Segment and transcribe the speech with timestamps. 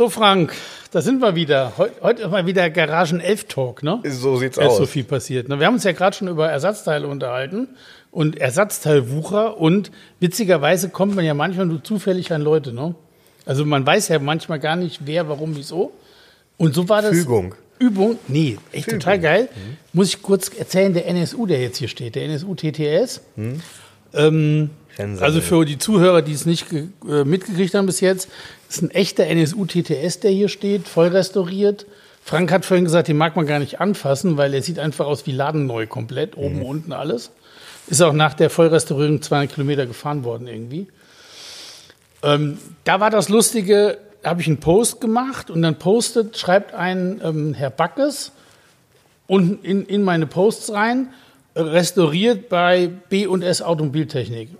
[0.00, 0.54] So, Frank,
[0.92, 1.74] da sind wir wieder.
[1.76, 4.00] Heute, ist mal wieder Garagen 11 Talk, ne?
[4.02, 4.78] So sieht's Da ist aus.
[4.78, 5.50] so viel passiert.
[5.50, 5.58] Ne?
[5.58, 7.68] Wir haben uns ja gerade schon über Ersatzteile unterhalten
[8.10, 12.94] und Ersatzteilwucher und witzigerweise kommt man ja manchmal nur zufällig an Leute, ne?
[13.44, 15.92] Also man weiß ja manchmal gar nicht, wer, warum, wieso.
[16.56, 17.10] Und so war das.
[17.10, 17.54] Fügung.
[17.78, 18.18] Übung?
[18.26, 19.00] Nee, echt Fügung.
[19.00, 19.48] total geil.
[19.92, 23.20] Muss ich kurz erzählen, der NSU, der jetzt hier steht, der NSU TTS.
[24.14, 25.24] Ähm, Rennsammel.
[25.24, 28.28] also für die Zuhörer, die es nicht äh, mitgekriegt haben bis jetzt,
[28.70, 31.86] ist ein echter NSU TTS, der hier steht, voll restauriert.
[32.22, 35.26] Frank hat vorhin gesagt, den mag man gar nicht anfassen, weil er sieht einfach aus
[35.26, 37.32] wie ladenneu komplett, oben, unten alles.
[37.88, 40.86] Ist auch nach der Vollrestaurierung 200 Kilometer gefahren worden irgendwie.
[42.22, 47.20] Ähm, da war das Lustige, habe ich einen Post gemacht und dann postet, schreibt ein
[47.24, 48.30] ähm, Herr Backes
[49.26, 51.08] unten in, in meine Posts rein,
[51.56, 54.50] restauriert bei B&S Automobiltechnik.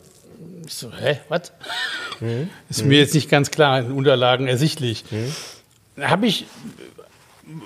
[0.70, 1.50] Ich so, hä, was?
[2.68, 5.02] Ist mir jetzt nicht ganz klar in den Unterlagen ersichtlich.
[5.96, 6.46] Da habe ich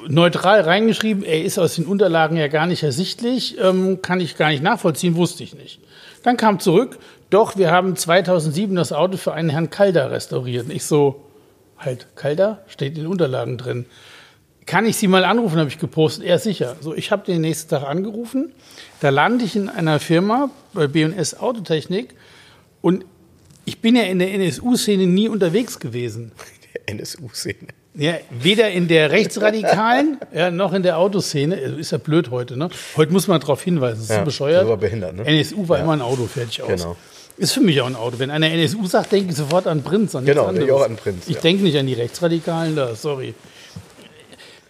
[0.08, 4.48] neutral reingeschrieben, er ist aus den Unterlagen ja gar nicht ersichtlich, ähm, kann ich gar
[4.48, 5.80] nicht nachvollziehen, wusste ich nicht.
[6.22, 10.64] Dann kam zurück, doch, wir haben 2007 das Auto für einen Herrn Calder restauriert.
[10.64, 11.26] Und ich so,
[11.76, 12.64] halt, Calder?
[12.68, 13.84] Steht in den Unterlagen drin.
[14.64, 16.24] Kann ich Sie mal anrufen, habe ich gepostet.
[16.24, 16.76] Er sicher.
[16.80, 18.54] So, ich habe den nächsten Tag angerufen.
[19.00, 22.14] Da lande ich in einer Firma bei B&S Autotechnik
[22.84, 23.06] und
[23.64, 26.32] ich bin ja in der NSU-Szene nie unterwegs gewesen.
[26.86, 27.68] Der NSU-Szene.
[27.94, 31.56] Ja, weder in der rechtsradikalen ja, noch in der Autoszene.
[31.56, 32.68] Also Ist ja blöd heute, ne?
[32.96, 34.00] Heute muss man darauf hinweisen.
[34.00, 34.68] Das ist Ja, so bescheuert.
[34.68, 35.24] war behindert, ne?
[35.24, 36.68] NSU war immer ein Auto, fertig aus.
[36.68, 36.96] Genau.
[37.38, 38.18] Ist für mich auch ein Auto.
[38.18, 40.14] Wenn einer NSU sagt, denke ich sofort an Prinz.
[40.14, 41.40] An Genau, denke ich auch an Prinz, Ich ja.
[41.40, 43.34] denke nicht an die Rechtsradikalen da, sorry.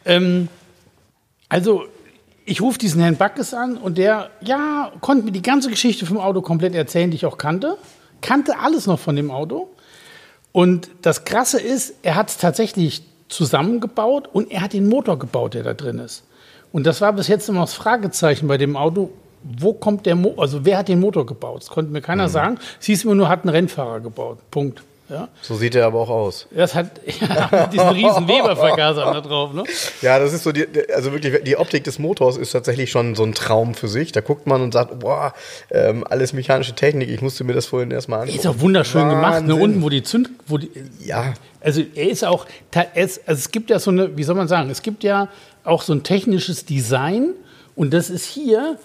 [0.05, 0.49] Ähm,
[1.49, 1.85] also,
[2.45, 6.19] ich rufe diesen Herrn Backes an und der, ja, konnte mir die ganze Geschichte vom
[6.19, 7.79] Auto komplett erzählen, die ich auch kannte.
[8.25, 9.69] Kannte alles noch von dem Auto.
[10.51, 15.53] Und das Krasse ist, er hat es tatsächlich zusammengebaut und er hat den Motor gebaut,
[15.53, 16.25] der da drin ist.
[16.73, 19.11] Und das war bis jetzt immer das Fragezeichen bei dem Auto.
[19.43, 20.43] Wo kommt der Motor?
[20.43, 21.63] Also wer hat den Motor gebaut?
[21.63, 22.59] Das konnte mir keiner sagen.
[22.81, 24.39] Es hieß mir nur, hat ein Rennfahrer gebaut.
[24.51, 24.83] Punkt.
[25.15, 26.47] Ja, So sieht er aber auch aus.
[26.55, 26.87] das hat
[27.21, 29.53] ja, diesen riesen Weber-Vergasern da drauf.
[29.53, 29.63] Ne?
[30.03, 33.23] Ja, das ist so, die, also wirklich, die Optik des Motors ist tatsächlich schon so
[33.23, 34.11] ein Traum für sich.
[34.13, 35.33] Da guckt man und sagt, boah,
[35.71, 38.39] ähm, alles mechanische Technik, ich musste mir das vorhin erstmal anschauen.
[38.39, 39.43] Ist auch wunderschön gemacht.
[39.43, 39.49] Ne?
[39.53, 39.63] Wahnsinn.
[39.63, 40.71] Unten, wo die Zünd, wo die,
[41.01, 44.35] Ja, Also er ist auch, er ist, also es gibt ja so eine, wie soll
[44.35, 45.29] man sagen, es gibt ja
[45.63, 47.31] auch so ein technisches Design
[47.77, 48.79] und das ist hier,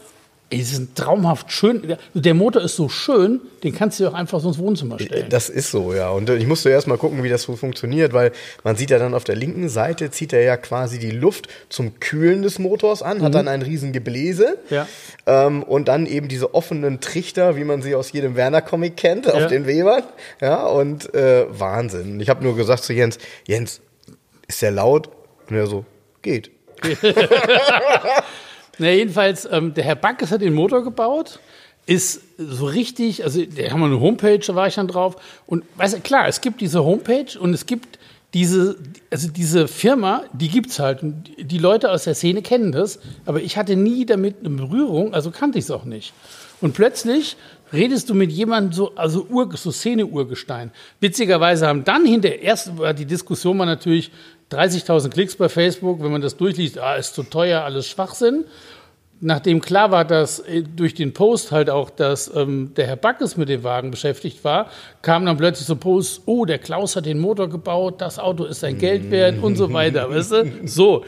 [0.52, 1.96] ey, es ist traumhaft schön.
[2.14, 5.28] Der- Motor ist so schön, den kannst du dir auch einfach so ins Wohnzimmer stellen.
[5.30, 6.10] das ist so, ja.
[6.10, 8.32] Und äh, ich musste erst mal gucken, wie das so funktioniert, weil
[8.64, 12.00] man sieht ja dann auf der linken Seite, zieht er ja quasi die Luft zum
[12.00, 14.76] Kühlen des Motors an, hat dann ein riesen Gebläse Mhm.
[14.76, 14.88] Ja.
[15.28, 19.42] ähm, und dann eben diese offenen Trichter, wie man sie aus jedem Werner-Comic kennt, auf
[19.42, 19.48] Ja.
[19.48, 20.04] den Webern.
[20.42, 22.20] Ja, und äh, Wahnsinn.
[22.20, 23.82] Ich habe nur gesagt zu Jens, Jens,
[24.48, 25.10] ist der laut?
[25.50, 25.86] Und er so,
[26.22, 26.52] geht.
[28.80, 31.40] Na, jedenfalls, ähm, der Herr Backes hat den Motor gebaut,
[31.86, 35.16] ist so richtig, also da haben wir eine Homepage, da war ich dann drauf.
[35.46, 38.00] Und weißt du, klar, es gibt diese Homepage und es gibt
[38.34, 38.78] diese,
[39.10, 41.02] also diese Firma, die gibt's halt.
[41.04, 45.14] Und die Leute aus der Szene kennen das, aber ich hatte nie damit eine Berührung,
[45.14, 46.14] also kannte ich es auch nicht.
[46.62, 47.38] Und plötzlich
[47.74, 50.72] redest du mit jemandem so, also Ur, so Szene-Urgestein.
[51.00, 54.12] Witzigerweise haben dann hinter, erst war die Diskussion war natürlich
[54.52, 58.46] 30.000 Klicks bei Facebook, wenn man das durchliest, ah, ist zu teuer, alles Schwachsinn.
[59.22, 63.36] Nachdem klar war, dass äh, durch den Post halt auch, dass ähm, der Herr Backes
[63.36, 64.70] mit dem Wagen beschäftigt war,
[65.02, 68.62] kam dann plötzlich so Post, oh, der Klaus hat den Motor gebaut, das Auto ist
[68.62, 70.52] sein Geld wert und so weiter, weißt du?
[70.66, 71.04] So.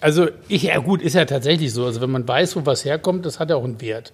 [0.00, 1.84] Also, ich, ja gut, ist ja tatsächlich so.
[1.84, 4.12] Also, wenn man weiß, wo was herkommt, das hat ja auch einen Wert.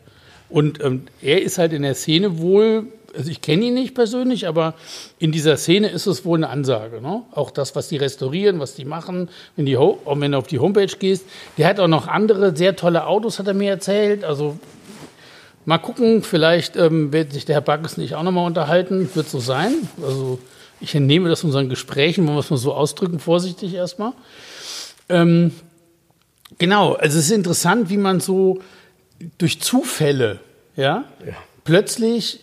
[0.48, 4.46] Und ähm, er ist halt in der Szene wohl, also ich kenne ihn nicht persönlich,
[4.46, 4.74] aber
[5.18, 7.00] in dieser Szene ist es wohl eine Ansage.
[7.00, 7.22] Ne?
[7.32, 10.86] Auch das, was die restaurieren, was die machen, wenn, die wenn du auf die Homepage
[10.86, 11.24] gehst.
[11.58, 14.24] Der hat auch noch andere sehr tolle Autos, hat er mir erzählt.
[14.24, 14.58] Also
[15.64, 19.08] mal gucken, vielleicht ähm, wird sich der Herr Backes nicht auch nochmal unterhalten.
[19.14, 19.74] Wird so sein.
[20.02, 20.38] Also
[20.80, 24.12] ich entnehme das unseren Gesprächen, wollen wir es mal so ausdrücken, vorsichtig erstmal.
[25.08, 25.52] Ähm,
[26.58, 28.60] genau, also es ist interessant, wie man so
[29.38, 30.40] durch Zufälle,
[30.76, 31.34] ja, Ja.
[31.64, 32.40] plötzlich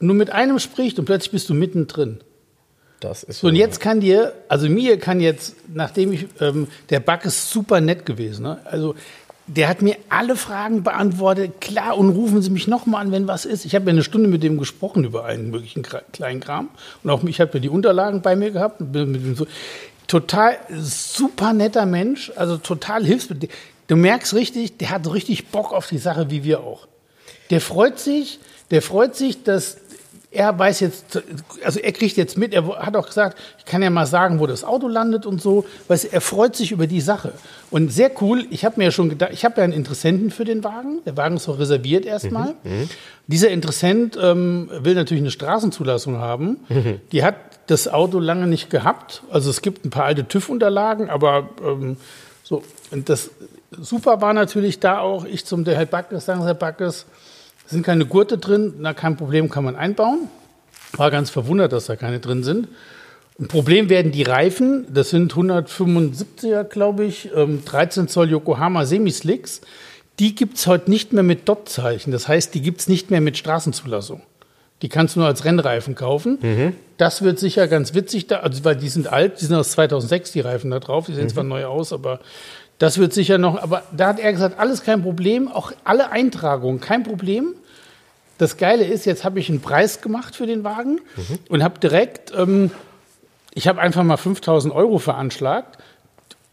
[0.00, 2.20] nur mit einem spricht und plötzlich bist du mittendrin.
[3.00, 7.00] Das ist So, und jetzt kann dir, also mir kann jetzt, nachdem ich, ähm, der
[7.00, 8.44] Bug ist super nett gewesen.
[8.44, 8.58] Ne?
[8.64, 8.94] Also
[9.46, 11.60] der hat mir alle Fragen beantwortet.
[11.60, 13.64] Klar, und rufen Sie mich nochmal an, wenn was ist.
[13.64, 16.68] Ich habe ja eine Stunde mit dem gesprochen über einen möglichen kleinen Kram.
[17.04, 18.80] Und auch ich habe ja die Unterlagen bei mir gehabt.
[18.80, 19.46] und bin mit dem so,
[20.08, 23.56] total super netter Mensch, also total hilfsbedürftig.
[23.88, 26.88] Du merkst richtig, der hat richtig Bock auf die Sache, wie wir auch.
[27.50, 28.40] Der freut sich,
[28.72, 29.76] der freut sich, dass
[30.36, 31.22] er weiß jetzt,
[31.64, 34.46] also er kriegt jetzt mit, er hat auch gesagt, ich kann ja mal sagen, wo
[34.46, 35.64] das Auto landet und so.
[35.88, 37.32] Weißt, er freut sich über die Sache.
[37.70, 40.44] Und sehr cool, ich habe mir ja schon gedacht, ich habe ja einen Interessenten für
[40.44, 41.00] den Wagen.
[41.06, 42.54] Der Wagen ist so reserviert erstmal.
[43.26, 46.58] Dieser Interessent ähm, will natürlich eine Straßenzulassung haben.
[47.12, 47.34] Die hat
[47.66, 49.22] das Auto lange nicht gehabt.
[49.30, 51.96] Also es gibt ein paar alte TÜV-Unterlagen, aber ähm,
[52.42, 52.62] so.
[52.90, 53.30] Und das
[53.80, 57.06] super war natürlich da auch, ich zum der Herr Backes sagen, Herr Backes,
[57.66, 60.28] es sind keine Gurte drin, na kein Problem, kann man einbauen.
[60.92, 62.68] War ganz verwundert, dass da keine drin sind.
[63.38, 69.60] Ein Problem werden die Reifen, das sind 175er, glaube ich, ähm, 13 Zoll Yokohama Semislicks.
[70.18, 72.12] Die gibt es heute nicht mehr mit Dot-Zeichen.
[72.12, 74.22] Das heißt, die gibt es nicht mehr mit Straßenzulassung.
[74.80, 76.38] Die kannst du nur als Rennreifen kaufen.
[76.98, 80.32] Das wird sicher ganz witzig, da, also, weil die sind alt, die sind aus 2006,
[80.32, 81.06] die Reifen da drauf.
[81.06, 82.20] Die sehen zwar neu aus, aber
[82.78, 83.62] das wird sicher noch.
[83.62, 87.54] Aber da hat er gesagt, alles kein Problem, auch alle Eintragungen kein Problem.
[88.38, 91.00] Das Geile ist, jetzt habe ich einen Preis gemacht für den Wagen
[91.48, 92.70] und habe direkt, ähm,
[93.54, 95.78] ich habe einfach mal 5000 Euro veranschlagt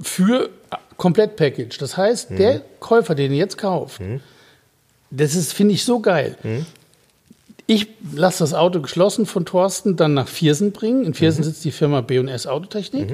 [0.02, 0.50] für
[0.96, 1.78] Komplettpackage.
[1.78, 4.00] Das heißt, der Käufer, den ihr jetzt kauft,
[5.12, 6.38] das ist, finde ich, so geil.
[7.68, 11.04] Ich lasse das Auto geschlossen von Thorsten dann nach Viersen bringen.
[11.06, 13.10] In Viersen sitzt die Firma B&S Autotechnik.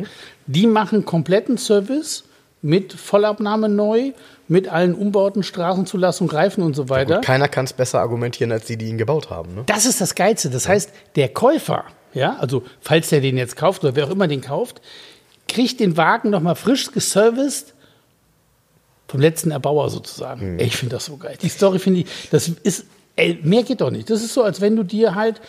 [0.46, 2.24] Die machen kompletten Service
[2.62, 4.12] mit Vollabnahme neu,
[4.48, 7.18] mit allen Umbauten, Straßenzulassung, Reifen und so weiter.
[7.18, 9.56] Und keiner kann es besser argumentieren, als die, die ihn gebaut haben.
[9.56, 9.64] Ne?
[9.68, 10.50] Das ist das Geilste.
[10.50, 14.28] Das heißt, der Käufer, ja, also falls der den jetzt kauft oder wer auch immer
[14.28, 14.82] den kauft,
[15.48, 17.74] kriegt den Wagen nochmal frisch geserviced
[19.08, 20.60] vom letzten Erbauer sozusagen.
[20.60, 21.38] Ey, ich finde das so geil.
[21.42, 22.86] Die Story finde ich, das ist,
[23.16, 24.10] ey, mehr geht doch nicht.
[24.10, 25.42] Das ist so, als wenn du dir halt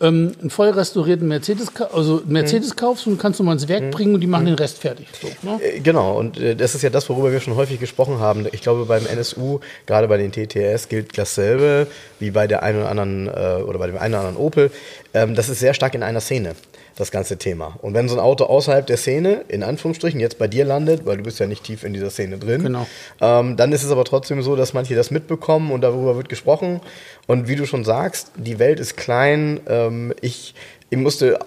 [0.00, 3.90] ähm, einen voll restaurierten Mercedes, also einen Mercedes kaufst und kannst du mal ins Werk
[3.90, 5.06] bringen und die machen den Rest fertig.
[5.20, 5.60] So, ne?
[5.62, 8.46] Äh, Genau, und äh, das ist ja das, worüber wir schon häufig gesprochen haben.
[8.52, 11.86] Ich glaube, beim NSU, gerade bei den TTS, gilt dasselbe
[12.18, 14.70] wie bei der einen oder anderen äh, oder bei dem einen oder anderen Opel.
[15.14, 16.54] Ähm, das ist sehr stark in einer Szene,
[16.96, 17.76] das ganze Thema.
[17.82, 21.18] Und wenn so ein Auto außerhalb der Szene, in Anführungsstrichen, jetzt bei dir landet, weil
[21.18, 22.86] du bist ja nicht tief in dieser Szene drin, Genau.
[23.20, 26.80] ähm, dann ist es aber trotzdem so, dass manche das mitbekommen und darüber wird gesprochen.
[27.26, 29.60] Und wie du schon sagst, die Welt ist klein.
[29.68, 30.54] Ähm, ich,
[30.88, 31.38] ich musste,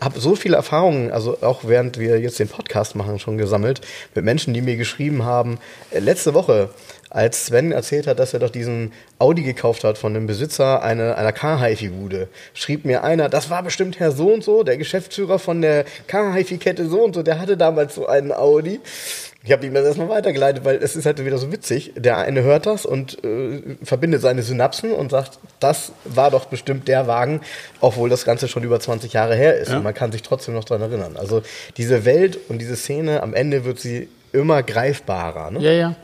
[0.00, 3.80] habe so viele Erfahrungen, also auch während wir jetzt den Podcast machen, schon gesammelt,
[4.14, 5.58] mit Menschen, die mir geschrieben haben,
[5.92, 6.70] äh, letzte Woche,
[7.10, 11.16] als Sven erzählt hat, dass er doch diesen Audi gekauft hat von dem Besitzer einer,
[11.16, 15.62] einer Car-Hi-Fi-Bude, schrieb mir einer, das war bestimmt Herr so und so, der Geschäftsführer von
[15.62, 18.80] der Car-Hi-Fi-Kette so und so, der hatte damals so einen Audi.
[19.44, 21.92] Ich habe ihm das erstmal weitergeleitet, weil es ist halt wieder so witzig.
[21.96, 26.88] Der eine hört das und äh, verbindet seine Synapsen und sagt, das war doch bestimmt
[26.88, 27.40] der Wagen,
[27.80, 29.70] obwohl das Ganze schon über 20 Jahre her ist.
[29.70, 31.16] Und man kann sich trotzdem noch daran erinnern.
[31.16, 31.42] Also
[31.76, 35.50] diese Welt und diese Szene, am Ende wird sie immer greifbarer.
[35.52, 35.60] Ne?
[35.60, 35.94] Ja, ja.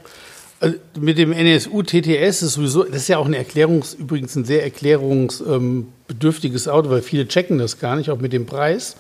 [0.65, 4.47] Also mit dem NSU TTS ist sowieso, das ist ja auch ein Erklärungs, übrigens ein
[4.47, 8.97] sehr erklärungsbedürftiges Auto, weil viele checken das gar nicht, auch mit dem Preis.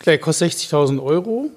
[0.00, 1.48] Gleich kostet 60.000 Euro.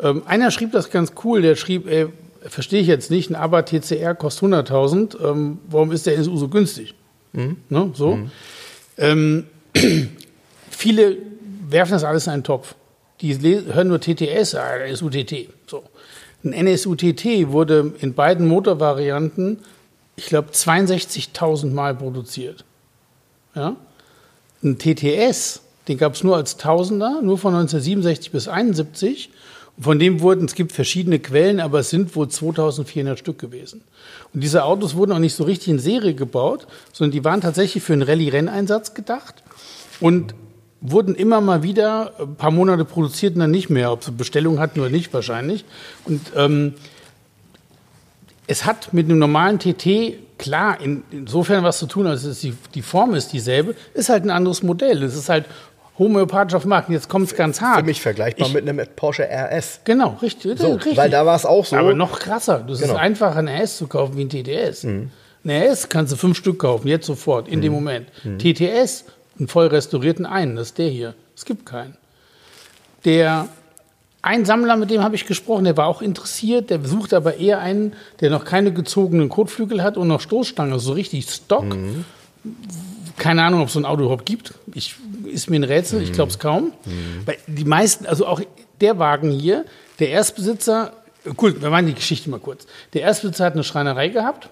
[0.00, 2.08] Ähm, einer schrieb das ganz cool, der schrieb, ey,
[2.40, 6.48] verstehe ich jetzt nicht, ein ABA TCR kostet 100.000, ähm, warum ist der NSU so
[6.48, 6.96] günstig?
[7.68, 8.18] Ne, so.
[8.98, 9.46] Ähm,
[10.70, 11.18] viele
[11.68, 12.74] werfen das alles in einen Topf.
[13.20, 15.50] Die hören nur TTS, ah, NSU-TT.
[15.68, 15.84] So.
[16.44, 19.58] Ein NSU-TT wurde in beiden Motorvarianten,
[20.16, 22.64] ich glaube, 62.000 Mal produziert.
[23.54, 23.76] Ja?
[24.62, 29.30] Ein TTS, den gab es nur als Tausender, nur von 1967 bis 71.
[29.76, 33.82] Und von dem wurden, es gibt verschiedene Quellen, aber es sind wohl 2400 Stück gewesen.
[34.34, 37.82] Und diese Autos wurden auch nicht so richtig in Serie gebaut, sondern die waren tatsächlich
[37.82, 39.42] für einen Rallye-Renneinsatz gedacht
[40.00, 40.34] und
[40.82, 44.58] wurden immer mal wieder ein paar Monate produziert und dann nicht mehr, ob sie Bestellung
[44.58, 45.64] hatten oder nicht wahrscheinlich.
[46.04, 46.74] Und ähm,
[48.46, 52.54] es hat mit einem normalen TT klar in, insofern was zu tun, als es die,
[52.74, 55.02] die Form ist dieselbe, ist halt ein anderes Modell.
[55.04, 55.44] Es ist halt
[55.98, 56.88] homöopathisch auf dem Markt.
[56.88, 57.78] Und Jetzt kommt es ganz hart.
[57.80, 59.80] Für mich vergleichbar Ich- mit einem Porsche RS.
[59.84, 60.58] Genau, richtig.
[60.58, 60.96] So, richtig.
[60.96, 61.76] weil da war es auch so.
[61.76, 62.64] Aber noch krasser.
[62.66, 62.94] Das Genau.
[62.94, 64.84] ist einfacher, ein RS zu kaufen wie ein TTS.
[64.84, 65.10] Ein
[65.46, 68.08] RS kannst du fünf Stück kaufen, jetzt sofort, in dem Moment.
[68.38, 69.04] TTS,
[69.38, 71.14] einen voll restaurierten einen, das ist der hier.
[71.36, 71.96] Es gibt keinen.
[73.04, 73.48] Der
[74.22, 77.58] ein Sammler, mit dem habe ich gesprochen, der war auch interessiert, der sucht aber eher
[77.58, 81.64] einen, der noch keine gezogenen Kotflügel hat und noch Stoßstange, so richtig Stock.
[83.16, 84.54] keine Ahnung, ob es so ein Auto überhaupt gibt.
[84.74, 84.94] Ich,
[85.26, 86.72] ist mir ein Rätsel, ich glaube es kaum.
[87.26, 88.40] Weil die meisten, also auch
[88.80, 89.64] der Wagen hier,
[89.98, 90.92] der Erstbesitzer,
[91.40, 92.66] cool, wir machen die Geschichte mal kurz.
[92.94, 94.48] Der Erstbesitzer hat eine Schreinerei gehabt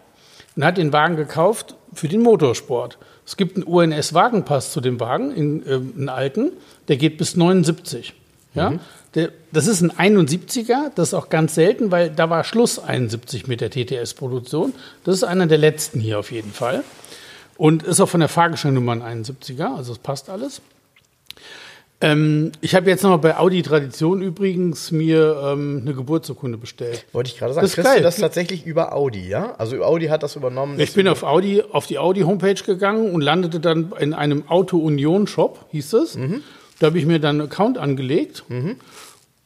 [0.56, 2.98] und hat den Wagen gekauft für den Motorsport.
[3.30, 6.50] Es gibt einen UNS-Wagenpass zu dem Wagen, in, äh, einen alten,
[6.88, 8.12] der geht bis 79.
[8.54, 8.72] Ja?
[9.14, 13.46] Der, das ist ein 71er, das ist auch ganz selten, weil da war Schluss 71
[13.46, 14.74] mit der TTS-Produktion.
[15.04, 16.82] Das ist einer der letzten hier auf jeden Fall.
[17.56, 20.60] Und ist auch von der Fahrgestellnummer ein 71er, also es passt alles.
[22.02, 27.04] Ähm, ich habe jetzt noch bei Audi Tradition übrigens mir ähm, eine Geburtsurkunde bestellt.
[27.12, 27.98] Wollte ich gerade sagen, Das ist kriegst geil.
[27.98, 29.54] du das tatsächlich über Audi, ja?
[29.58, 30.80] Also Audi hat das übernommen.
[30.80, 34.78] Ich bin auf Audi, auf die Audi Homepage gegangen und landete dann in einem Auto
[34.78, 36.18] Union Shop, hieß es.
[36.78, 38.44] Da habe ich mir dann einen Account angelegt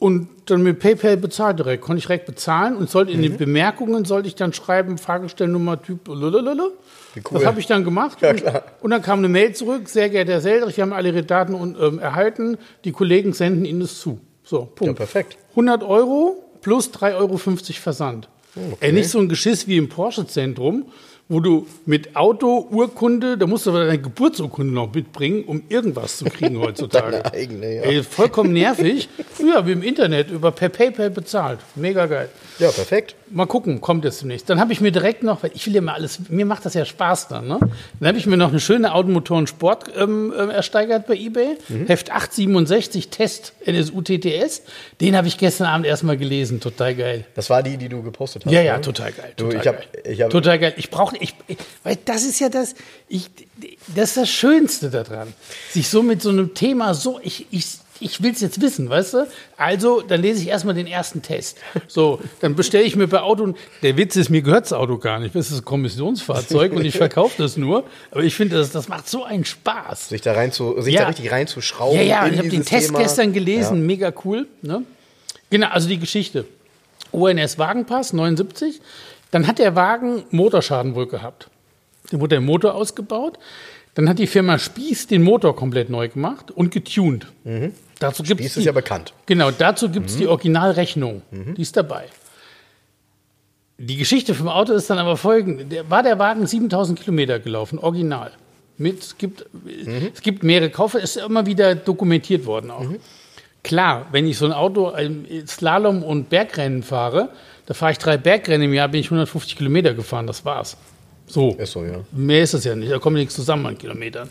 [0.04, 1.82] und dann mit PayPal bezahlt direkt.
[1.82, 6.08] Konnte ich direkt bezahlen und sollte in den Bemerkungen sollte ich dann schreiben, Fahrgestellnummer Typ
[6.08, 6.68] lalalala.
[7.16, 7.22] Cool.
[7.30, 8.18] Das habe ich dann gemacht.
[8.20, 8.44] Ja, und,
[8.82, 11.54] und dann kam eine Mail zurück, sehr geehrter Herr Seldrich, wir haben alle Ihre Daten
[11.54, 14.20] und, ähm, erhalten, die Kollegen senden Ihnen es zu.
[14.42, 14.84] So, Punkt.
[14.84, 15.38] Ja, perfekt.
[15.52, 18.28] 100 Euro plus 3,50 Euro Versand.
[18.80, 20.84] Ey, nicht so ein Geschiss wie im Porsche-Zentrum,
[21.34, 26.18] wo du mit Auto, Urkunde, da musst du aber deine Geburtsurkunde noch mitbringen, um irgendwas
[26.18, 27.10] zu kriegen heutzutage.
[27.10, 27.82] Deine eigene, ja.
[27.82, 29.08] Ey, vollkommen nervig.
[29.44, 31.58] Ja, wie im Internet, über per PayPal bezahlt.
[31.74, 32.28] Mega geil.
[32.58, 33.16] Ja, perfekt.
[33.30, 34.48] Mal gucken, kommt es demnächst.
[34.48, 36.74] Dann habe ich mir direkt noch, weil ich will ja mal alles, mir macht das
[36.74, 37.58] ja Spaß dann, ne?
[37.98, 41.56] Dann habe ich mir noch eine schöne Automotoren Sport ähm, äh, ersteigert bei eBay.
[41.86, 44.62] Heft 867 Test NSU TTS.
[45.00, 46.60] Den habe ich gestern Abend erstmal gelesen.
[46.60, 47.24] Total geil.
[47.34, 48.52] Das war die, die du gepostet hast.
[48.52, 48.82] Ja, ja, ne?
[48.82, 49.32] total geil.
[49.36, 50.02] Du, Total ich hab, geil.
[50.12, 50.74] ich hab, total geil.
[50.76, 52.74] Ich brauche, ich, ich, weil das ist ja das,
[53.08, 53.30] ich,
[53.94, 55.32] das ist das Schönste daran.
[55.70, 57.66] Sich so mit so einem Thema so, ich, ich,
[58.04, 59.26] ich will es jetzt wissen, weißt du?
[59.56, 61.58] Also, dann lese ich erstmal den ersten Test.
[61.88, 65.18] So, dann bestelle ich mir bei Auto, der Witz ist, mir gehört das Auto gar
[65.18, 65.34] nicht.
[65.34, 67.84] Das ist ein Kommissionsfahrzeug und ich verkaufe das nur.
[68.10, 70.10] Aber ich finde, das, das macht so einen Spaß.
[70.10, 71.02] sich da rein zu, sich Ja.
[71.02, 71.96] da richtig reinzuschrauben.
[71.98, 72.98] Ja, ja, ich habe den Test Thema.
[73.00, 74.46] gestern gelesen, mega cool.
[74.62, 74.82] Ne?
[75.50, 76.44] Genau, also die Geschichte.
[77.12, 78.80] ONS Wagenpass 79.
[79.30, 81.48] Dann hat der Wagen Motorschaden wohl gehabt.
[82.10, 83.38] Dann wurde der Motor ausgebaut.
[83.94, 87.26] Dann hat die Firma Spieß den Motor komplett neu gemacht und getuned.
[87.98, 89.12] Dazu gibt's Die ist die, es ja bekannt.
[89.26, 91.22] Genau, dazu gibt es die Originalrechnung.
[91.30, 92.06] Die ist dabei.
[93.78, 95.64] Die Geschichte vom Auto ist dann aber folgende.
[95.64, 98.30] Der, war der Wagen 7000 Kilometer gelaufen, original.
[98.76, 99.46] Mit, es, gibt,
[100.14, 102.86] es gibt mehrere Kaufe, ist immer wieder dokumentiert worden auch.
[103.62, 107.30] Klar, wenn ich so ein Auto im Slalom und Bergrennen fahre,
[107.66, 110.76] da fahre ich drei Bergrennen im Jahr, bin ich 150 Kilometer gefahren, das war's.
[111.26, 111.54] So.
[111.54, 112.00] Ist so, ja.
[112.12, 114.28] Mehr ist es ja nicht, da kommt nichts zusammen an Kilometern.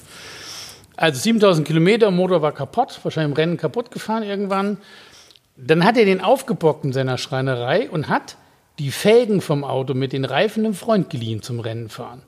[0.95, 4.77] Also 7000 Kilometer, Motor war kaputt, wahrscheinlich im Rennen kaputt gefahren irgendwann.
[5.57, 8.37] Dann hat er den aufgebockt in seiner Schreinerei und hat
[8.79, 12.21] die Felgen vom Auto mit den Reifen einem Freund geliehen zum Rennen fahren.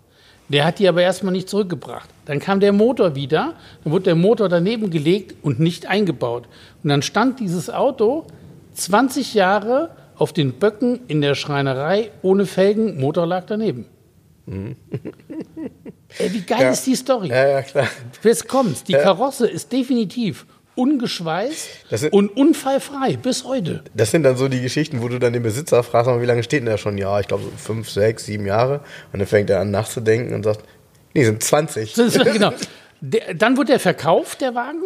[0.48, 2.08] Der hat die aber erstmal nicht zurückgebracht.
[2.26, 6.48] Dann kam der Motor wieder, dann wurde der Motor daneben gelegt und nicht eingebaut.
[6.84, 8.28] Und dann stand dieses Auto
[8.74, 13.86] 20 Jahre auf den Böcken in der Schreinerei ohne Felgen, Motor lag daneben.
[16.18, 16.70] Ey, wie geil Ja.
[16.72, 17.30] ist die Story?
[17.30, 17.88] Ja, ja, klar.
[18.24, 18.84] Jetzt kommt's.
[18.84, 20.46] Die Karosse ist definitiv
[20.76, 23.84] ungeschweißt Das sind- und unfallfrei bis heute.
[23.94, 26.60] Das sind dann so die Geschichten, wo du dann den Besitzer fragst, wie lange steht
[26.62, 26.98] denn der schon?
[26.98, 28.82] Ja, ich glaube so fünf, sechs, sieben Jahre.
[29.14, 30.62] Und dann fängt er an nachzudenken und sagt,
[31.14, 31.94] nee, sind 20.
[31.94, 32.52] Das ist, genau.
[33.02, 34.82] Der, dann wurde er verkauft, der Wagen,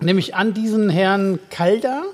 [0.00, 2.04] nämlich an diesen Herrn Calder.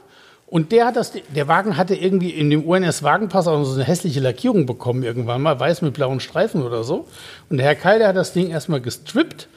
[0.55, 4.21] Und der hat das, der Wagen hatte irgendwie in dem UNS-Wagenpass auch so eine hässliche
[4.21, 7.09] Lackierung bekommen irgendwann mal, weiß mit blauen Streifen oder so.
[7.51, 9.49] Und der Herr Calder hat das Ding erstmal gestrippt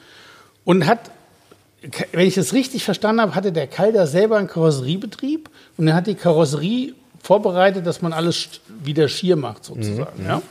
[0.64, 0.98] und hat,
[2.10, 6.08] wenn ich das richtig verstanden habe, hatte der Calder selber einen Karosseriebetrieb und er hat
[6.08, 8.48] die Karosserie vorbereitet, dass man alles
[8.82, 10.24] wieder schier macht sozusagen.
[10.26, 10.42] Ja?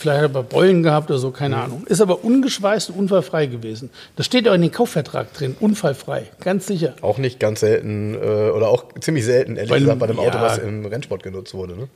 [0.00, 1.84] Vielleicht hat er Beulen gehabt oder so, keine Ahnung.
[1.86, 3.90] Ist aber ungeschweißt und unfallfrei gewesen.
[4.16, 6.94] Das steht auch in den Kaufvertrag drin, unfallfrei, ganz sicher.
[7.02, 10.38] Auch nicht ganz selten, äh, oder auch ziemlich selten, ehrlich Bei gesagt, bei einem Auto,
[10.38, 10.42] ja.
[10.42, 11.76] was im Rennsport genutzt wurde.
[11.76, 11.88] Ne?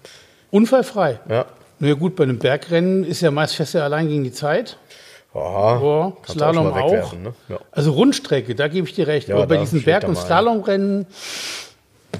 [0.50, 1.18] Unfallfrei.
[1.30, 1.46] Ja.
[1.78, 4.76] Na ja, gut, bei einem Bergrennen ist ja meist fest ja allein gegen die Zeit.
[5.32, 6.76] Aha, du Slalom auch.
[6.76, 7.32] wegwerfen, Ne?
[7.48, 7.58] Ja.
[7.72, 9.28] Also Rundstrecke, da gebe ich dir recht.
[9.28, 10.16] Ja, Aber bei diesen Berg- und.
[10.16, 11.06] Slalomrennen,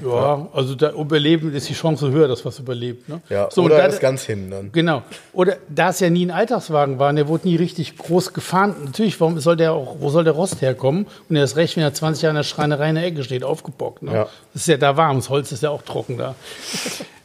[0.03, 3.07] ja, also da überleben ist die Chance höher, dass was überlebt.
[3.07, 3.21] Ne?
[3.29, 4.71] Ja, so, oder da, ist ganz hin dann.
[4.71, 5.03] Genau.
[5.33, 8.75] Oder da es ja nie ein Alltagswagen war, und der wurde nie richtig groß gefahren.
[8.85, 11.07] Natürlich, warum soll der auch, wo soll der Rost herkommen?
[11.29, 13.43] Und er ist recht, wenn er 20 Jahre in der Schreinerei in der Ecke steht,
[13.43, 14.03] aufgebockt.
[14.03, 14.13] Ne?
[14.13, 14.27] Ja.
[14.53, 16.35] Das ist ja da warm, das Holz ist ja auch trocken da.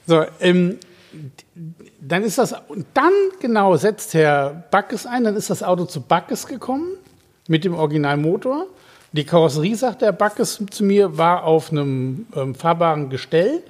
[0.06, 0.78] so, ähm,
[2.00, 6.00] dann ist das, und dann genau setzt Herr Backes ein, dann ist das Auto zu
[6.00, 6.96] Backes gekommen
[7.48, 8.66] mit dem Originalmotor.
[9.12, 13.62] Die Karosserie, sagt der Backes zu mir, war auf einem ähm, fahrbaren Gestell.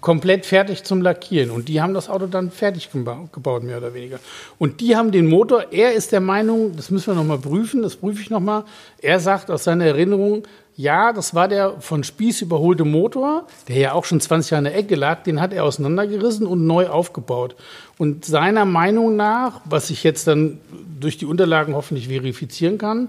[0.00, 1.50] komplett fertig zum Lackieren.
[1.52, 4.18] Und die haben das Auto dann fertig geba- gebaut, mehr oder weniger.
[4.58, 7.94] Und die haben den Motor, er ist der Meinung, das müssen wir nochmal prüfen, das
[7.94, 8.64] prüfe ich nochmal.
[9.00, 10.42] Er sagt aus seiner Erinnerung,
[10.76, 14.72] ja, das war der von Spieß überholte Motor, der ja auch schon 20 Jahre in
[14.72, 17.54] der Ecke lag, den hat er auseinandergerissen und neu aufgebaut.
[17.96, 20.58] Und seiner Meinung nach, was ich jetzt dann
[20.98, 23.08] durch die Unterlagen hoffentlich verifizieren kann,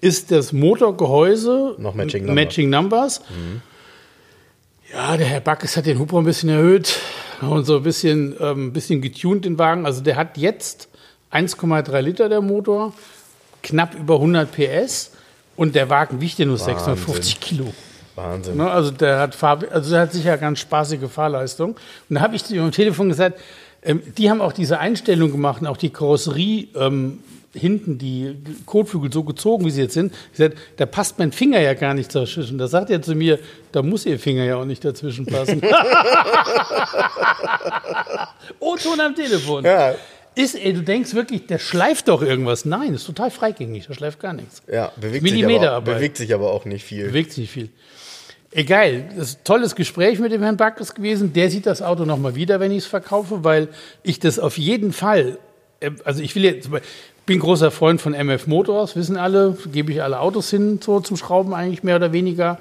[0.00, 2.44] ist das Motorgehäuse Noch Matching Numbers.
[2.44, 3.20] Matching Numbers.
[4.92, 6.98] Ja, der Herr Backes hat den Hubraum ein bisschen erhöht
[7.40, 9.84] und so ein bisschen, ähm, bisschen getuned, den Wagen.
[9.84, 10.88] Also der hat jetzt
[11.30, 12.94] 1,3 Liter der Motor,
[13.62, 15.12] knapp über 100 PS
[15.56, 17.74] und der Wagen wiegt ja nur 650 Kilo.
[18.14, 18.56] Wahnsinn.
[18.56, 21.76] Ne, also der hat Fahr also der hat sicher ganz spaßige Fahrleistung.
[22.08, 23.40] Und da habe ich zu ihm am Telefon gesagt,
[23.82, 27.20] ähm, die haben auch diese Einstellung gemacht, und auch die Karosserie ähm,
[27.58, 28.36] hinten, die
[28.66, 30.12] Kotflügel so gezogen, wie sie jetzt sind.
[30.32, 32.58] Ich gesagt, da passt mein Finger ja gar nicht dazwischen.
[32.58, 33.38] Da sagt er zu mir,
[33.72, 35.60] da muss ihr Finger ja auch nicht dazwischen passen.
[38.60, 39.64] O-Ton am Telefon.
[39.64, 39.94] Ja.
[40.34, 42.64] Ist, ey, du denkst wirklich, der schleift doch irgendwas.
[42.64, 44.62] Nein, ist total freigängig, der schleift gar nichts.
[44.70, 47.06] Ja, bewegt sich, aber, bewegt sich aber auch nicht viel.
[47.06, 47.70] Bewegt sich nicht viel.
[48.50, 51.32] Egal, das ist ein tolles Gespräch mit dem Herrn Backes gewesen.
[51.34, 53.68] Der sieht das Auto nochmal wieder, wenn ich es verkaufe, weil
[54.02, 55.38] ich das auf jeden Fall,
[55.80, 56.70] äh, also ich will jetzt,
[57.28, 61.16] bin großer Freund von MF Motors, wissen alle, gebe ich alle Autos hin so zum
[61.16, 62.58] Schrauben eigentlich mehr oder weniger.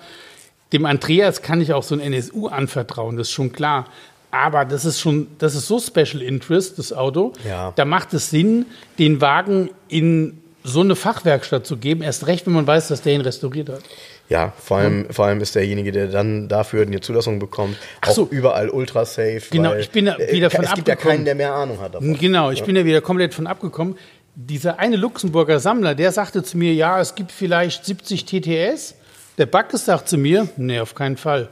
[0.73, 3.85] Dem Andreas kann ich auch so ein NSU anvertrauen, das ist schon klar.
[4.29, 7.31] Aber das ist schon, das ist so Special Interest, das Auto.
[7.47, 7.71] Ja.
[7.77, 8.65] Da macht es Sinn,
[8.99, 12.03] den Wagen in so eine Fachwerkstatt zu geben.
[12.03, 13.83] Erst recht, wenn man weiß, dass der ihn restauriert hat.
[14.27, 18.27] Ja, vor allem, vor allem ist derjenige, der dann dafür eine Zulassung bekommt, auch so.
[18.29, 19.43] überall ultra safe.
[19.49, 21.17] Genau, ich bin da äh, wieder von Es gibt ja abgekommen.
[21.19, 22.17] keinen, der mehr Ahnung hat davon.
[22.17, 23.95] Genau, ich bin ja wieder komplett von abgekommen.
[24.39, 28.93] Dieser eine Luxemburger Sammler, der sagte zu mir, ja, es gibt vielleicht 70 TTS.
[29.39, 31.49] Der Backes sagt zu mir, nee, auf keinen Fall.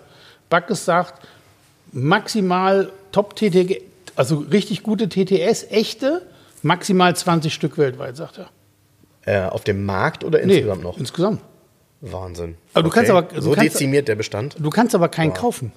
[0.52, 1.28] Backes sagt,
[1.92, 3.82] maximal Top TTS,
[4.16, 6.22] also richtig gute TTS, echte,
[6.62, 8.50] maximal 20 Stück weltweit, sagt er.
[9.26, 10.98] Äh, auf dem Markt oder Nee, insgesamt noch?
[11.00, 11.42] Insgesamt.
[12.02, 12.56] Wahnsinn.
[12.76, 14.58] Aber du kannst aber- du so kannst- dezimiert der Bestand.
[14.60, 15.72] Du kannst aber keinen kaufen.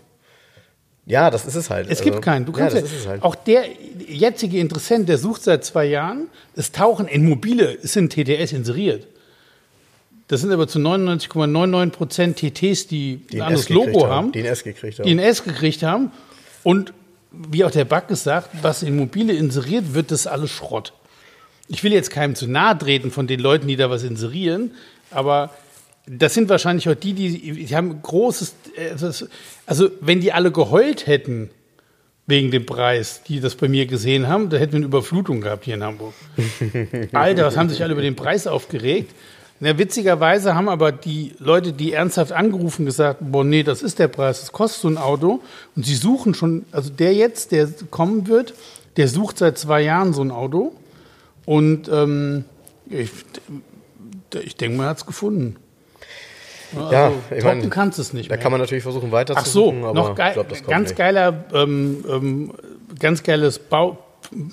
[1.09, 1.87] Ja, das ist es halt.
[1.91, 2.45] Es Also, gibt keinen.
[2.45, 3.23] Du kannst ja, ja, halt.
[3.23, 3.65] Auch der
[4.07, 9.07] jetzige Interessent, der sucht seit zwei Jahren, es tauchen in mobile, es sind TTS inseriert.
[10.29, 14.11] Das sind aber zu 99,99 Prozent TTs, die, die ein anderes Logo haben.
[14.27, 15.07] haben, Die ein S gekriegt haben.
[15.07, 16.13] die ein S gekriegt haben.
[16.63, 16.93] Und
[17.33, 20.93] wie auch der Backes sagt, was in mobile inseriert wird, das ist alles Schrott.
[21.69, 24.73] Ich will jetzt keinem zu nahe treten von den Leuten, die da was inserieren,
[25.11, 25.51] aber
[26.11, 28.91] das sind wahrscheinlich auch die, die, die haben großes, äh,
[29.67, 31.51] also wenn die alle geheult hätten
[32.27, 35.65] wegen dem Preis, die das bei mir gesehen haben, da hätten wir eine Überflutung gehabt
[35.65, 36.15] hier in Hamburg.
[37.13, 39.15] Alter, was haben sich alle über den Preis aufgeregt?
[39.61, 44.09] Na, witzigerweise haben aber die Leute, die ernsthaft angerufen, gesagt, boah, nee, das ist der
[44.09, 45.41] Preis, das kostet so ein Auto.
[45.75, 48.55] Und sie suchen schon, also der jetzt, der kommen wird,
[48.97, 50.77] der sucht seit zwei Jahren so ein Auto.
[51.45, 52.45] Und ähm,
[52.89, 53.11] ich,
[54.45, 55.57] ich denke, man hat es gefunden.
[56.75, 58.43] Ja, Also, ich toppen meine, kannst es nicht Da mehr.
[58.43, 61.45] kann man natürlich versuchen weiter Ach so, suchen, aber noch geil, ich kommt ganz geiler,
[61.55, 62.53] ähm, ähm,
[62.99, 63.99] ganz geiles Bau,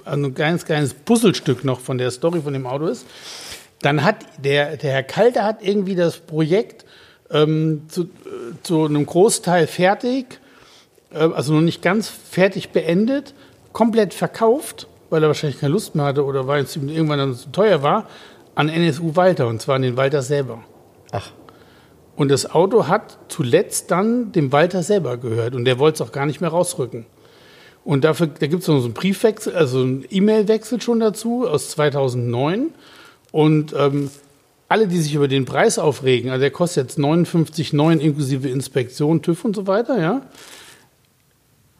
[0.05, 3.05] ein ganz geiles Puzzlestück noch von der Story von dem Auto ist.
[3.81, 6.85] Dann hat der, der Herr Kalter hat irgendwie das Projekt
[7.31, 8.07] ähm, zu, äh,
[8.63, 10.39] zu einem Großteil fertig,
[11.13, 13.33] äh, also noch nicht ganz fertig beendet,
[13.73, 17.35] komplett verkauft, weil er wahrscheinlich keine Lust mehr hatte oder weil es ihm irgendwann dann
[17.35, 18.07] zu teuer war,
[18.55, 20.63] an NSU Walter und zwar an den Walter selber.
[21.11, 21.31] Ach,
[22.15, 26.13] Und das Auto hat zuletzt dann dem Walter selber gehört und der wollte es auch
[26.13, 27.05] gar nicht mehr rausrücken.
[27.83, 31.69] Und dafür, da gibt es noch so einen Briefwechsel, also einen E-Mail-Wechsel schon dazu aus
[31.69, 32.71] 2009.
[33.31, 34.09] Und ähm,
[34.67, 39.45] alle, die sich über den Preis aufregen, also der kostet jetzt 59,9 inklusive Inspektion, TÜV
[39.45, 40.21] und so weiter, ja.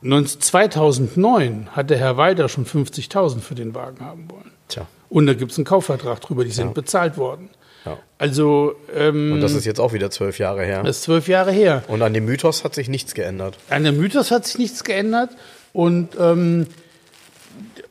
[0.02, 4.52] 19 2009 hat der Herr Walter schon 50.000 für den Wagen haben wollen.
[4.68, 4.86] tja.
[5.10, 7.50] Und da gibt es einen Kaufvertrag drüber, die sind bezahlt worden.
[7.86, 7.98] Ja.
[8.18, 10.84] Also, ähm, Und das ist jetzt auch wieder zwölf Jahre her.
[10.84, 11.84] das ist zwölf Jahre her.
[11.88, 13.58] Und an dem Mythos hat sich nichts geändert.
[13.70, 15.30] An der Mythos hat sich nichts geändert.
[15.74, 16.68] Und ähm,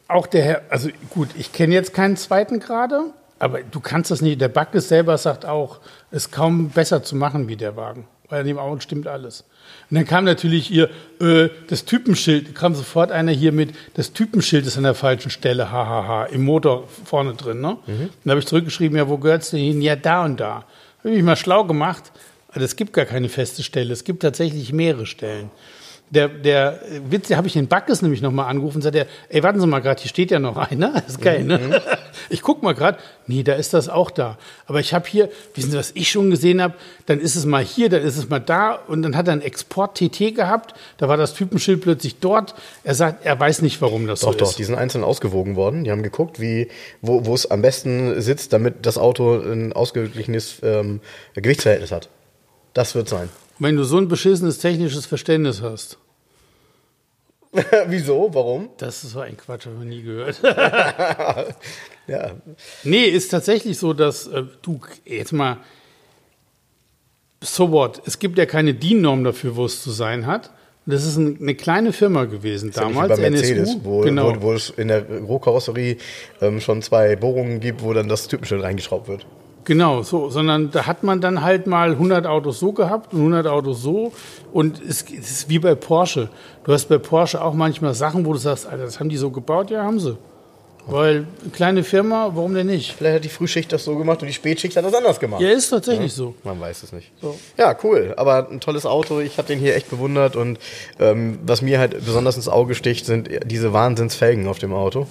[0.08, 3.04] auch der Herr, also gut, ich kenne jetzt keinen zweiten gerade,
[3.38, 4.40] aber du kannst das nicht.
[4.40, 5.80] Der Backes selber sagt auch,
[6.10, 8.06] es ist kaum besser zu machen wie der Wagen.
[8.28, 9.44] Weil an dem Auto stimmt alles.
[9.90, 14.66] Und dann kam natürlich hier äh, das Typenschild, kam sofort einer hier mit, das Typenschild
[14.66, 17.60] ist an der falschen Stelle, hahaha, im Motor vorne drin.
[17.60, 17.76] Ne?
[17.86, 19.82] Dann habe ich zurückgeschrieben, ja, wo gehört's denn hin?
[19.82, 20.64] Ja, da und da.
[21.00, 22.12] Habe ich mich mal schlau gemacht.
[22.48, 25.50] Also es gibt gar keine feste Stelle, es gibt tatsächlich mehrere Stellen.
[26.14, 29.60] Der, der Witz, der habe ich den Backes nämlich nochmal angerufen und sagte, ey, warten
[29.60, 30.92] Sie mal gerade, hier steht ja noch einer.
[30.92, 31.58] Das ist geil, ne?
[31.58, 31.74] Mhm.
[32.30, 34.38] Ich guck mal gerade, nee, da ist das auch da.
[34.66, 36.74] Aber ich habe hier, wissen Sie, was ich schon gesehen habe?
[37.06, 39.42] Dann ist es mal hier, dann ist es mal da und dann hat er einen
[39.42, 40.74] Export-TT gehabt.
[40.98, 42.54] Da war das Typenschild plötzlich dort.
[42.84, 44.58] Er sagt, er weiß nicht, warum das Doch, so doch, ist.
[44.58, 45.84] die sind einzeln ausgewogen worden.
[45.84, 46.68] Die haben geguckt, wie,
[47.02, 51.00] wo, wo es am besten sitzt, damit das Auto ein ausgeglichenes ähm,
[51.34, 52.08] Gewichtsverhältnis hat.
[52.72, 53.28] Das wird sein.
[53.58, 55.98] Wenn du so ein beschissenes technisches Verständnis hast,
[57.86, 58.30] Wieso?
[58.32, 58.70] Warum?
[58.78, 60.40] das ist so ein Quatsch, haben wir nie gehört.
[62.06, 62.32] Ja.
[62.82, 65.58] Nee, ist tatsächlich so, dass äh, du jetzt mal
[67.40, 68.02] so what?
[68.04, 70.50] Es gibt ja keine DIN-Norm dafür, wo es zu sein hat.
[70.86, 73.84] Das ist ein, eine kleine Firma gewesen Ist ja damals, bei Mercedes, NSU.
[73.84, 74.36] wo, genau.
[74.36, 75.96] wo, wo es in der Rohkarosserie
[76.42, 79.26] ähm, schon zwei Bohrungen gibt, wo dann das Typenschild reingeschraubt wird.
[79.64, 83.46] Genau, so, sondern da hat man dann halt mal 100 Autos so gehabt und 100
[83.46, 84.12] Autos so
[84.52, 86.28] und es, es ist wie bei Porsche.
[86.64, 89.30] Du hast bei Porsche auch manchmal Sachen, wo du sagst, Alter, das haben die so
[89.30, 90.18] gebaut, ja, haben sie.
[90.86, 92.92] Weil kleine Firma, warum denn nicht?
[92.92, 95.40] Vielleicht hat die Frühschicht das so gemacht und die Spätschicht hat das anders gemacht.
[95.40, 96.34] Ja, ist tatsächlich so.
[96.44, 97.10] Man weiß es nicht.
[97.22, 97.38] So.
[97.56, 98.12] Ja, cool.
[98.18, 99.20] Aber ein tolles Auto.
[99.20, 100.36] Ich habe den hier echt bewundert.
[100.36, 100.58] Und
[101.00, 105.06] ähm, was mir halt besonders ins Auge sticht, sind diese Wahnsinnsfelgen auf dem Auto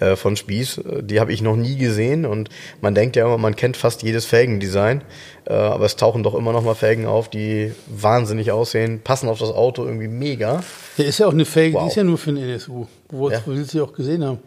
[0.00, 0.80] äh, von Spieß.
[1.02, 2.24] Die habe ich noch nie gesehen.
[2.24, 2.48] Und
[2.80, 5.02] man denkt ja immer, man kennt fast jedes Felgendesign.
[5.44, 9.38] Äh, aber es tauchen doch immer noch mal Felgen auf, die wahnsinnig aussehen, passen auf
[9.38, 10.62] das Auto irgendwie mega.
[10.96, 11.82] Der ist ja auch eine Felge, Wow.
[11.84, 12.86] die ist ja nur für den NSU.
[13.10, 13.42] Wo Ja.
[13.44, 14.38] wo wir sie auch gesehen haben.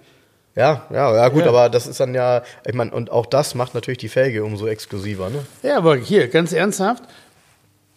[0.56, 1.50] Ja, ja, ja, gut, Ja.
[1.50, 4.68] aber das ist dann ja, ich meine, und auch das macht natürlich die Felge umso
[4.68, 5.46] exklusiver, ne?
[5.64, 7.04] Ja, aber hier, ganz ernsthaft,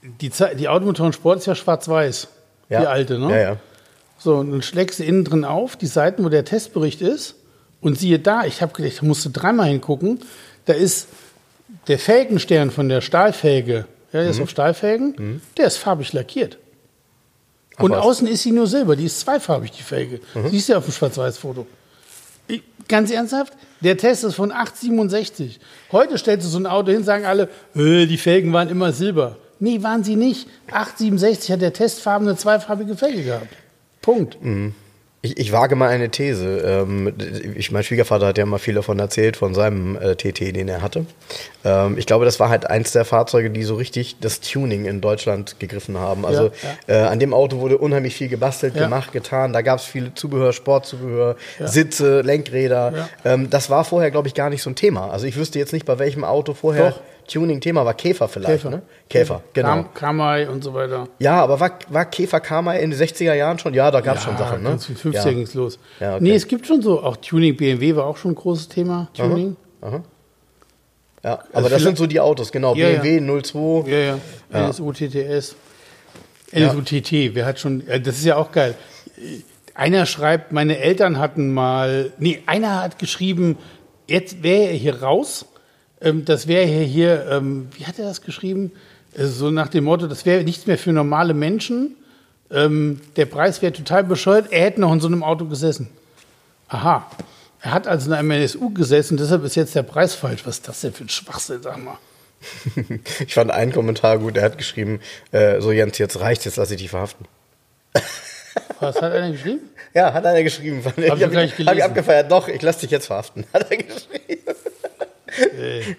[0.03, 2.29] die, die Automotoren Sport ist ja schwarz-weiß.
[2.69, 2.81] Ja.
[2.81, 3.31] Die alte, ne?
[3.31, 3.57] Ja, ja.
[4.19, 7.35] So, und dann schlägst du innen drin auf, die Seiten, wo der Testbericht ist.
[7.81, 10.21] Und siehe da, ich habe gedacht, ich musste dreimal hingucken.
[10.65, 11.09] Da ist
[11.89, 14.45] der Felgenstern von der Stahlfelge, ja, der ist Mhm.
[14.45, 16.57] auf Stahlfelgen, der ist farbig lackiert.
[17.79, 17.99] Und was.
[17.99, 18.05] Mhm.
[18.05, 20.21] außen ist sie nur silber, die ist zweifarbig, die Felge.
[20.51, 21.67] Siehst du ja auf dem Schwarz-Weiß-Foto.
[22.87, 25.59] Ganz ernsthaft, der Test ist von 867.
[25.91, 29.37] Heute stellst du so ein Auto hin, sagen alle, die Felgen waren immer silber.
[29.59, 30.49] Nee, waren sie nicht.
[30.71, 33.49] 867 hat der Testfarben eine zweifarbige Felge gehabt.
[34.03, 34.37] Punkt.
[35.25, 36.59] Ich, ich wage mal eine These.
[36.59, 37.11] Ähm,
[37.57, 40.83] ich, mein Schwiegervater hat ja mal viel davon erzählt, von seinem äh, TT, den er
[40.83, 41.07] hatte.
[41.65, 45.01] Ähm, ich glaube, das war halt eins der Fahrzeuge, die so richtig das Tuning in
[45.01, 46.27] Deutschland gegriffen haben.
[46.27, 46.51] Also
[46.87, 48.83] Äh, an dem Auto wurde unheimlich viel gebastelt, Ja.
[48.85, 49.55] gemacht, getan.
[49.55, 52.93] Da gab es viel Zubehör, Sportzubehör, Sitze, Lenkräder.
[52.95, 53.09] Ja.
[53.33, 55.09] Ähm, das war vorher, glaube ich, gar nicht so ein Thema.
[55.11, 57.01] Also ich wüsste jetzt nicht, bei welchem Auto vorher Doch.
[57.27, 57.95] Tuning-Thema war.
[57.95, 58.71] Käfer vielleicht, Käfer.
[58.71, 58.83] ne?
[59.09, 59.69] Käfer, genau.
[59.69, 61.09] Kam, Kamai und so weiter.
[61.19, 63.75] Ja, aber war, war Käfer Karma in den 60er Jahren schon?
[63.75, 64.71] Ja, da gab es schon Sachen, ne?
[64.71, 65.79] Ganz viel 50 ging's los.
[66.01, 66.25] Ja, okay.
[66.25, 69.09] Nee, es gibt schon so, auch Tuning, BMW war auch schon ein großes Thema.
[69.15, 69.57] Tuning.
[71.25, 72.75] Ja, aber das sind so die Autos, genau.
[72.75, 73.91] Ja, BMW 02.
[73.91, 74.19] Ja, ja.
[74.69, 75.57] NSU TTS.
[76.53, 78.75] NSU TT, wer hat schon, äh, das ist ja auch geil.
[79.75, 83.57] Einer schreibt, meine Eltern hatten mal, nee, einer hat geschrieben,
[84.07, 85.47] jetzt wäre er hier raus.
[86.05, 88.73] Ähm, das wäre hier, hier ähm, wie hat er das geschrieben?
[89.17, 91.97] Äh, so nach dem Motto, das wäre nichts mehr für normale Menschen.
[92.51, 94.53] Ähm, der Preis wäre total bescheuert.
[94.53, 95.89] Er hätte noch in so einem Auto gesessen.
[96.69, 97.11] Aha.
[97.61, 100.47] Er hat also in einem NSU gesessen, deshalb ist jetzt der Preis falsch.
[100.47, 101.99] Was ist das denn für ein Schwachsinn, sag mal.
[103.27, 105.01] Ich fand einen Kommentar gut, der hat geschrieben,
[105.33, 107.27] äh, so Jens, jetzt reicht jetzt lass ich dich verhaften.
[108.81, 109.61] Was hat einer geschrieben?
[109.95, 110.81] Ja, hat einer geschrieben.
[110.81, 112.31] Ich Hab ich hab ich, hab ich abgefeiert.
[112.31, 113.47] Doch, ich lass dich jetzt verhaften.
[113.53, 114.54] Hat er geschrieben.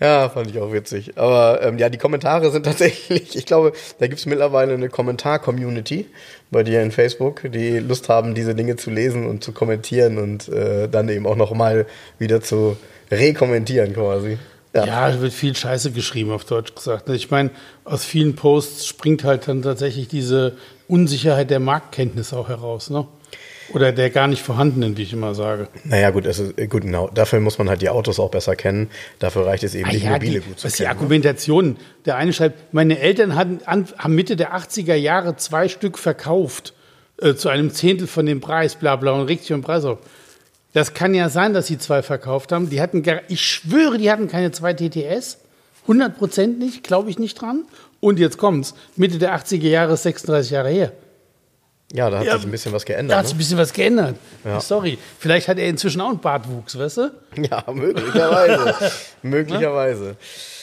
[0.00, 1.18] Ja, fand ich auch witzig.
[1.18, 6.06] Aber ähm, ja, die Kommentare sind tatsächlich, ich glaube, da gibt es mittlerweile eine Kommentar-Community
[6.50, 10.48] bei dir in Facebook, die Lust haben, diese Dinge zu lesen und zu kommentieren und
[10.48, 11.86] äh, dann eben auch nochmal
[12.18, 12.76] wieder zu
[13.10, 14.38] rekommentieren quasi.
[14.74, 17.08] Ja, es wird viel Scheiße geschrieben, auf Deutsch gesagt.
[17.08, 17.50] Ich meine,
[17.84, 23.06] aus vielen Posts springt halt dann tatsächlich diese Unsicherheit der Marktkenntnis auch heraus, ne?
[23.74, 25.68] Oder der gar nicht vorhandenen, wie ich immer sage.
[25.84, 27.08] Naja, gut, also gut, genau.
[27.12, 28.88] Dafür muss man halt die Autos auch besser kennen.
[29.18, 30.88] Dafür reicht es eben Ah nicht, ja, mobile die, gut zu was die kennen.
[30.94, 31.00] ne?
[31.00, 31.76] Argumentation.
[32.06, 36.72] Der eine schreibt, meine Eltern hatten haben Mitte der 80er Jahre zwei Stück verkauft
[37.20, 39.98] äh, zu einem Zehntel von dem Preis, bla bla, und regt sich den Preis auf.
[40.72, 42.70] Das kann ja sein, dass sie zwei verkauft haben.
[42.70, 45.38] Die hatten, gar- ich schwöre, die hatten keine zwei TTS.
[45.82, 47.64] 100 Prozent nicht, glaube ich nicht dran.
[48.00, 48.74] Und jetzt kommt's.
[48.96, 50.92] Mitte der 80er Jahre ist 36 Jahre her.
[51.92, 53.16] Ja, da hat Ja, sich ein bisschen was Da geändert.
[53.18, 54.16] hat sich ein bisschen was geändert.
[54.44, 54.60] Ja.
[54.60, 54.98] Sorry.
[55.18, 57.00] Vielleicht hat er inzwischen auch einen Bartwuchs, weißt du?
[57.36, 57.48] Ne?
[57.50, 58.74] Ja, möglicherweise.
[59.22, 60.16] möglicherweise.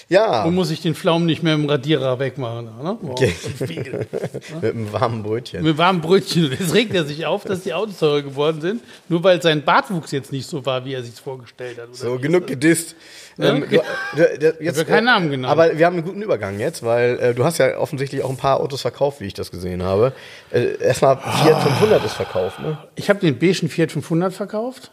[0.07, 0.43] Ja.
[0.43, 2.65] Und muss ich den Pflaumen nicht mehr im Radierer wegmachen.
[2.65, 2.97] Ne?
[3.01, 3.29] Oh, Okay.
[3.29, 4.05] viel.
[4.61, 5.63] Mit einem warmen Brötchen.
[5.63, 6.51] Mit warmen Brötchen.
[6.51, 10.11] Jetzt regt er sich auf, dass die Autos teurer geworden sind, nur weil sein Bartwuchs
[10.11, 11.95] jetzt nicht so war, wie er sich vorgestellt hat.
[11.95, 12.95] So, genug gedisst.
[13.37, 13.81] Ja, Ähm, okay.
[14.15, 15.51] du, du, jetzt, wir keinen Namen genannt.
[15.51, 18.37] Aber wir haben einen guten Übergang jetzt, weil äh, du hast ja offensichtlich auch ein
[18.37, 20.13] paar Autos verkauft, wie ich das gesehen habe.
[20.51, 22.77] Äh, erstmal Fiat 500 ist verkauft, ne?
[22.95, 24.91] Ich habe den beigen Fiat 500 verkauft.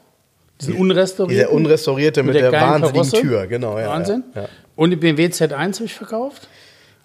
[0.61, 1.37] Diesen unrestaurierten.
[1.47, 3.21] Dieser unrestaurierte mit, der, geilen wahnsinnigen Karosse.
[3.21, 3.79] Tür, genau.
[3.79, 4.25] Ja, Wahnsinn.
[4.35, 4.49] Ja, ja.
[4.77, 6.49] Und den BMW Z1 habe ich verkauft.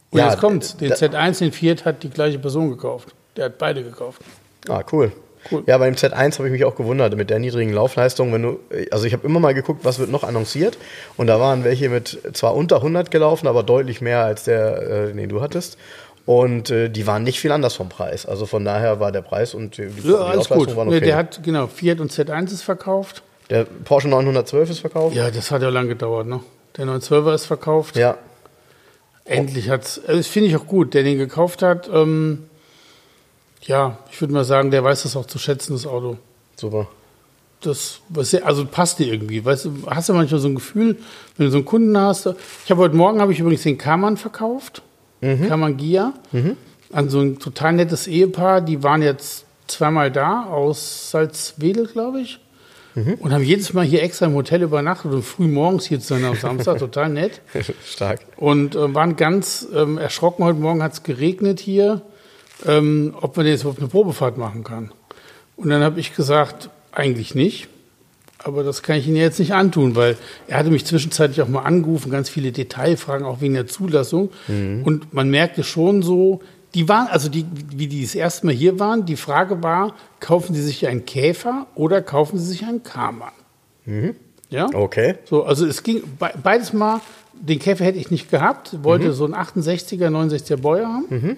[0.09, 0.77] Und Ja, jetzt kommt's.
[0.77, 3.09] Den da- Z1, den Fiat hat die gleiche Person gekauft.
[3.35, 4.21] Der hat beide gekauft.
[4.69, 5.11] Ah, cool.
[5.51, 5.63] Cool.
[5.65, 8.33] Ja, beim Z1 habe ich mich auch gewundert mit der niedrigen Laufleistung.
[8.33, 8.59] Wenn du,
[8.91, 10.77] also ich habe immer mal geguckt, was wird noch annonciert.
[11.15, 15.13] Und da waren welche mit zwar unter 100 gelaufen, aber deutlich mehr als der, äh,
[15.13, 15.77] den du hattest.
[16.25, 18.25] Und äh, die waren nicht viel anders vom Preis.
[18.25, 20.75] Also von daher war der Preis und die, die Ja, alles gut.
[20.75, 20.99] waren okay.
[20.99, 23.23] der hat, genau, Fiat und Z1 ist verkauft.
[23.49, 25.15] der Porsche 912 ist verkauft.
[25.15, 26.41] Ja, das hat ja lange gedauert, ne?
[26.75, 27.95] Der 912er ist verkauft.
[27.95, 28.17] Ja.
[29.25, 29.99] Endlich hat's.
[30.05, 30.93] Also das finde ich auch gut.
[30.93, 32.43] Der den gekauft hat, ähm,
[33.63, 36.17] ja, ich würde mal sagen, der weiß das auch zu schätzen, das Auto.
[36.55, 36.87] super.
[37.61, 38.01] Das,
[38.43, 39.43] also passt dir irgendwie.
[39.43, 40.97] Weißt du, hast du manchmal so ein Gefühl,
[41.35, 42.29] wenn du so einen Kunden hast.
[42.63, 44.83] Ich habe heute Morgen habe ich übrigens den Kaman verkauft.
[45.47, 46.13] Kaman Gia.
[46.93, 48.61] An so ein total nettes Ehepaar.
[48.61, 52.39] Die waren jetzt zweimal da aus Salzwedel, glaube ich.
[53.19, 56.25] Und haben jedes Mal hier extra im Hotel übernachtet und früh morgens hier zu sein
[56.25, 56.77] am Samstag.
[56.79, 57.41] total nett.
[57.85, 58.21] Stark.
[58.37, 60.43] Und äh, waren ganz ähm, erschrocken.
[60.43, 62.01] Heute Morgen hat es geregnet hier,
[62.65, 64.91] ähm, ob man jetzt überhaupt eine Probefahrt machen kann.
[65.55, 67.67] Und dann habe ich gesagt, eigentlich nicht.
[68.43, 70.15] Aber das kann ich Ihnen jetzt nicht antun, weil
[70.47, 74.29] er hatte mich zwischenzeitlich auch mal angerufen, ganz viele Detailfragen, auch wegen der Zulassung.
[74.47, 76.41] Und man merkte schon so,
[76.75, 80.53] die waren, also die, wie die das erste Mal hier waren, die Frage war, kaufen
[80.53, 83.31] Sie sich einen Käfer oder kaufen Sie sich einen Karmann?
[84.49, 84.67] Ja?
[84.73, 85.15] Okay.
[85.25, 87.01] So, also es ging be- beides mal,
[87.33, 91.37] den Käfer hätte ich nicht gehabt, wollte so einen 68er, 69er Bäuer haben.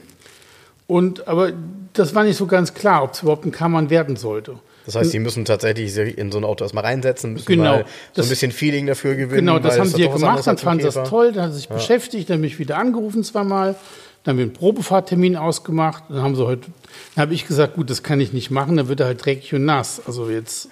[0.89, 1.51] Und, aber
[1.93, 4.55] das war nicht so ganz klar, ob es überhaupt ein Kammern werden sollte.
[4.87, 7.63] Das heißt, die müssen tatsächlich sich in so ein Auto erstmal reinsetzen, müssen Genau.
[7.77, 9.45] mal so ein bisschen Feeling dafür gewinnen.
[9.45, 11.59] Genau, das haben ist sie ja gemacht, dann fanden sie das toll, dann haben sie
[11.59, 13.75] sich beschäftigt, dann bin ich wieder angerufen zweimal,
[14.23, 16.63] dann haben wir einen Probefahrttermin ausgemacht, dann haben sie heute,
[17.13, 19.53] dann habe ich gesagt, gut, das kann ich nicht machen, dann wird er halt dreckig
[19.53, 20.01] und nass.
[20.07, 20.69] Also jetzt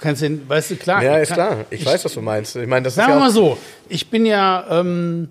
[0.00, 1.00] kannst du, weißt du, klar.
[1.04, 1.56] Ja, ich ist kann- klar.
[1.70, 2.56] Ich, weiß, was du meinst.
[2.56, 5.28] Ich meine, das ist Sagen wir ja mal auch, so, ich bin ja ähm,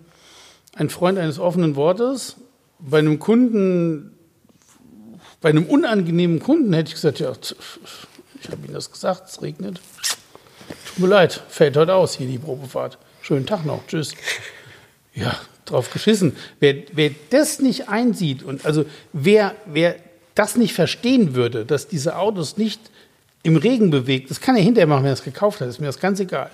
[0.75, 2.38] ein Freund eines offenen Wortes.
[2.79, 4.17] Bei einem Kunden,
[5.41, 7.31] bei einem unangenehmen Kunden hätte ich gesagt, ja,
[8.41, 9.81] ich habe Ihnen das gesagt, es regnet.
[10.87, 12.97] Tut mir leid, fällt heute aus hier die Probefahrt.
[13.21, 14.13] Schönen Tag noch, tschüss.
[15.13, 16.35] Ja, drauf geschissen.
[16.59, 19.97] Wer, wer das nicht einsieht und also wer, wer
[20.35, 22.79] das nicht verstehen würde, dass diese Autos nicht
[23.43, 25.87] im Regen bewegt, das kann er hinterher machen, wenn er es gekauft hat, ist mir
[25.87, 26.49] das ganz egal.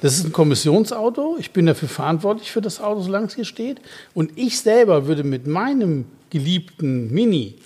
[0.00, 3.80] Das ist ein Kommissionsauto, ich bin dafür verantwortlich für das Auto, solange es hier steht.
[4.14, 7.56] Und ich selber würde mit meinem geliebten Mini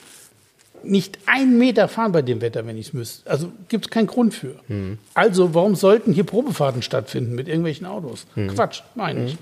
[0.83, 3.31] nicht einen Meter fahren bei dem Wetter, wenn ich es müsste.
[3.31, 4.57] Also gibt es keinen Grund für.
[5.15, 8.27] Also warum sollten hier Probefahrten stattfinden mit irgendwelchen Autos?
[8.49, 9.37] Quatsch, meine ich.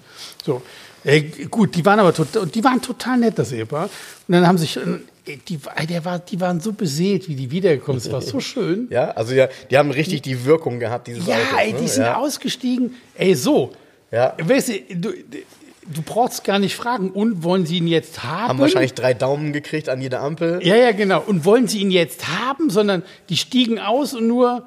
[0.45, 0.63] So.
[1.05, 3.85] Äh, gut, die waren aber total, die waren total nett, das Ehepaar.
[3.85, 8.01] Und dann haben sich, äh, die, der war, die waren so beseelt, wie die wiedergekommen
[8.01, 8.11] sind.
[8.11, 8.89] Es war so schön.
[8.91, 11.59] ja, also ja, die haben richtig die Wirkung gehabt, dieses Ja, Autos.
[11.59, 11.79] ey, ne?
[11.81, 12.17] die sind ja.
[12.17, 12.95] ausgestiegen.
[13.17, 13.73] Ey, so.
[14.11, 14.35] Ja.
[14.39, 18.49] Weißt du, du, du brauchst gar nicht fragen, und wollen sie ihn jetzt haben?
[18.49, 20.61] Haben wahrscheinlich drei Daumen gekriegt an jeder Ampel.
[20.63, 21.23] Ja, ja, genau.
[21.27, 24.65] Und wollen sie ihn jetzt haben, sondern die stiegen aus und nur.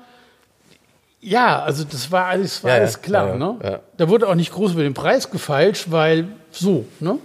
[1.25, 3.29] Ja, also das war alles, war Ja, alles klar.
[3.29, 3.59] ja, ne?
[3.63, 3.79] ja.
[3.97, 7.17] Da wurde auch nicht groß über den Preis gefeilscht, weil so, ne?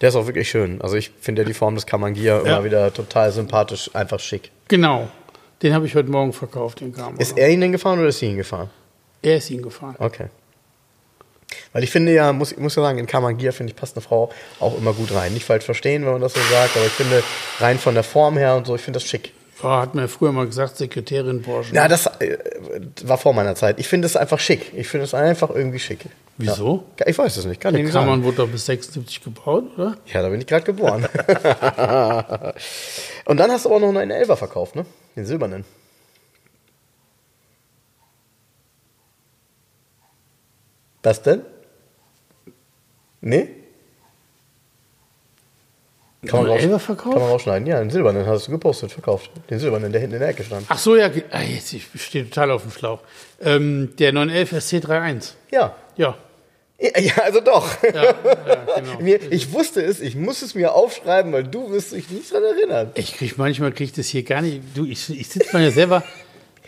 [0.00, 0.80] Der ist auch wirklich schön.
[0.80, 4.50] Also ich finde ja die Form des Kamangia immer wieder total sympathisch, einfach schick.
[4.68, 5.08] Genau.
[5.62, 7.16] Den habe ich heute Morgen verkauft, den kam.
[7.16, 8.70] Ist er ihn denn gefahren oder ist sie ihn gefahren?
[9.22, 9.96] er ist ihn gefahren.
[9.98, 10.26] Okay.
[11.72, 14.02] Weil ich finde ja, muss, ich muss ja sagen, in Kamangia finde ich, passt eine
[14.02, 15.32] Frau auch immer gut rein.
[15.32, 17.22] Nicht falsch verstehen, wenn man das so sagt, aber ich finde
[17.58, 19.32] rein von der Form her und so, ich finde das schick.
[19.62, 21.74] Ja, hat mir früher mal gesagt, Sekretärin Porsche.
[21.74, 22.36] Ja, das äh,
[23.04, 23.78] war vor meiner Zeit.
[23.78, 24.72] Ich finde es einfach schick.
[24.74, 26.06] Ich finde es einfach irgendwie schick.
[26.38, 26.84] Wieso?
[27.00, 27.06] Ja.
[27.06, 29.96] Ich weiß es nicht, kann Der nicht Kammern wurde doch bis 76 gebaut, oder?
[30.12, 31.06] Ja, da bin ich gerade geboren.
[33.24, 34.84] und dann hast du auch noch einen Elfer verkauft, ne?
[35.16, 35.64] Den silbernen.
[41.02, 41.42] Was denn?
[43.20, 43.48] Nee?
[46.26, 47.14] Kann man, raus, Elfer verkauft?
[47.14, 47.66] kann man rausschneiden.
[47.66, 49.30] Ja, den silbernen hast du gepostet, verkauft.
[49.50, 50.66] Den silbernen, der hinten in der Ecke stand.
[50.68, 53.00] Ach so, ja, ah, jetzt, ich stehe total auf dem Schlauch.
[53.42, 55.32] Ähm, der 911 SC31.
[55.50, 55.74] Ja.
[55.96, 56.16] Ja.
[56.78, 57.82] Ja, also doch.
[57.82, 58.14] Ja, ja
[58.76, 59.18] genau.
[59.30, 62.90] Ich wusste es, ich muss es mir aufschreiben, weil du wirst dich nicht dran erinnern.
[62.94, 64.60] Ich krieg manchmal krieg ich das hier gar nicht.
[64.74, 66.04] Du, ich, ich sitze mal ja selber.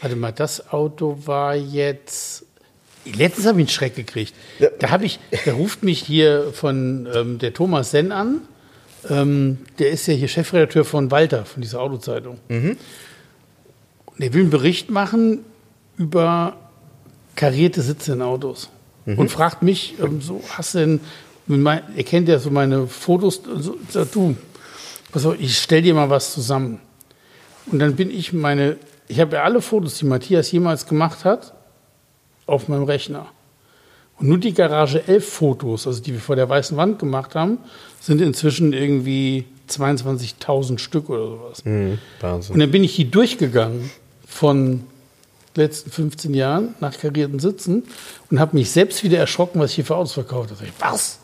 [0.01, 2.47] Warte mal, das Auto war jetzt.
[3.05, 4.33] letztens habe ich einen Schreck gekriegt.
[4.79, 8.43] Da habe ich, da ruft mich hier von ähm, der Thomas Senn an.
[9.09, 12.39] Ähm, der ist ja hier Chefredakteur von Walter, von dieser Autozeitung.
[14.07, 15.41] Und der will einen Bericht machen
[15.97, 16.57] über
[17.37, 18.69] karierte Sitze in Autos.
[19.17, 21.01] Und fragt mich, ähm, so, hast du denn,
[21.47, 24.37] mein, er kennt ja so meine Fotos, so, sagt, du,
[25.13, 26.81] pass auf, ich stell dir mal was zusammen.
[27.67, 31.55] Und dann bin ich meine, ich habe ja alle Fotos, die Matthias jemals gemacht hat,
[32.47, 33.27] auf meinem Rechner.
[34.19, 37.59] Und nur die Garage 11 Fotos, also die wir vor der weißen Wand gemacht haben,
[38.01, 41.63] sind inzwischen irgendwie 22.000 Stück oder sowas.
[41.65, 42.59] Und Wahnsinn.
[42.59, 43.91] dann bin ich hier durchgegangen
[44.27, 44.85] von
[45.55, 47.85] letzten 15 Jahren nach karierten Sitzen
[48.31, 50.63] und habe mich selbst wieder erschrocken, was ich hier für Autos verkauft habe.
[50.79, 51.19] Was?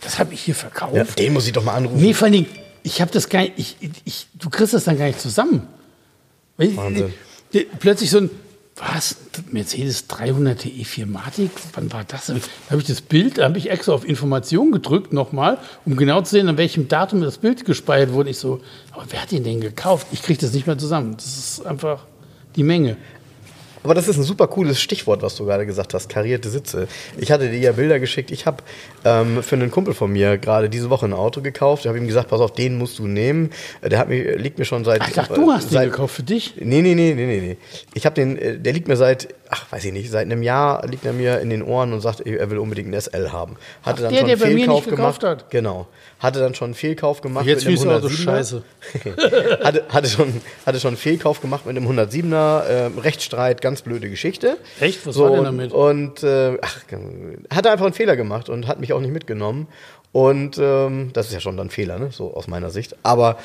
[0.00, 0.94] Das habe ich hier verkauft?
[0.94, 2.00] Ja, den muss ich doch mal anrufen.
[2.00, 2.46] Nee, vor allen Dingen,
[2.82, 5.66] ich habe das gar nicht, ich, ich, du kriegst das dann gar nicht zusammen.
[6.56, 7.12] Wahnsinn.
[7.78, 8.30] Plötzlich so ein,
[8.76, 9.16] was,
[9.50, 12.26] Mercedes 300 E4 Matic, wann war das?
[12.26, 12.34] Da
[12.70, 16.30] habe ich das Bild, da habe ich extra auf Information gedrückt nochmal, um genau zu
[16.30, 18.30] sehen, an welchem Datum das Bild gespeichert wurde.
[18.30, 18.60] Ich so,
[18.92, 20.06] aber wer hat den denn gekauft?
[20.12, 21.16] Ich kriege das nicht mehr zusammen.
[21.16, 22.06] Das ist einfach
[22.56, 22.96] die Menge.
[23.82, 26.86] Aber das ist ein super cooles Stichwort, was du gerade gesagt hast, karierte Sitze.
[27.16, 28.30] Ich hatte dir ja Bilder geschickt.
[28.30, 28.62] Ich habe
[29.04, 31.84] ähm, für einen Kumpel von mir gerade diese Woche ein Auto gekauft.
[31.84, 33.50] Ich habe ihm gesagt, pass auf, den musst du nehmen.
[33.80, 35.00] Äh, Der hat mir, liegt mir schon seit...
[35.00, 36.54] Ach, ich dachte, du hast den seit, gekauft für dich.
[36.58, 37.56] Nee, nee, nee, nee, nee, nee.
[37.94, 40.86] Ich habe den, äh, der liegt mir seit, ach, weiß ich nicht, seit einem Jahr
[40.86, 43.56] liegt er mir in den Ohren und sagt, er will unbedingt einen SL haben.
[43.82, 45.42] Hatte dann der, schon der einen bei mir Fehlkauf nicht gekauft gemacht.
[45.42, 45.50] hat.
[45.50, 45.86] Genau.
[46.20, 47.94] Hatte dann schon einen Fehlkauf gemacht Jetzt mit einem du 107er.
[47.94, 48.62] also scheiße.
[49.64, 54.08] hatte, hatte, schon, hatte schon einen Fehlkauf gemacht mit einem 107er, äh, Rechtsstreit, ganz blöde
[54.08, 54.56] Geschichte.
[54.80, 55.06] Echt?
[55.06, 55.72] Was so, war denn und- damit?
[55.72, 56.80] Und äh, ach,
[57.50, 59.66] hat er einfach einen Fehler gemacht und hat mich auch nicht mitgenommen.
[60.12, 62.08] Und ähm, das ist ja schon dann ein Fehler, ne?
[62.10, 62.96] so aus meiner Sicht.
[63.04, 63.38] Aber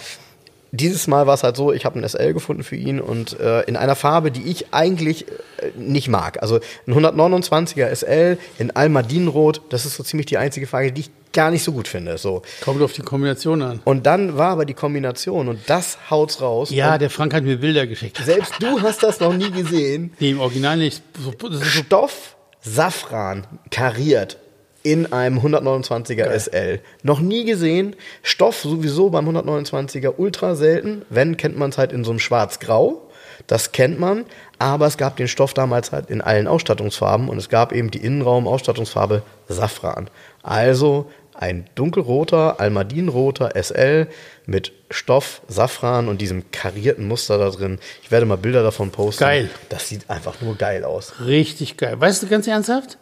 [0.75, 3.61] dieses Mal war es halt so, ich habe einen SL gefunden für ihn und äh,
[3.63, 6.41] in einer Farbe, die ich eigentlich äh, nicht mag.
[6.41, 11.11] Also ein 129er SL in Almadinrot, das ist so ziemlich die einzige Farbe, die ich
[11.33, 12.17] gar nicht so gut finde.
[12.17, 12.41] So.
[12.61, 13.81] Kommt auf die Kombination an.
[13.83, 16.69] Und dann war aber die Kombination und das haut's raus.
[16.71, 18.17] Ja, der Frank hat mir Bilder geschickt.
[18.23, 20.13] Selbst du hast das noch nie gesehen.
[20.19, 21.03] Nee, im Original nicht.
[21.19, 24.37] So, so Stoff Safran kariert
[24.85, 26.79] in einem 129er SL.
[27.01, 27.95] Noch nie gesehen.
[28.21, 31.01] Stoff sowieso beim 129er ultra selten.
[31.09, 33.01] Wenn, kennt man es halt in so einem schwarz-grau.
[33.47, 34.25] Das kennt man.
[34.59, 37.97] Aber es gab den Stoff damals halt in allen Ausstattungsfarben und es gab eben die
[37.97, 40.07] Innenraum-Ausstattungsfarbe Safran.
[40.43, 44.07] Also ein dunkelroter, almadinroter SL
[44.45, 47.79] mit Stoff, Safran und diesem karierten Muster da drin.
[48.03, 49.23] Ich werde mal Bilder davon posten.
[49.23, 49.49] Geil.
[49.69, 51.13] Das sieht einfach nur geil aus.
[51.25, 51.99] richtig geil.
[51.99, 52.99] Weißt du, ganz ernsthaft?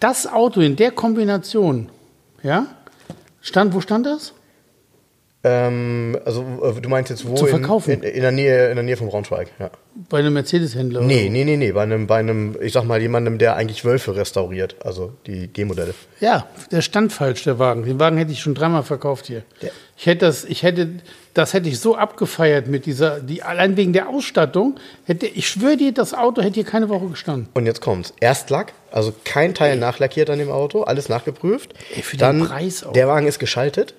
[0.00, 1.88] Das Auto in der Kombination,
[2.42, 2.66] ja?
[3.40, 4.32] Stand, wo stand das?
[5.44, 6.42] Ähm, also
[6.76, 7.34] äh, du meinst jetzt wo?
[7.34, 7.90] Zu in- verkaufen.
[7.92, 9.70] In, in, der Nähe, in der Nähe vom Braunschweig, ja.
[10.08, 11.02] Bei einem Mercedes-Händler.
[11.02, 14.16] Nee, nee, nee, nee, bei einem, bei einem, ich sag mal, jemandem, der eigentlich Wölfe
[14.16, 15.94] restauriert, also die G-Modelle.
[16.20, 17.84] Ja, der stand falsch, der Wagen.
[17.84, 19.42] Den Wagen hätte ich schon dreimal verkauft hier.
[19.62, 20.88] Der- Ich hätte das, ich hätte,
[21.36, 25.76] das hätte ich so abgefeiert mit dieser, die, allein wegen der Ausstattung, hätte, ich schwöre
[25.76, 27.48] dir, das Auto hätte hier keine Woche gestanden.
[27.52, 28.14] Und jetzt kommt's.
[28.20, 31.74] Erstlack, also kein Teil nachlackiert an dem Auto, alles nachgeprüft.
[31.94, 32.92] Ey, für den Dann, Preis auch.
[32.92, 33.94] der Wagen ist geschaltet.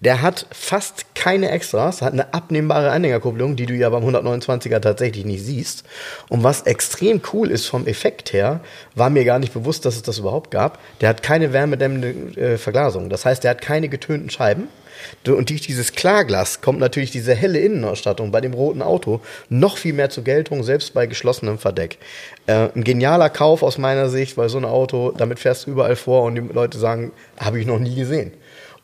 [0.00, 5.24] Der hat fast keine Extras, hat eine abnehmbare Anhängerkupplung, die du ja beim 129er tatsächlich
[5.24, 5.84] nicht siehst.
[6.28, 8.60] Und was extrem cool ist vom Effekt her,
[8.94, 10.78] war mir gar nicht bewusst, dass es das überhaupt gab.
[11.00, 13.10] Der hat keine wärmedämmende äh, Verglasung.
[13.10, 14.68] Das heißt, der hat keine getönten Scheiben.
[15.26, 19.92] Und durch dieses Klarglas kommt natürlich diese helle Innenausstattung bei dem roten Auto noch viel
[19.92, 21.98] mehr zur Geltung, selbst bei geschlossenem Verdeck.
[22.46, 25.96] Äh, ein genialer Kauf aus meiner Sicht, weil so ein Auto, damit fährst du überall
[25.96, 28.32] vor und die Leute sagen, habe ich noch nie gesehen.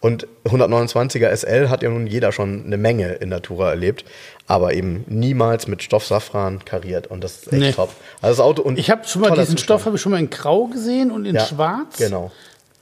[0.05, 4.05] Und 129er SL hat ja nun jeder schon eine Menge in Natura erlebt,
[4.47, 7.73] aber eben niemals mit Stoffsafran kariert und das ist echt Nee.
[7.73, 7.89] top.
[8.21, 9.61] Also das Auto und Ich habe schon mal diesen Zustand.
[9.61, 11.97] Stoff habe ich schon mal in Grau gesehen und in Ja, Schwarz.
[11.97, 12.31] Genau.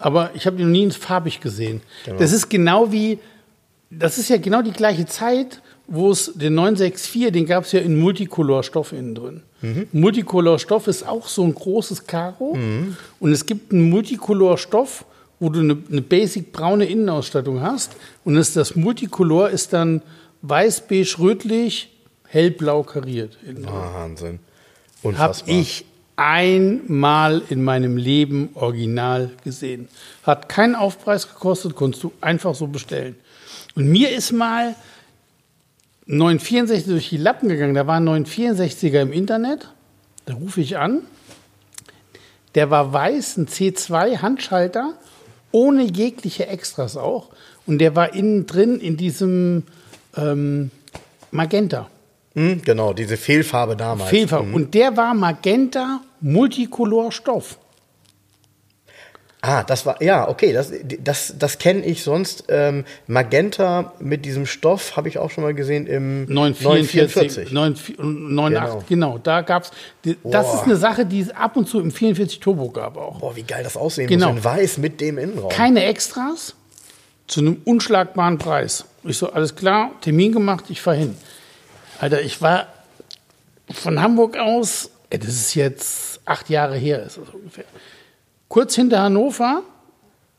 [0.00, 1.80] Aber ich habe ihn noch nie in farbig gesehen.
[2.04, 2.18] Genau.
[2.18, 3.20] Das ist genau wie,
[3.88, 7.78] das ist ja genau die gleiche Zeit, wo es den 964, den gab es ja
[7.78, 9.42] in Multicolor-Stoff innen drin.
[9.61, 9.87] Mhm.
[9.92, 12.58] Multicolor-Stoff ist auch so ein großes Karo.
[13.20, 15.04] Und es gibt einen Multicolor-Stoff,
[15.42, 17.96] wo du eine, eine basic braune Innenausstattung hast.
[18.24, 20.00] Und das, das Multicolor ist dann
[20.42, 21.90] weiß, beige, rötlich,
[22.28, 23.37] hellblau kariert.
[23.44, 23.66] drin.
[23.66, 24.38] Wahnsinn.
[24.98, 25.52] Habe Unfassbar.
[25.52, 29.88] ich einmal in meinem Leben original gesehen.
[30.22, 33.16] Hat keinen Aufpreis gekostet, konntest du einfach so bestellen.
[33.74, 34.76] Und mir ist mal
[36.07, 37.74] 964 durch die Lappen gegangen.
[37.74, 39.68] Da war ein 964er im Internet.
[40.24, 41.00] Da rufe ich an.
[42.55, 44.94] Der war weiß, ein C2 Handschalter,
[45.52, 47.28] ohne jegliche Extras auch.
[47.66, 49.64] Und der war innen drin in diesem
[50.16, 50.70] ähm,
[51.30, 51.88] Magenta.
[52.34, 54.10] Hm, genau, diese Fehlfarbe damals.
[54.10, 54.52] Fehlfarbe.
[54.52, 57.58] Und der war Magenta Multicolor-Stoff.
[59.44, 60.72] Ah, das war, ja, okay, das,
[61.02, 62.44] das, das kenne ich sonst.
[62.46, 67.50] Ähm, Magenta mit diesem Stoff habe ich auch schon mal gesehen im 944.
[67.50, 68.84] 989, genau.
[68.88, 69.72] genau, da gab es,
[70.04, 70.54] das Boah.
[70.54, 73.18] ist eine Sache, die es ab und zu im 44 Turbo gab auch.
[73.18, 74.28] Boah, wie geil das aussehen Genau.
[74.28, 75.50] muss in weiß mit dem Innenraum.
[75.50, 76.54] Keine Extras,
[77.26, 78.84] zu einem unschlagbaren Preis.
[79.02, 81.16] Ich so, alles klar, Termin gemacht, ich fahr hin.
[81.98, 82.68] Alter, ich war
[83.72, 87.64] von Hamburg aus, ey, das ist jetzt acht Jahre her, ist das ungefähr.
[88.53, 89.63] Kurz hinter Hannover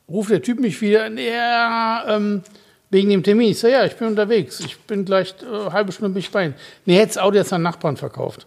[0.07, 2.43] ruft der Typ mich wieder, ja, ähm,
[2.91, 3.49] wegen dem Termin.
[3.49, 4.59] Ich so, ja, ich bin unterwegs.
[4.59, 6.53] Ich bin gleich äh, halbe Stunde bin ich bei Ihnen.
[6.85, 8.45] Nee, hätte das Auto jetzt an Nachbarn verkauft.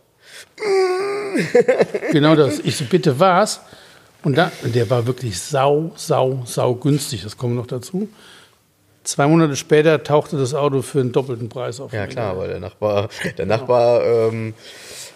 [2.13, 2.61] genau das.
[2.61, 3.61] Ich so, bitte was?
[4.23, 7.25] Und da, der war wirklich sau, sau, sau günstig.
[7.25, 8.09] Das kommt noch dazu.
[9.03, 11.93] Zwei Monate später tauchte das Auto für einen doppelten Preis auf.
[11.93, 14.55] Ja klar, weil der Nachbar, der Nachbar ähm,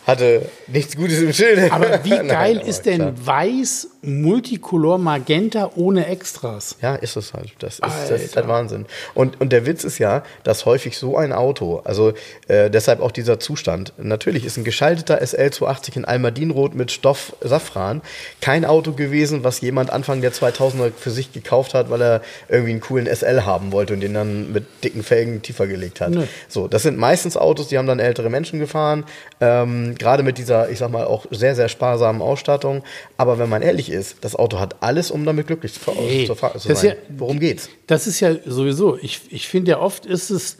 [0.06, 1.72] hatte nichts Gutes im Schild.
[1.72, 3.14] Aber wie Nein, geil aber ist denn klar.
[3.16, 6.76] weiß, Multicolor, Magenta ohne Extras?
[6.80, 7.50] Ja, ist es halt.
[7.58, 8.86] Das ist, das ist halt Wahnsinn.
[9.14, 12.14] Und, und der Witz ist ja, dass häufig so ein Auto, also
[12.48, 18.00] äh, deshalb auch dieser Zustand, natürlich ist ein geschalteter SL280 in Almadinrot mit Stoff Safran
[18.40, 22.72] kein Auto gewesen, was jemand Anfang der 2000er für sich gekauft hat, weil er irgendwie
[22.72, 26.10] einen coolen SL haben wollte und den dann mit dicken Felgen tiefer gelegt hat.
[26.10, 26.24] Nö.
[26.48, 29.04] So, das sind meistens Autos, die haben dann ältere Menschen gefahren,
[29.40, 32.82] ähm, gerade mit dieser, ich sag mal, auch sehr, sehr sparsamen Ausstattung.
[33.16, 36.34] Aber wenn man ehrlich ist, das Auto hat alles, um damit glücklich zu, Ey, zu,
[36.34, 36.86] zu sein.
[36.90, 37.68] ja- Worum geht's?
[37.86, 40.58] Das ist ja sowieso, ich, ich finde ja oft ist es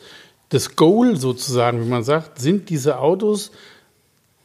[0.51, 3.53] das Goal sozusagen, wie man sagt, sind diese Autos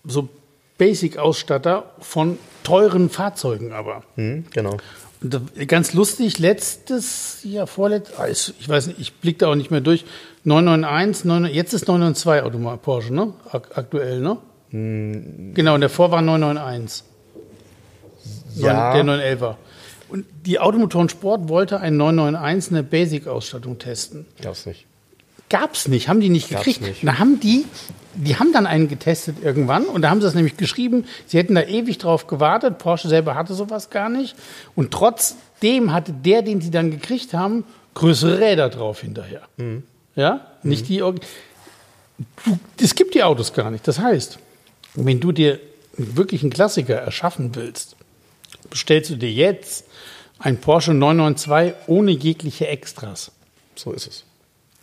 [0.03, 0.29] so
[0.77, 4.03] Basic-Ausstatter von teuren Fahrzeugen aber.
[4.15, 4.77] Hm, genau.
[5.21, 9.71] Und ganz lustig, letztes Jahr, vorletztes, ah, ich weiß nicht, ich blicke da auch nicht
[9.71, 10.05] mehr durch,
[10.43, 13.33] 991, 9, jetzt ist 992 Automat Porsche, ne?
[13.51, 14.37] Ak aktuell, ne?
[15.53, 17.03] Genau, und davor war 991.
[18.55, 18.93] Ja.
[18.93, 19.55] Der 911er.
[20.09, 24.25] Und die Automotoren Sport wollte ein 991 eine Basic-Ausstattung testen.
[24.41, 24.85] Gab's nicht.
[25.49, 26.81] Gab's nicht, haben die nicht Gab's gekriegt.
[26.81, 27.07] nicht.
[27.07, 27.65] Da haben die,
[28.15, 31.53] die haben dann einen getestet irgendwann und da haben sie das nämlich geschrieben, sie hätten
[31.53, 34.35] da ewig drauf gewartet, Porsche selber hatte sowas gar nicht
[34.75, 37.63] und trotzdem hatte der, den sie dann gekriegt haben,
[37.93, 39.41] größere Räder drauf hinterher.
[39.57, 39.83] Mhm.
[40.15, 41.19] Ja, nicht die, Org-
[42.45, 43.87] du, es gibt die Autos gar nicht.
[43.87, 44.39] Das heißt,
[44.95, 45.59] wenn du dir
[45.97, 47.95] wirklich einen Klassiker erschaffen willst,
[48.69, 49.85] bestellst du dir jetzt
[50.39, 53.31] ein Porsche 992 ohne jegliche Extras.
[53.75, 54.23] So ist es.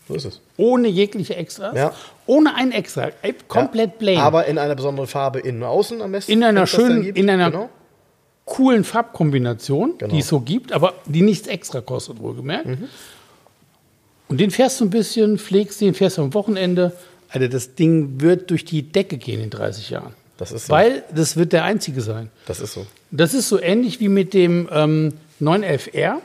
[0.09, 0.41] So ist es.
[0.57, 1.77] Ohne jegliche Extras.
[1.77, 1.95] Ja.
[2.27, 3.11] Ohne ein Extra.
[3.23, 4.19] Ey, Komplett plain.
[4.19, 6.33] Aber in einer besonderen Farbe innen und außen am besten.
[6.33, 7.71] in einer schönen, in einer Genau.
[8.45, 10.13] coolen Farbkombination, Genau.
[10.13, 12.67] die es so gibt, aber die nichts extra kostet, wohlgemerkt.
[12.67, 12.89] Mhm.
[14.29, 16.93] Und den fährst du ein bisschen, pflegst den, fährst du am Wochenende.
[17.33, 20.15] Alter, das Ding wird durch die Decke gehen in 30 Jahren.
[20.37, 20.73] Das ist so.
[20.73, 22.31] Weil das wird der einzige sein.
[22.47, 22.87] Das ist so.
[23.11, 26.17] Das ist so ähnlich wie mit dem ähm, 911R.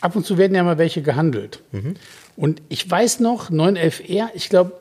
[0.00, 1.60] Ab und zu werden ja mal welche gehandelt.
[2.36, 4.72] Und ich weiß noch, 911R, ich glaube,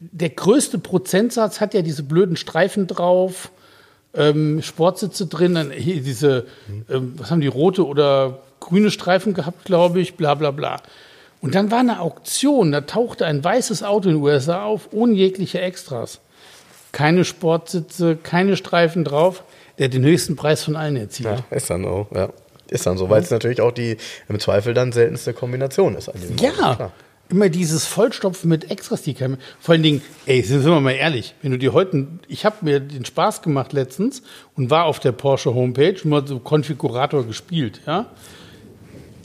[0.00, 3.52] der größte Prozentsatz hat ja diese blöden Streifen drauf,
[4.14, 6.46] ähm, Sportsitze drin, dann hier diese,
[6.90, 10.82] ähm, was haben die, rote oder grüne Streifen gehabt, glaube ich, bla bla bla.
[11.42, 15.12] Und dann war eine Auktion, da tauchte ein weißes Auto in den USA auf, ohne
[15.12, 16.20] jegliche Extras.
[16.92, 19.42] Keine Sportsitze, keine Streifen drauf.
[19.78, 21.42] Der den höchsten Preis von allen erzielt.
[21.50, 22.06] Ja, ist dann so.
[22.14, 22.28] Ja.
[22.68, 23.96] Ist dann so, weil es natürlich auch die
[24.28, 26.10] im Zweifel dann seltenste Kombination ist.
[26.38, 26.92] Ja,
[27.28, 31.34] immer dieses Vollstopfen mit Extras, die kann, vor allen Dingen, ey, sind wir mal ehrlich,
[31.42, 34.22] wenn du dir heute, ich habe mir den Spaß gemacht letztens
[34.54, 38.06] und war auf der Porsche Homepage, mal so Konfigurator gespielt, ja.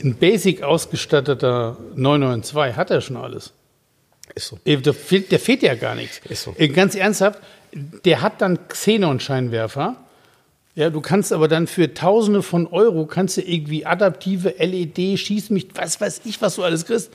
[0.02, 3.52] Ein basic ausgestatteter 992 hat er schon alles.
[4.34, 4.58] Ist so.
[4.64, 6.20] Ey, Da fehlt, der fehlt ja gar nichts.
[6.28, 6.54] Ist so.
[6.56, 7.40] Ey, Ganz ernsthaft,
[8.04, 9.96] der hat dann Xenon-Scheinwerfer.
[10.74, 15.50] Ja, du kannst aber dann für Tausende von Euro kannst du irgendwie adaptive LED, schieß
[15.50, 17.10] mich, was weiß ich, was du alles kriegst.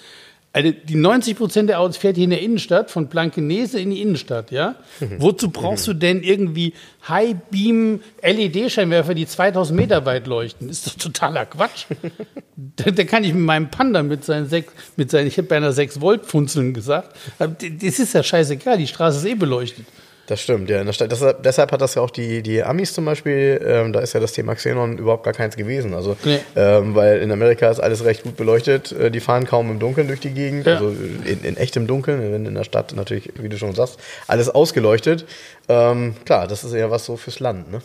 [0.55, 4.03] Also die 90 Prozent der Autos fährt hier in der Innenstadt, von Blankenese in die
[4.03, 4.75] Innenstadt, ja.
[5.17, 6.73] Wozu brauchst du denn irgendwie
[7.09, 10.69] High-Beam LED-Scheinwerfer, die 2000 Meter weit leuchten?
[10.69, 11.85] ist doch totaler Quatsch.
[12.75, 15.73] da, da kann ich mit meinem Panda mit seinen sechs, mit seinen, ich habe beinahe
[15.73, 17.17] 6 Volt Funzeln gesagt.
[17.39, 19.87] Aber Das ist ja scheißegal, die Straße ist eh beleuchtet.
[20.27, 20.81] Das stimmt, ja.
[20.85, 24.21] Deshalb, deshalb hat das ja auch die, die Amis zum Beispiel, ähm, da ist ja
[24.21, 25.93] das Thema Xenon überhaupt gar keins gewesen.
[25.93, 26.39] Also, Nee.
[26.55, 28.93] ähm, weil in Amerika ist alles recht gut beleuchtet.
[28.93, 30.75] Äh, die fahren kaum im Dunkeln durch die Gegend, Ja.
[30.75, 30.89] also
[31.25, 35.25] in, in echtem Dunkeln, wenn in der Stadt natürlich, wie du schon sagst, alles ausgeleuchtet.
[35.67, 37.81] Ähm, klar, das ist ja was so fürs Land, ne?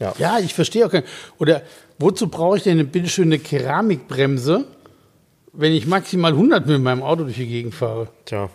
[0.00, 0.14] Ja.
[0.18, 1.04] Ja, ich verstehe auch kein.
[1.38, 1.60] Oder
[1.98, 4.64] wozu brauche ich denn eine bitteschöne Keramikbremse,
[5.52, 8.08] wenn ich maximal 100 mit meinem Auto durch die Gegend fahre?
[8.24, 8.48] Tja.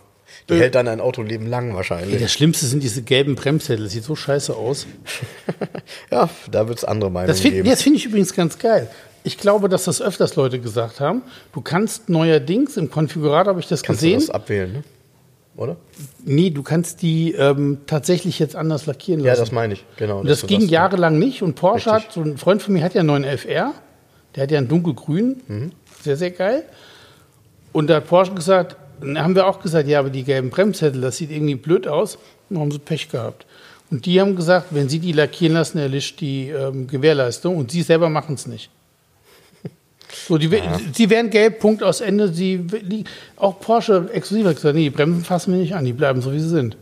[0.49, 2.21] Die hält dann ein Autoleben lang Ey, wahrscheinlich.
[2.21, 3.83] das Schlimmste sind diese gelben Bremssättel.
[3.85, 4.88] Das sieht so scheiße aus.
[6.11, 7.69] ja, da wird es andere Meinungen Das, find- geben.
[7.69, 8.89] das finde ich übrigens ganz geil.
[9.23, 11.21] Ich glaube, dass das öfters Leute gesagt haben.
[11.53, 14.19] Du kannst neuerdings im Konfigurator, habe ich das Kannst du gesehen.
[14.21, 14.83] das abwählen, ne?
[15.57, 15.75] oder?
[16.23, 19.41] nee, du kannst die ähm, tatsächlich jetzt anders lackieren Ja, lassen.
[19.41, 20.19] das meine ich, genau.
[20.19, 21.41] Und das du ging jahrelang nicht.
[21.41, 22.07] Und Porsche Richtig.
[22.09, 23.73] hat, so ein Freund von mir hat ja einen neuen FR.
[24.35, 25.41] Der hat ja einen dunkelgrün.
[25.47, 25.71] Mhm.
[26.03, 26.63] Sehr, sehr geil.
[27.73, 31.01] Und da hat Porsche gesagt, dann haben wir auch gesagt, ja, aber die gelben Bremssättel,
[31.01, 32.17] das sieht irgendwie blöd aus.
[32.49, 33.45] Dann haben sie Pech gehabt.
[33.89, 37.57] Und die haben gesagt, wenn sie die lackieren lassen, erlischt die ähm, Gewährleistung.
[37.57, 38.69] Und sie selber machen es nicht.
[40.27, 40.49] So, die,
[40.93, 42.31] Sie werden gelb, Punkt aus Ende.
[42.31, 42.65] Sie,
[43.35, 46.33] auch Porsche exklusiv hat gesagt, nee, die Bremsen fassen wir nicht an, die bleiben so,
[46.33, 46.77] wie sie sind.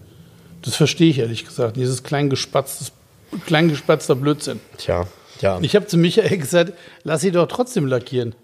[0.61, 1.75] Das verstehe ich ehrlich gesagt.
[1.75, 2.91] Dieses kleingespatztes,
[3.45, 4.59] kleingespatzter Blödsinn.
[4.77, 5.07] Tja,
[5.41, 5.59] ja.
[5.61, 8.35] Ich habe zu Michael gesagt, lass sie doch trotzdem lackieren.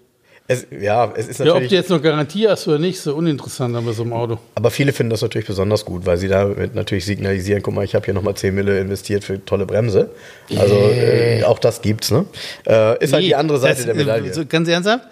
[0.48, 1.68] Es, ja, es ist Ja, ob natürlich.
[1.70, 4.38] du jetzt noch Garantie hast oder nicht, so uninteressant bei so einem Auto.
[4.56, 7.94] aber viele finden das natürlich besonders gut, weil sie damit natürlich signalisieren, guck mal, ich
[7.94, 10.10] habe hier nochmal 10 Mille investiert für tolle Bremse.
[10.58, 12.26] Also äh, auch das gibt's, ne?
[12.66, 14.30] Äh, ist halt Nee, die andere Seite das, der Medaille.
[14.30, 15.04] äh, So, ganz ernsthaft,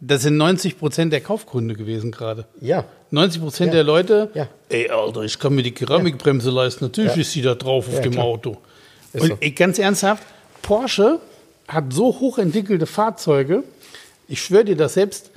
[0.00, 2.46] das sind 90 Prozent der Kaufgründe gewesen gerade.
[2.60, 2.84] ja.
[3.10, 3.74] 90 Prozent Ja.
[3.76, 4.48] der Leute, Ja.
[4.68, 6.84] ey, Alter, ich kann mir die Keramikbremse leisten.
[6.84, 7.20] Natürlich Ja.
[7.22, 8.24] ist sie da drauf auf Ja, dem klar.
[8.26, 8.58] Auto.
[9.14, 9.36] Ist Und so.
[9.40, 10.22] ey, ganz ernsthaft,
[10.60, 11.18] Porsche
[11.66, 13.62] hat so hochentwickelte Fahrzeuge.
[14.28, 15.30] Ich schwöre dir, dass selbst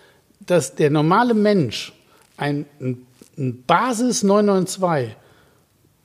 [0.45, 1.93] dass der normale Mensch
[2.37, 3.05] ein, ein,
[3.37, 5.15] ein Basis 992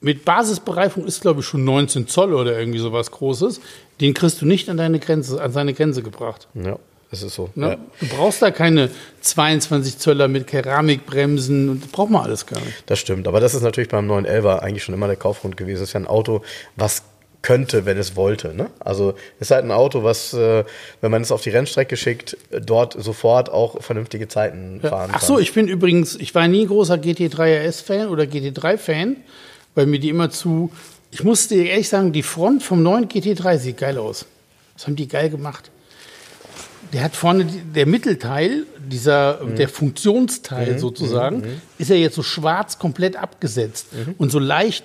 [0.01, 3.61] mit Basisbereifung ist, glaube ich, schon 19 Zoll oder irgendwie sowas Großes,
[4.01, 6.49] den kriegst du nicht an deine Grenze, an seine Grenze gebracht.
[6.55, 6.79] Ja,
[7.11, 7.51] es ist so.
[7.55, 7.71] Ne?
[7.71, 7.77] Ja.
[8.01, 8.91] Du brauchst da keine
[9.23, 12.85] 22 Zöller mit Keramikbremsen und das braucht man alles gar nicht.
[12.87, 15.81] Das stimmt, aber das ist natürlich beim 911 eigentlich schon immer der Kaufgrund gewesen.
[15.81, 16.43] Das ist ja ein Auto,
[16.77, 17.03] was
[17.47, 18.55] könnte, wenn es wollte.
[18.55, 18.71] Ne?
[18.81, 20.65] Also ist halt ein Auto, was, äh,
[21.01, 25.35] wenn man es auf die Rennstrecke schickt, dort sofort auch vernünftige Zeiten fahren Ach so,
[25.35, 25.43] kann.
[25.45, 29.17] ich bin übrigens, ich war nie ein großer GT3 RS-Fan oder GT3-Fan,
[29.77, 30.73] weil mir die immer zu,
[31.13, 34.27] ich muss dir ehrlich sagen, die Front vom neuen GT3 sieht geil aus.
[34.75, 35.71] Das haben die geil gemacht.
[36.93, 39.57] Der hat vorne, der Mittelteil, dieser, Mhm.
[39.57, 41.43] der Funktionsteil sozusagen,
[41.79, 43.87] ist ja jetzt so schwarz komplett abgesetzt
[44.19, 44.85] und so leicht,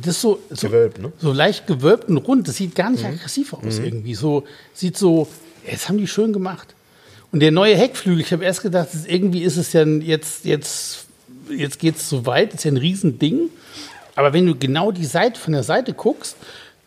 [0.00, 0.70] das ist so, so, Mhm.
[0.72, 1.08] Gewölbt, ne?
[1.08, 1.12] Mhm.
[1.18, 2.48] so leicht gewölbt und rund.
[2.48, 4.14] Das sieht gar nicht aggressiv aus irgendwie.
[4.14, 5.28] So, sieht so,
[5.70, 6.74] das haben die schön gemacht.
[7.32, 10.44] Und der neue Heckflügel, ich habe erst gedacht, das ist, irgendwie ist es ja jetzt,
[10.44, 11.06] jetzt,
[11.50, 13.50] jetzt geht es so weit, ist ja ein Riesending.
[14.14, 16.36] Aber wenn du genau die Seite von der Seite guckst,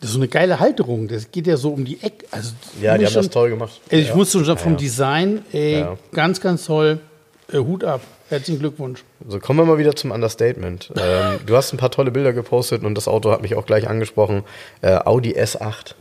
[0.00, 1.08] das ist so eine geile Halterung.
[1.08, 2.24] Das geht ja so um die Ecke.
[2.30, 3.80] Also, Ja, die haben das schon- toll gemacht.
[3.90, 4.14] Ey, ich Ja.
[4.16, 4.78] muss schon vom Ja.
[4.78, 5.98] Design, ey, Ja.
[6.12, 7.00] ganz, ganz toll.
[7.52, 8.00] Äh, Hut ab.
[8.28, 9.04] Herzlichen Glückwunsch.
[9.26, 10.92] So, kommen wir mal wieder zum Understatement.
[11.00, 13.88] ähm, du hast ein paar tolle Bilder gepostet und das Auto hat mich auch gleich
[13.88, 14.44] angesprochen.
[14.82, 15.94] Äh, Audi S8.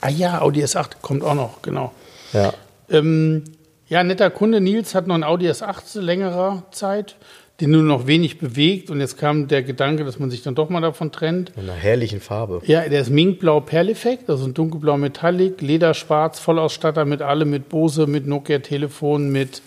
[0.00, 1.92] Ah ja, Audi S8 kommt auch noch, genau.
[2.32, 2.52] Ja.
[2.88, 3.44] Ähm,
[3.86, 7.16] ja, netter Kunde Nils hat noch einen Audi S8 zu längerer Zeit,
[7.60, 8.90] den nur noch wenig bewegt.
[8.90, 11.52] Und jetzt kam der Gedanke, dass man sich dann doch mal davon trennt.
[11.56, 12.60] In einer herrlichen Farbe.
[12.64, 18.08] Ja, der ist Minkblau Perleffekt, also ein dunkelblau Metallic, Lederschwarz, Vollausstatter mit allem, mit Bose,
[18.08, 19.62] mit Nokia-Telefon, mit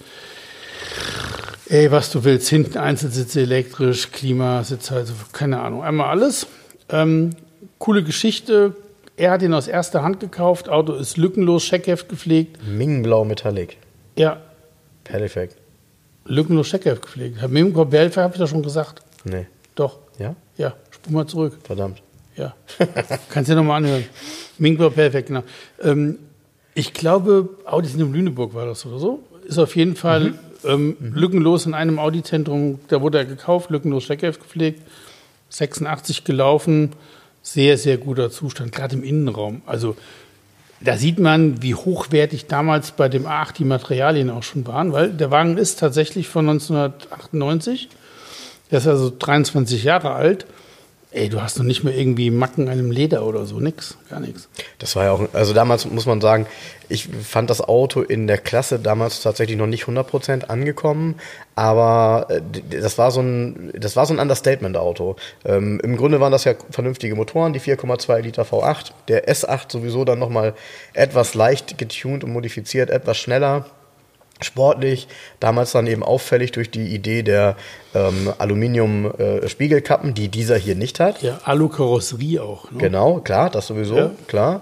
[1.70, 6.48] ey, was du willst, hinten Einzelsitze elektrisch, Klimasitze, also keine Ahnung, einmal alles.
[6.90, 7.32] Ähm,
[7.80, 8.76] coole Geschichte.
[9.16, 10.70] Er hat ihn aus erster Hand gekauft.
[10.70, 12.60] Auto ist lückenlos, Scheckheft gepflegt.
[12.68, 13.78] Mingenblau Metallic.
[14.16, 14.42] Ja,
[15.04, 15.58] Perfekt.
[16.26, 17.42] lückenlos Scheckheft gepflegt.
[17.42, 19.02] Hat Minkblau Perleffekt, habe ich das schon gesagt.
[19.24, 19.48] Nee.
[19.76, 20.00] Doch.
[20.20, 20.36] Ja?
[20.58, 21.58] Ja, spul mal zurück.
[21.64, 22.02] Verdammt.
[22.36, 22.56] Ja,
[23.30, 24.06] kannst du dir nochmal anhören.
[24.58, 25.44] Mink war perfekt, genau.
[25.82, 26.18] Ähm,
[26.74, 29.20] ich glaube, Audi in Lüneburg war das oder so.
[29.46, 30.34] Ist auf jeden Fall
[30.66, 32.80] ähm, lückenlos in einem Audi-Zentrum.
[32.88, 34.82] Da wurde er gekauft, lückenlos Steckheft gepflegt,
[35.50, 36.92] 86 gelaufen.
[37.42, 39.62] Sehr, sehr guter Zustand, gerade im Innenraum.
[39.66, 39.96] Also
[40.80, 45.12] da sieht man, wie hochwertig damals bei dem A8 die Materialien auch schon waren, weil
[45.12, 47.90] der Wagen ist tatsächlich von 1998.
[48.70, 50.46] Der ist also 23 Jahre alt.
[51.14, 54.20] Ey, du hast noch nicht mehr irgendwie Macken an einem Leder oder so, nix, gar
[54.20, 54.50] nichts.
[54.80, 56.48] Das war ja auch, also damals muss man sagen,
[56.90, 61.16] ich fand das Auto in der Klasse damals tatsächlich noch nicht 100% angekommen,
[61.54, 62.42] aber äh,
[62.82, 65.16] das war so ein, das war so ein Understatement-Auto.
[65.46, 70.06] Ähm, Im Grunde waren das ja vernünftige Motoren, die 4,2 Liter V8, der S8 sowieso
[70.06, 70.56] dann nochmal
[70.94, 73.68] etwas leicht getuned und modifiziert, etwas schneller.
[74.44, 75.08] Sportlich,
[75.40, 77.56] damals dann eben auffällig durch die Idee der
[77.96, 81.22] ähm, Aluminium-Spiegelkappen, die dieser hier nicht hat.
[81.22, 82.72] Ja, Alu-Karosserie auch.
[82.72, 82.78] Ne?
[82.78, 84.12] Genau, klar, das sowieso, Ja.
[84.28, 84.62] klar.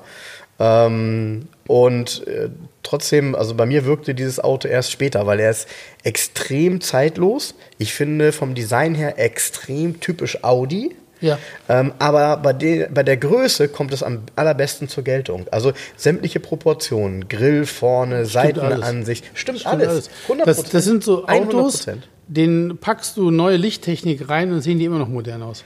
[0.59, 2.49] Ähm, und äh,
[2.84, 5.67] trotzdem, also bei mir wirkte dieses Auto erst später, weil er ist
[6.03, 7.55] extrem zeitlos.
[7.77, 10.95] Ich finde vom Design her extrem typisch Audi.
[11.22, 11.38] Ja.
[11.69, 15.45] Ähm, aber bei, de, bei der Größe kommt es am allerbesten zur Geltung.
[15.51, 18.34] Also sämtliche Proportionen, Grill vorne, alles.
[18.34, 19.88] Seitenansicht, stimmt, Stimmt alles.
[19.88, 20.09] alles.
[20.28, 20.45] 100%.
[20.45, 21.30] Das, das sind so 100%.
[21.47, 21.88] Autos,
[22.28, 25.63] den packst du neue Lichttechnik rein und sehen die immer noch modern aus.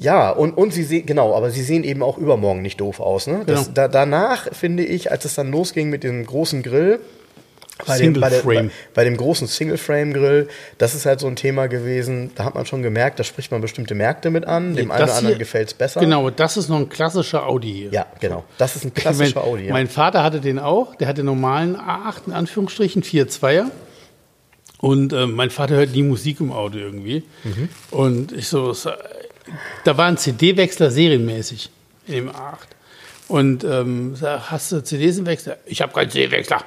[0.00, 3.26] Ja, und, und sie sehen, genau, aber sie sehen eben auch übermorgen nicht doof aus.
[3.26, 3.42] Ne?
[3.46, 3.74] Das, Genau.
[3.74, 7.00] da, danach, finde ich, als es dann losging mit dem großen Grill,
[7.86, 10.48] bei dem, bei, der, bei, bei dem großen Single-Frame-Grill,
[10.78, 13.60] das ist halt so ein Thema gewesen, da hat man schon gemerkt, da spricht man
[13.60, 16.00] bestimmte Märkte mit an, dem einen Das oder anderen gefällt es besser.
[16.00, 17.90] Genau, das ist noch ein klassischer Audi hier.
[17.92, 18.44] Ja, genau.
[18.58, 19.66] Das ist ein klassischer mein, Audi.
[19.66, 19.72] Ja.
[19.72, 20.94] Mein Vater hatte den auch.
[20.96, 23.66] Der hatte normalen A8 in Anführungsstrichen, 4.2er.
[24.80, 27.24] Und äh, mein Vater hört nie Musik im Auto irgendwie.
[27.44, 27.68] Mhm.
[27.90, 28.92] Und ich so, äh,
[29.84, 31.70] da war ein CD-Wechsler serienmäßig
[32.06, 32.58] in dem A8.
[33.28, 35.58] Und ähm, sag, hast du CDs im Wechsler?
[35.66, 36.64] Ich habe keinen CD-Wechsler.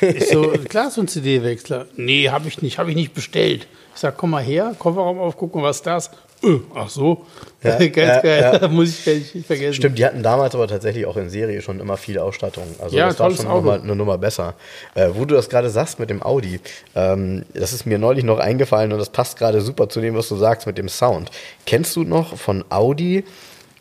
[0.00, 1.86] Ich so, klar, so ein CD-Wechsler.
[1.96, 3.66] Nee, habe ich nicht, habe ich nicht bestellt.
[3.94, 6.10] Ich sag, komm mal her, Kofferraum aufgucken, was ist das?
[6.42, 7.24] Äh, ach so,
[7.62, 8.68] Ja, ganz ja, geil, ja.
[8.68, 9.74] muss ich nicht nicht vergessen.
[9.74, 12.64] Stimmt, die hatten damals aber tatsächlich auch in Serie schon immer viel Ausstattung.
[12.80, 13.56] Also Ja, das war schon Auto.
[13.58, 14.54] nochmal eine Nummer besser.
[14.94, 16.60] Äh, wo du das gerade sagst mit dem Audi,
[16.96, 20.28] ähm, das ist mir neulich noch eingefallen und das passt gerade super zu dem, was
[20.28, 21.30] du sagst mit dem Sound.
[21.66, 23.24] Kennst du noch von Audi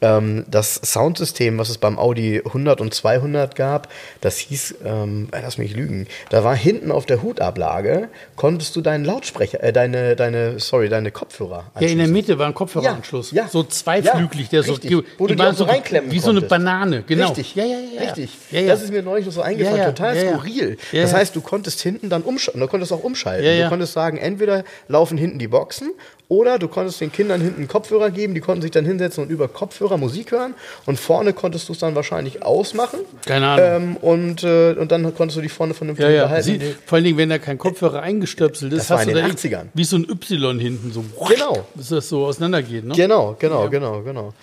[0.04, 3.88] ähm, das Soundsystem, was es beim Audi 100 und 200 gab?
[4.22, 8.82] Das hieß, ähm, äh, lass mich lügen, da war hinten auf der Hutablage, konntest du
[8.82, 12.14] deinen Lautsprecher, äh, deine, deine, sorry, deine Kopfhörer Ja, in der anschließen.
[12.14, 13.32] Mitte war ein Kopfhöreranschluss.
[13.32, 13.50] Ja, ja.
[13.50, 14.90] so zweiflüglich, der so, richtig.
[14.90, 16.50] die, Wo du die waren auch so reinklemmen Wie so eine konntest.
[16.50, 17.28] Banane, genau.
[17.28, 18.02] Richtig, Ja, ja, ja.
[18.02, 18.32] richtig.
[18.52, 18.68] Ja, ja.
[18.68, 20.78] Das ist mir neulich noch so eingefallen, total skurril.
[20.92, 23.64] Das heißt, du konntest hinten dann umschalten, du konntest auch umschalten.
[23.64, 25.92] Du konntest sagen, entweder laufen hinten die Boxen
[26.34, 29.48] oder du konntest den Kindern hinten Kopfhörer geben, die konnten sich dann hinsetzen und über
[29.48, 30.56] Kopfhörer Musik hören
[30.86, 33.00] und vorne konntest du es dann wahrscheinlich ausmachen.
[33.26, 33.66] Keine Ahnung.
[33.68, 36.24] Ähm, und, äh, und dann konntest du dich vorne vernünftig Ja, ja.
[36.24, 36.46] unterhalten.
[36.60, 39.22] Sie, vor allen Dingen, wenn da kein Kopfhörer eingestöpselt ist, Das war hast in du
[39.22, 39.66] den da 80ern.
[39.74, 41.04] wie so ein Y hinten so.
[41.30, 41.66] Genau.
[41.76, 42.96] Bis das so auseinandergeht, ne?
[42.96, 44.34] Genau, genau, genau, genau.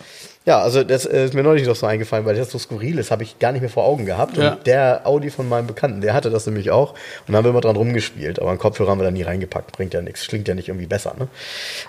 [0.51, 3.13] Ja, also das äh, ist mir neulich noch so eingefallen, weil das so skurril ist,
[3.13, 4.37] habe ich gar nicht mehr vor Augen gehabt.
[4.37, 4.55] Ja.
[4.55, 6.95] Und der Audi von meinem Bekannten, der hatte das nämlich auch.
[7.29, 8.41] Und haben wir immer dran rumgespielt.
[8.41, 9.71] Aber einen Kopfhörer haben wir da nie reingepackt.
[9.71, 10.27] Bringt ja nichts.
[10.27, 11.29] Klingt ja nicht irgendwie besser, ne?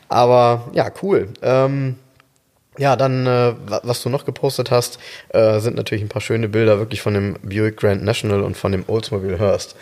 [0.10, 1.30] Aber ja, cool.
[1.42, 1.96] Ähm,
[2.78, 5.00] ja, dann, äh, wa- was du noch gepostet hast,
[5.30, 8.72] äh, sind natürlich ein paar schöne Bilder wirklich von dem Buick Grand National und von
[8.72, 9.76] dem Oldsmobile Hearst.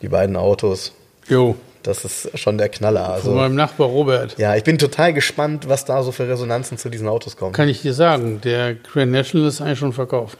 [0.00, 0.92] Die beiden Autos.
[1.28, 3.04] Jo, Das ist schon der Knaller.
[3.04, 4.36] von Also, meinem Nachbar Robert.
[4.38, 7.52] ja, ich bin total gespannt, was da so für Resonanzen zu diesen Autos kommen.
[7.52, 10.38] Kann ich dir sagen, der Grand National ist eigentlich schon verkauft.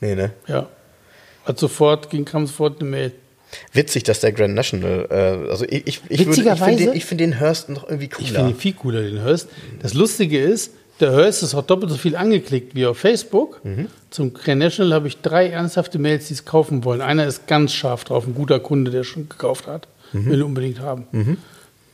[0.00, 0.30] Nee, ne?
[0.46, 0.66] Ja.
[1.44, 3.12] Hat sofort, ging, kam sofort eine Mail.
[3.72, 7.04] Witzig, dass der Grand National, äh, also ich, ich, ich, würde- ich finde den, ich
[7.04, 8.48] find den Hearst noch irgendwie Ich finde cooler.
[8.48, 9.48] ihn viel cooler, den Hearst.
[9.82, 13.64] Das Lustige ist, der Hearst ist auch doppelt so viel angeklickt wie auf Facebook.
[13.64, 13.88] Mhm.
[14.10, 17.00] Zum Grand National habe ich drei ernsthafte Mails, die es kaufen wollen.
[17.00, 19.88] Einer ist ganz scharf drauf, ein guter Kunde, der schon gekauft hat.
[20.12, 20.26] Mhm.
[20.26, 21.38] Will unbedingt haben.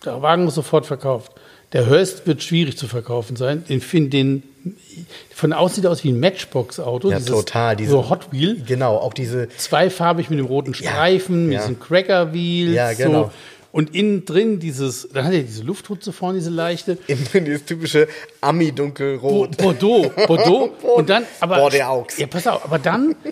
[0.04, 1.32] Der Wagen ist sofort verkauft.
[1.72, 3.64] Der Hearst wird schwierig zu verkaufen sein.
[3.68, 4.42] Den finde den
[5.34, 7.10] von außen sieht er aus wie ein Matchbox-Auto.
[7.10, 7.76] Ja, total.
[7.76, 8.62] Diese, so Hot Wheel.
[8.66, 11.60] Genau, auch diese, Zweifarbig mit dem roten Streifen, mit ja.
[11.60, 12.72] diesem Cracker Wheel.
[12.72, 13.24] Ja, genau.
[13.24, 13.30] So.
[13.72, 16.96] Und innen drin dieses, dann hat er diese Lufthutze vorne, diese leichte.
[17.34, 18.08] dieses typische
[18.40, 19.58] Ami-dunkelrot.
[19.58, 20.70] Bordeaux, Bordeaux.
[20.96, 21.56] und dann, aber.
[21.58, 22.06] Bordeaux.
[22.16, 23.14] Ja, pass auf, aber dann.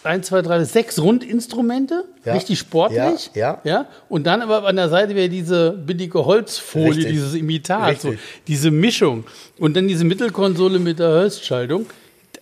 [0.00, 2.34] s- Eins, zwei, drei, sechs Rundinstrumente, Ja.
[2.34, 3.30] richtig sportlich.
[3.34, 3.70] Ja, ja.
[3.70, 3.86] ja.
[4.08, 7.12] Und dann aber an der Seite wäre diese billige Holzfolie, Richtig.
[7.12, 8.14] dieses Imitat, so,
[8.46, 9.24] diese Mischung.
[9.58, 11.86] Und dann diese Mittelkonsole mit der Hölzschaltung.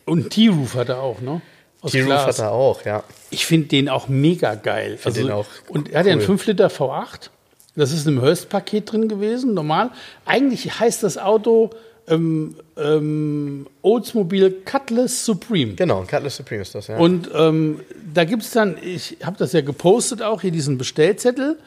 [0.05, 1.41] Und T-Roof hat er auch, ne?
[1.85, 3.03] T-Roof hat er auch, ja.
[3.31, 4.99] Ich finde den auch mega geil.
[5.05, 6.27] Also, den auch und er hat ja einen cool.
[6.39, 7.31] 5 Liter V8.
[7.75, 9.91] Das ist im Hearst-Paket drin gewesen, normal.
[10.25, 11.71] Eigentlich heißt das Auto
[12.09, 15.75] ähm, ähm, Oldsmobile Cutlass Supreme.
[15.75, 16.97] Genau, Cutlass Supreme ist das, ja.
[16.99, 17.81] Und ähm,
[18.15, 21.59] da gibt es dann, ich habe das ja gepostet auch, hier diesen Bestellzettel.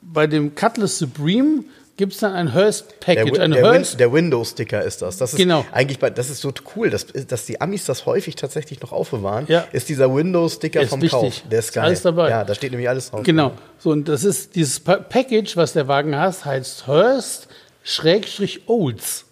[0.00, 1.64] Bei dem Cutlass Supreme
[1.96, 3.32] gibt es dann ein der, Hearst-Package.
[3.32, 5.16] Win- Ein der, Win Hearst der Windows-Sticker ist das.
[5.16, 5.64] Das ist Genau.
[5.72, 9.46] eigentlich bei, das ist so cool, dass, dass die Amis das häufig tatsächlich noch aufbewahren.
[9.48, 9.64] Ja.
[9.72, 11.20] Ist dieser Windows-Sticker Ist vom wichtig.
[11.20, 11.42] Kauf.
[11.50, 11.84] Der ist Ist geil.
[11.84, 12.30] alles dabei.
[12.30, 13.22] Ja, da steht nämlich alles drauf.
[13.22, 13.52] Genau.
[13.78, 17.46] So, und das ist dieses Pa- Package, was der Wagen hat, heißt Hearst
[17.84, 19.24] Schrägstrich Olds.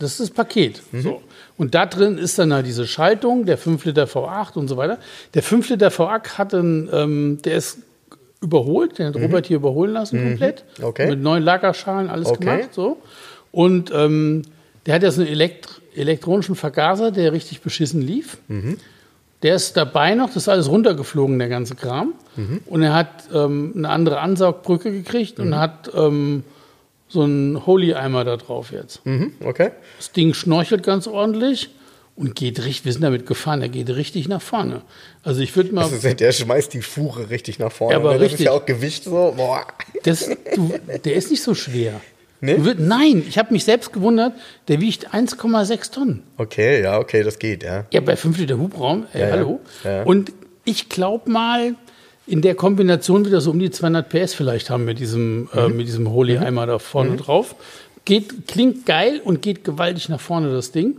[0.00, 0.82] Das ist das Paket.
[0.92, 1.22] So.
[1.56, 4.98] Und da drin ist dann halt diese Schaltung, der 5 Liter V8 und so weiter.
[5.34, 7.78] Der 5 Liter V8 hat einen, ähm, der ist
[8.40, 10.64] überholt, den hat Robert hier überholen lassen komplett.
[10.82, 11.08] Okay.
[11.10, 12.38] Mit neuen Lagerschalen, alles Okay.
[12.44, 12.74] gemacht.
[12.74, 12.96] So.
[13.52, 14.42] Und ähm,
[14.86, 18.38] der hat ja so einen Elekt elektronischen Vergaser, der richtig beschissen lief.
[19.42, 22.14] Der ist dabei noch, das ist alles runtergeflogen, der ganze Kram.
[22.66, 26.44] Und er hat ähm, eine andere Ansaugbrücke gekriegt und hat ähm,
[27.10, 29.04] so einen Holy-Eimer da drauf jetzt.
[29.04, 29.72] Mhm, okay.
[29.98, 31.70] Das Ding schnorchelt ganz ordentlich
[32.16, 34.82] und geht richtig, wir sind damit gefahren, er geht richtig nach vorne.
[35.22, 37.96] Also ich würde mal, ist, der schmeißt die Fuhre richtig nach vorne.
[37.96, 38.18] Aber ne?
[38.18, 38.40] das richtig.
[38.40, 39.34] ist ja auch Gewicht so.
[39.36, 39.66] Boah.
[40.04, 42.00] das, du, der ist nicht so schwer.
[42.42, 42.56] Nee?
[42.56, 44.32] Du würd, nein, ich habe mich selbst gewundert,
[44.68, 46.22] der wiegt 1,6 Tonnen.
[46.38, 47.86] Okay, ja, okay, das geht, ja.
[47.90, 49.60] Ja, bei 5 Liter Hubraum, ey, Ja, hallo.
[49.84, 50.04] Ja.
[50.04, 50.32] Und
[50.64, 51.74] ich glaube mal,
[52.30, 55.86] in der Kombination wieder so um die 200 PS vielleicht haben mit diesem, äh, mit
[55.88, 57.54] diesem Holy-Eimer da vorne drauf.
[58.04, 60.96] Geht, klingt geil und geht gewaltig nach vorne, das Ding.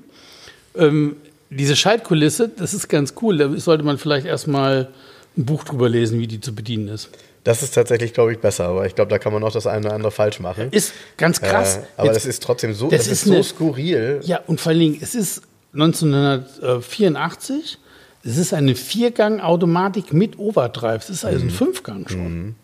[0.75, 1.15] Ähm,
[1.49, 3.37] diese Schaltkulisse, das ist ganz cool.
[3.37, 4.89] Da sollte man vielleicht erstmal
[5.37, 7.09] ein Buch drüber lesen, wie die zu bedienen ist.
[7.43, 9.87] Das ist tatsächlich, glaube ich, besser, aber ich glaube, da kann man auch das eine
[9.87, 10.67] oder andere falsch machen.
[10.71, 11.77] Ist ganz krass.
[11.77, 14.19] Äh, aber Jetzt- das ist trotzdem so, das das, ist ist so eine- skurril.
[14.23, 15.41] Ja, und vor allen Dingen, es ist
[15.73, 17.79] 1984.
[18.23, 21.03] Es ist eine Viergang-Automatik mit Overdrive.
[21.03, 21.29] Es ist Mhm.
[21.29, 22.55] also ein Fünfgang schon.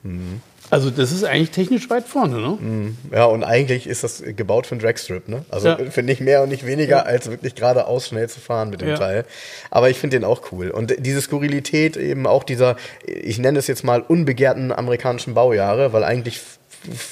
[0.70, 2.94] Also das ist eigentlich technisch weit vorne, ne?
[3.14, 5.46] Ja, und eigentlich ist das gebaut für einen Dragstrip, ne?
[5.50, 5.78] Also Ja.
[5.90, 8.98] für nicht mehr und nicht weniger, als wirklich geradeaus schnell zu fahren mit dem Ja.
[8.98, 9.26] Teil.
[9.72, 10.70] Aber ich finde den auch cool.
[10.70, 16.04] Und diese Skurrilität eben auch dieser, ich nenne es jetzt mal unbegehrten amerikanischen Baujahre, weil
[16.04, 16.42] eigentlich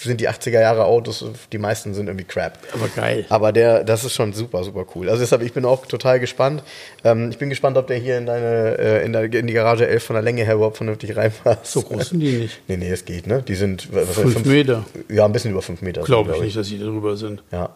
[0.01, 2.57] sind die 80er Jahre Autos, die meisten sind irgendwie crap.
[2.73, 3.25] Aber geil.
[3.29, 5.09] Aber der, das ist schon super, super cool.
[5.09, 6.63] Also deshalb, ich bin auch total gespannt.
[7.03, 9.87] Ähm, ich bin gespannt, ob der hier in deine, äh, in, der, in die Garage
[9.87, 11.65] 11 von der Länge her überhaupt vernünftig reinpasst.
[11.65, 12.61] So groß sind die nicht.
[12.67, 13.43] Nee, nee, es geht, ne?
[13.47, 14.85] Die sind was, was, Fünf Meter.
[15.09, 16.01] Ja, ein bisschen über fünf Meter.
[16.03, 17.43] Glaube glaub ich nicht, dass die drüber sind.
[17.51, 17.69] Ja.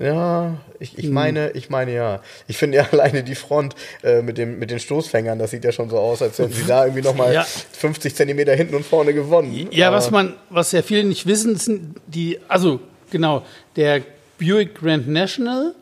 [0.00, 2.20] Ja, ich, ich meine, ich meine ja.
[2.48, 5.72] Ich finde ja alleine die Front äh, mit, dem, mit den Stoßfängern, das sieht ja
[5.72, 7.42] schon so aus, als hätten sie da irgendwie nochmal Ja.
[7.44, 9.68] 50 Zentimeter hinten und vorne gewonnen.
[9.70, 12.80] Ja, Aber- was man, was ja viele nicht wissen, sind die, also
[13.10, 13.42] genau,
[13.76, 14.00] der
[14.38, 15.74] Buick Grand National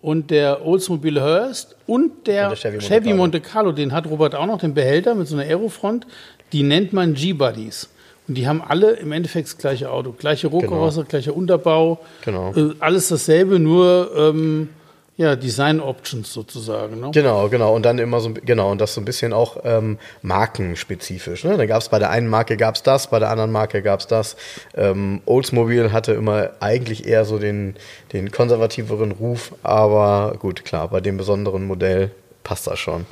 [0.00, 4.06] und der Oldsmobile Hearst und der, Und der Chevy Chevy, Monte Monte Carlo, den hat
[4.06, 6.06] Robert auch noch, den Behälter mit so einer Aerofront,
[6.52, 7.88] die nennt man G-Buddies.
[8.26, 10.12] Und die haben alle im Endeffekt das gleiche Auto.
[10.12, 12.00] Gleiche Rohkarosse, gleicher Unterbau.
[12.24, 12.54] Genau.
[12.54, 14.70] Äh, alles dasselbe, nur ähm,
[15.16, 17.00] ja, Design Options sozusagen.
[17.00, 17.10] Ne?
[17.12, 17.74] Genau, genau.
[17.74, 21.44] Und dann immer so, genau, und das so ein bisschen auch ähm, markenspezifisch.
[21.44, 21.56] Ne?
[21.56, 24.36] Da gab es bei der einen Marke gab's das, bei der anderen Marke gab's das.
[24.74, 27.76] Ähm, Oldsmobile hatte immer eigentlich eher so den,
[28.12, 32.10] den konservativeren Ruf, aber gut, klar, bei dem besonderen Modell
[32.42, 33.06] passt das schon.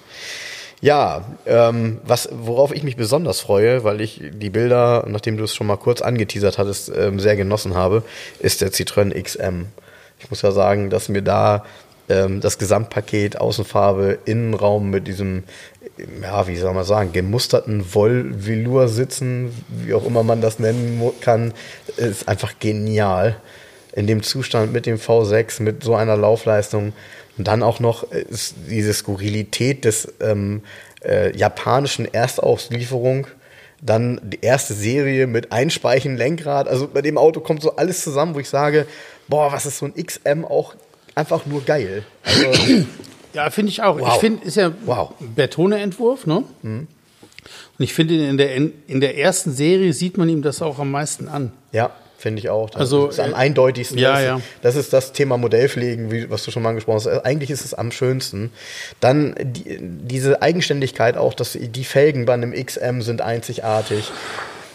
[0.82, 5.54] Ja, ähm, was, worauf ich mich besonders freue, weil ich die Bilder, nachdem du es
[5.54, 8.02] schon mal kurz angeteasert hattest, ähm, sehr genossen habe,
[8.40, 9.66] ist der Citroën XM.
[10.18, 11.64] Ich muss ja sagen, dass mir da
[12.08, 15.44] ähm, das Gesamtpaket Außenfarbe, Innenraum mit diesem,
[16.20, 21.54] ja, wie soll man sagen, gemusterten Wollvelour sitzen, wie auch immer man das nennen kann,
[21.96, 23.36] ist einfach genial.
[23.92, 26.92] In dem Zustand mit dem V6, mit so einer Laufleistung
[27.38, 28.24] und dann auch noch äh,
[28.68, 30.62] diese Skurrilität des ähm,
[31.04, 33.26] äh, japanischen Erstauslieferung.
[33.80, 36.68] Dann die erste Serie mit Einspeichen, Lenkrad.
[36.68, 38.86] Also bei dem Auto kommt so alles zusammen, wo ich sage,
[39.26, 40.74] boah, was ist so ein XM auch
[41.16, 42.04] einfach nur geil.
[42.24, 42.46] Also,
[43.34, 43.98] Ja, finde ich auch.
[43.98, 44.08] Wow.
[44.14, 45.14] Ich finde, ist ja Wow.
[45.18, 46.44] ein Bertone-Entwurf, ne?
[46.62, 46.86] Und
[47.78, 51.28] ich finde, in der, in der ersten Serie sieht man ihm das auch am meisten
[51.28, 51.50] an.
[51.72, 51.90] ja,
[52.22, 52.70] finde ich auch.
[52.70, 53.98] Das Also, ist am äh, eindeutigsten.
[53.98, 54.40] ja, das, ja.
[54.62, 57.08] das ist das Thema Modellpflegen, wie, was du schon mal angesprochen hast.
[57.24, 58.52] Eigentlich ist es am schönsten.
[59.00, 64.10] Dann die, diese Eigenständigkeit auch, dass die Felgen bei einem XM sind einzigartig.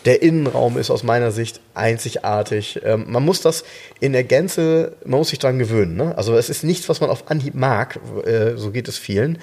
[0.07, 2.79] Der Innenraum ist aus meiner Sicht einzigartig.
[2.85, 3.65] Ähm, man muss das
[3.99, 5.97] in der Gänze, man muss sich dran gewöhnen.
[5.97, 6.17] Ne?
[6.17, 9.37] Also es ist nichts, was man auf Anhieb mag, äh, so geht es vielen.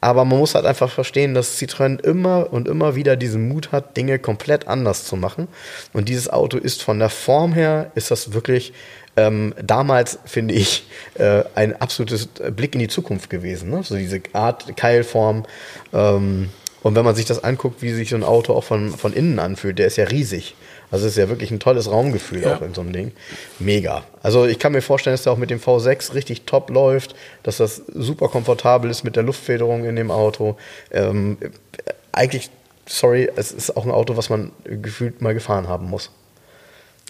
[0.00, 3.96] Aber man muss halt einfach verstehen, dass Citroën immer und immer wieder diesen Mut hat,
[3.96, 5.46] Dinge komplett anders zu machen.
[5.92, 8.72] Und dieses Auto ist von der Form her, ist das wirklich
[9.16, 13.70] ähm, damals, finde ich, äh, ein absolutes Blick in die Zukunft gewesen.
[13.70, 13.84] Ne?
[13.84, 15.46] So diese Art Keilform.
[15.92, 16.50] Ähm,
[16.82, 19.38] und wenn man sich das anguckt, wie sich so ein Auto auch von, von innen
[19.38, 20.54] anfühlt, der ist ja riesig.
[20.90, 22.56] Also es ist ja wirklich ein tolles Raumgefühl Ja.
[22.56, 23.12] auch in so einem Ding.
[23.58, 24.04] Mega.
[24.22, 27.58] Also ich kann mir vorstellen, dass der auch mit dem V6 richtig top läuft, dass
[27.58, 30.56] das super komfortabel ist mit der Luftfederung in dem Auto.
[30.90, 31.48] Ähm, äh,
[32.12, 32.50] eigentlich,
[32.86, 36.10] sorry, es ist auch ein Auto, was man gefühlt mal gefahren haben muss.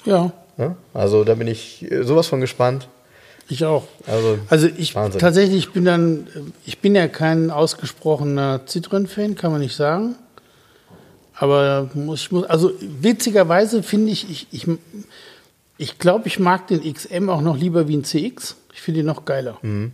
[0.04, 0.74] Ja, Ne?
[0.92, 2.88] Also da bin ich sowas von gespannt.
[3.48, 3.86] Ich auch.
[4.06, 5.20] Also, Also ich Wahnsinn.
[5.20, 6.26] tatsächlich bin dann,
[6.66, 10.16] ich bin ja kein ausgesprochener Citroën-Fan, kann man nicht sagen.
[11.34, 14.66] Aber muss, ich muss, also witzigerweise finde ich, ich, ich,
[15.76, 18.56] ich glaube, ich mag den XM auch noch lieber wie ein CX.
[18.74, 19.58] Ich finde ihn noch geiler.
[19.62, 19.92] Mhm.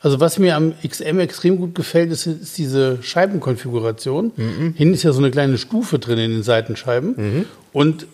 [0.00, 4.30] Also was mir am XM extrem gut gefällt, ist, ist diese Scheibenkonfiguration.
[4.36, 4.74] Mhm.
[4.76, 7.14] Hinten ist ja so eine kleine Stufe drin in den Seitenscheiben.
[7.16, 7.44] Mhm.
[7.72, 8.06] Und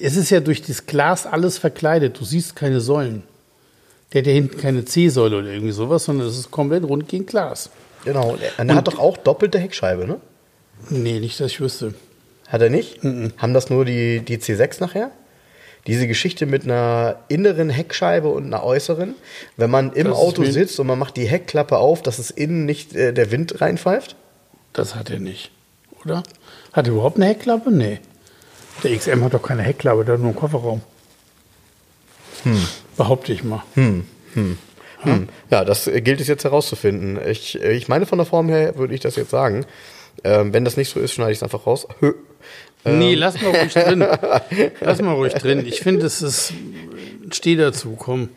[0.00, 2.18] es ist ja durch das Glas alles verkleidet.
[2.18, 3.22] Du siehst keine Säulen.
[4.12, 7.26] Der hat ja hinten keine C-Säule oder irgendwie sowas, sondern es ist komplett rund gegen
[7.26, 7.70] Glas.
[8.04, 8.30] Genau.
[8.58, 10.18] Und er hat doch auch doppelte Heckscheibe, ne?
[10.88, 11.94] Nee, nicht, dass ich wüsste.
[12.46, 13.00] Hat er nicht?
[13.02, 15.10] Haben das nur die, die C6 nachher?
[15.86, 19.14] Diese Geschichte mit einer inneren Heckscheibe und einer äußeren,
[19.56, 22.18] wenn man im Das ist Auto mir- sitzt und man macht die Heckklappe auf, dass
[22.18, 24.16] es innen nicht äh, der Wind reinpfeift?
[24.72, 25.50] Das hat er nicht,
[26.04, 26.22] oder?
[26.72, 27.70] Hat er überhaupt eine Heckklappe?
[27.70, 28.00] Nee.
[28.84, 30.82] Der XM hat doch keine Heckklappe, der hat nur einen Kofferraum.
[32.98, 33.62] Behaupte ich mal.
[33.74, 34.04] Hm.
[35.50, 37.18] Ja, das gilt es jetzt herauszufinden.
[37.26, 39.64] Ich, ich meine, von der Form her würde ich das jetzt sagen.
[40.24, 41.86] Ähm, wenn das nicht so ist, schneide ich es einfach raus.
[42.00, 42.12] Hö.
[42.84, 44.00] Nee, lass mal ruhig drin.
[44.80, 45.66] Lass mal ruhig drin.
[45.66, 46.52] Ich finde, es ist.
[47.32, 48.30] Steh dazu, komm.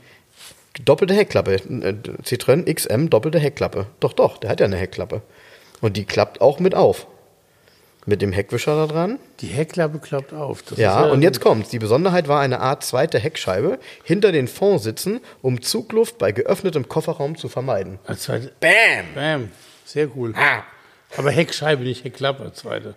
[0.83, 1.53] Doppelte Heckklappe.
[1.53, 3.87] Äh, Citroën XM, doppelte Heckklappe.
[3.99, 5.21] Doch, doch, der hat ja eine Heckklappe.
[5.79, 7.07] Und die klappt auch mit auf.
[8.07, 9.19] Mit dem Heckwischer da dran.
[9.41, 10.63] Die Heckklappe klappt auf.
[10.63, 11.69] Das Ja, ist und jetzt kommt's.
[11.69, 17.37] Die Besonderheit war eine Art zweite Heckscheibe hinter den Fondsitzen, um Zugluft bei geöffnetem Kofferraum
[17.37, 17.99] zu vermeiden.
[18.07, 18.51] Als zweite.
[18.59, 19.05] Bam!
[19.13, 19.51] Bam.
[19.85, 20.33] Sehr cool.
[20.35, 20.63] Ah.
[21.17, 22.95] Aber Heckscheibe, nicht Heckklappe, zweite.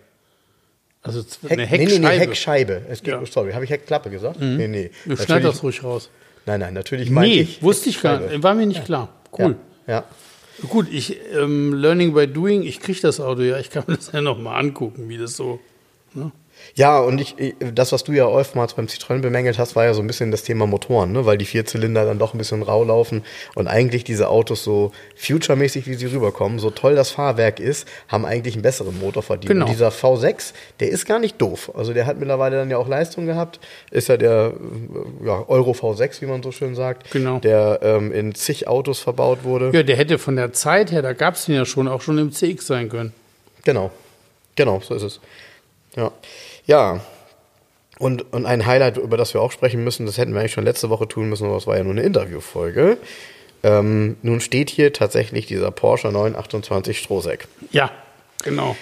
[1.03, 2.07] Also z- Heck, eine nee, nee, Heckscheibe.
[2.09, 2.81] nee, Heckscheibe.
[2.89, 3.19] Es geht, Ja.
[3.21, 3.25] Mhm.
[3.27, 4.39] Sorry, habe ich Heckklappe gesagt?
[4.41, 4.89] Nee, nee.
[5.05, 6.09] Wir schneiden das ruhig raus.
[6.47, 7.61] Nein, nein, natürlich meine Nee, ich.
[7.61, 8.41] wusste ich gar nicht.
[8.41, 9.09] War mir nicht klar.
[9.37, 9.55] Cool.
[9.85, 9.93] Ja.
[9.93, 10.03] ja.
[10.69, 14.11] Gut, ich, ähm, Learning by Doing, ich kriege das Auto ja, ich kann mir das
[14.11, 15.59] ja nochmal angucken, wie das so.
[16.73, 17.35] Ja, und ich,
[17.73, 20.43] das, was du ja oftmals beim Citroën bemängelt hast, war ja so ein bisschen das
[20.43, 21.25] Thema Motoren, ne?
[21.25, 25.87] weil die Vierzylinder dann doch ein bisschen rau laufen und eigentlich diese Autos so futuremäßig,
[25.87, 29.49] wie sie rüberkommen, so toll das Fahrwerk ist, haben eigentlich einen besseren Motor verdient.
[29.51, 29.65] Genau.
[29.65, 31.71] Und dieser V6, der ist gar nicht doof.
[31.75, 33.59] Also der hat mittlerweile dann ja auch Leistung gehabt,
[33.91, 34.53] ist ja der
[35.21, 37.39] äh, ja, Euro V6, wie man so schön sagt, Genau.
[37.39, 39.71] der ähm, in zig Autos verbaut wurde.
[39.73, 42.17] Ja, der hätte von der Zeit her, da gab es ihn ja schon, auch schon
[42.17, 43.13] im CX sein können.
[43.63, 43.91] Genau.
[44.55, 45.19] Genau, so ist es.
[45.95, 46.11] Ja.
[46.65, 47.01] Ja.
[47.97, 50.65] Und, und ein Highlight, über das wir auch sprechen müssen, das hätten wir eigentlich schon
[50.65, 52.97] letzte Woche tun müssen, aber es war ja nur eine Interviewfolge.
[53.63, 57.47] Ähm, nun steht hier tatsächlich dieser Porsche 928 Strohsack.
[57.71, 57.91] Ja,
[58.43, 58.75] genau.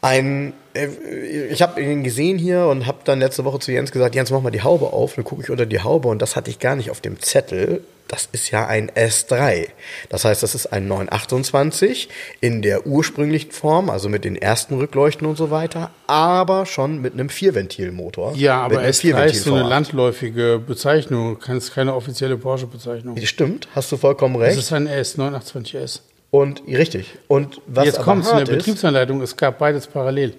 [0.00, 4.30] Ein, ich habe ihn gesehen hier und habe dann letzte Woche zu Jens gesagt, Jens,
[4.30, 5.14] mach mal die Haube auf.
[5.14, 7.82] Dann gucke ich unter die Haube und das hatte ich gar nicht auf dem Zettel.
[8.08, 9.68] Das ist ja ein S3.
[10.10, 12.08] Das heißt, das ist ein 928
[12.40, 17.14] in der ursprünglichen Form, also mit den ersten Rückleuchten und so weiter, aber schon mit
[17.14, 18.34] einem Vierventilmotor.
[18.36, 19.68] Ja, aber mit einem S3 ist so eine V8.
[19.68, 23.16] landläufige Bezeichnung, das ist keine offizielle Porsche-Bezeichnung.
[23.24, 24.58] Stimmt, hast du vollkommen Das recht.
[24.58, 26.00] ist ein S, 928S.
[26.30, 27.14] Und richtig.
[27.28, 30.34] Und was Jetzt kommt es in der ist, Betriebsanleitung, es gab beides parallel.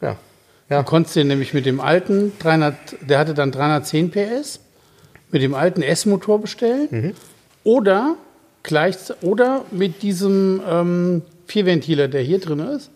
[0.00, 0.16] Ja,
[0.68, 4.60] ja, Du konntest den nämlich mit dem alten 300, der hatte dann 310 PS,
[5.30, 7.12] mit dem alten S-Motor bestellen Mhm.
[7.64, 8.16] oder
[8.62, 12.90] gleich oder mit diesem ähm, Vierventiler, der hier drin ist,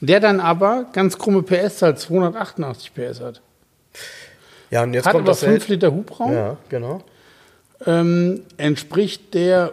[0.00, 3.40] der dann aber ganz krumme PS halt 288 PS hat.
[4.70, 7.02] ja, und jetzt Hat kommt aber das 5 Sel- Liter Hubraum, Ja, genau.
[7.86, 9.72] ähm, entspricht der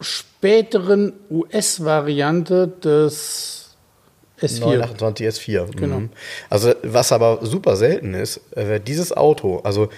[0.00, 3.59] späteren US-Variante des
[4.42, 4.60] S4.
[4.60, 5.76] 928 S4.
[5.76, 6.00] Genau.
[6.00, 6.10] Mhm.
[6.48, 9.88] Also was aber super selten ist, äh, dieses Auto, also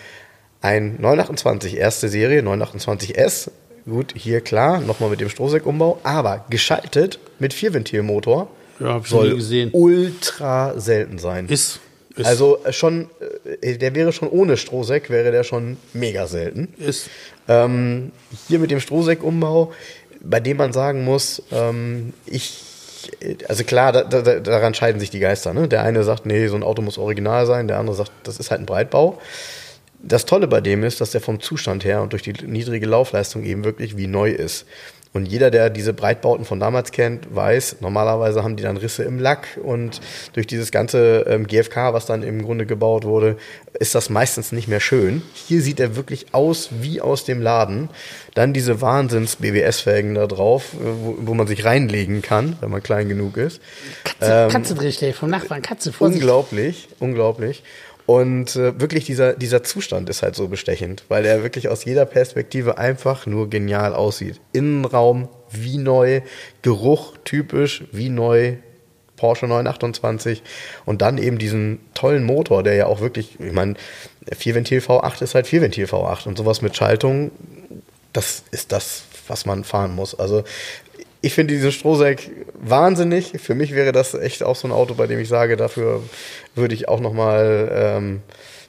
[0.60, 3.50] ein 928 erste Serie, 928S,
[3.84, 9.40] gut, hier klar, nochmal mit dem Strohsäckumbau, aber geschaltet mit Vierventilmotor Ja, soll
[9.72, 11.48] ultra selten sein.
[11.48, 11.80] Ist,
[12.16, 13.08] ist, also äh, schon,
[13.60, 16.72] äh, der wäre schon ohne Strohsäck, wäre der schon mega selten.
[16.78, 17.08] ist
[17.48, 18.12] Ähm,
[18.46, 19.72] hier mit dem Strohsäckumbau,
[20.22, 22.62] bei dem man sagen muss, ähm, ich,
[23.48, 25.54] also klar, da, da, daran scheiden sich die Geister.
[25.54, 25.68] Ne?
[25.68, 28.50] Der eine sagt, nee, so ein Auto muss original sein, der andere sagt, das ist
[28.50, 29.18] halt ein Breitbau.
[30.02, 33.44] Das Tolle bei dem ist, dass der vom Zustand her und durch die niedrige Laufleistung
[33.44, 34.66] eben wirklich wie neu ist.
[35.14, 39.18] Und jeder, der diese Breitbauten von damals kennt, weiß, normalerweise haben die dann Risse im
[39.18, 40.00] Lack und
[40.32, 43.36] durch dieses ganze ähm, GFK, was dann im Grunde gebaut wurde,
[43.78, 45.20] ist das meistens nicht mehr schön.
[45.34, 47.90] Hier sieht er wirklich aus wie aus dem Laden.
[48.34, 53.10] Dann diese Wahnsinns-BBS-Felgen da drauf, äh, wo, wo man sich reinlegen kann, wenn man klein
[53.10, 53.60] genug ist.
[54.04, 56.22] Katze, Katze dreht dich vom Nachbarn, Katze, Vorsicht.
[56.22, 57.62] Unglaublich, unglaublich.
[58.06, 62.04] Und äh, wirklich dieser, dieser Zustand ist halt so bestechend, weil er wirklich aus jeder
[62.04, 64.40] Perspektive einfach nur genial aussieht.
[64.52, 66.22] Innenraum wie neu,
[66.62, 68.56] Geruch typisch wie neu,
[69.16, 70.42] Porsche 928
[70.84, 73.74] und dann eben diesen tollen Motor, der ja auch wirklich, ich meine,
[74.36, 77.30] Vierventil V8 ist halt Vierventil V8 und sowas mit Schaltung,
[78.12, 80.18] das ist das, was man fahren muss.
[80.18, 80.42] Also
[81.22, 83.32] ich finde diesen Strohsack wahnsinnig.
[83.40, 86.02] Für mich wäre das echt auch so ein Auto, bei dem ich sage, dafür
[86.54, 88.20] würde ich auch noch mal ähm,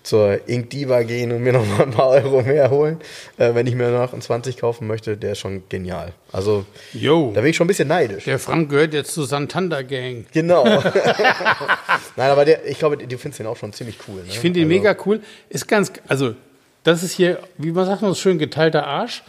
[0.03, 2.99] zur Ink Diva gehen und mir noch mal ein paar Euro mehr holen,
[3.37, 5.17] äh, wenn ich mir noch einen 20 kaufen möchte.
[5.17, 6.13] Der ist schon genial.
[6.31, 8.25] Also Yo, da bin ich schon ein bisschen neidisch.
[8.25, 10.25] der Frank gehört jetzt zur Santander Gang.
[10.31, 10.63] Genau.
[12.15, 14.21] Nein, aber der, ich glaube, du findest den auch schon ziemlich cool.
[14.21, 14.27] Ne?
[14.27, 15.21] Ich finde ihn also, mega cool.
[15.49, 16.35] Ist ganz, also,
[16.83, 19.23] das ist hier, wie man sagt, so schön geteilter Arsch.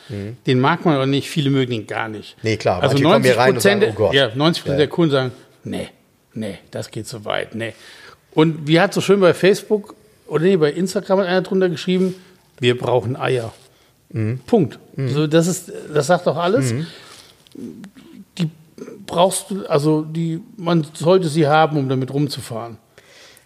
[0.47, 2.37] Den mag man aber nicht, viele mögen ihn gar nicht.
[2.43, 4.15] Nee, klar, Also manche kommen 90 hier rein und sagen, oh Gott.
[4.15, 5.33] ja, 90 Prozent der Kunden sagen,
[5.63, 5.89] nee,
[6.35, 7.75] nee, das geht so weit, nee.
[8.33, 9.95] Und wie hat so schön bei Facebook
[10.27, 12.15] oder nee, bei Instagram hat einer drunter geschrieben,
[12.59, 13.53] wir brauchen Eier.
[14.11, 14.41] Mhm.
[14.47, 14.79] Punkt.
[14.97, 16.73] So, das ist, das sagt doch alles.
[18.39, 18.51] Die
[19.07, 22.79] brauchst du, also die, man sollte sie haben, um damit rumzufahren.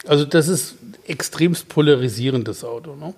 [0.07, 2.95] Also das ist extremst polarisierendes Auto.
[2.95, 3.15] Ne?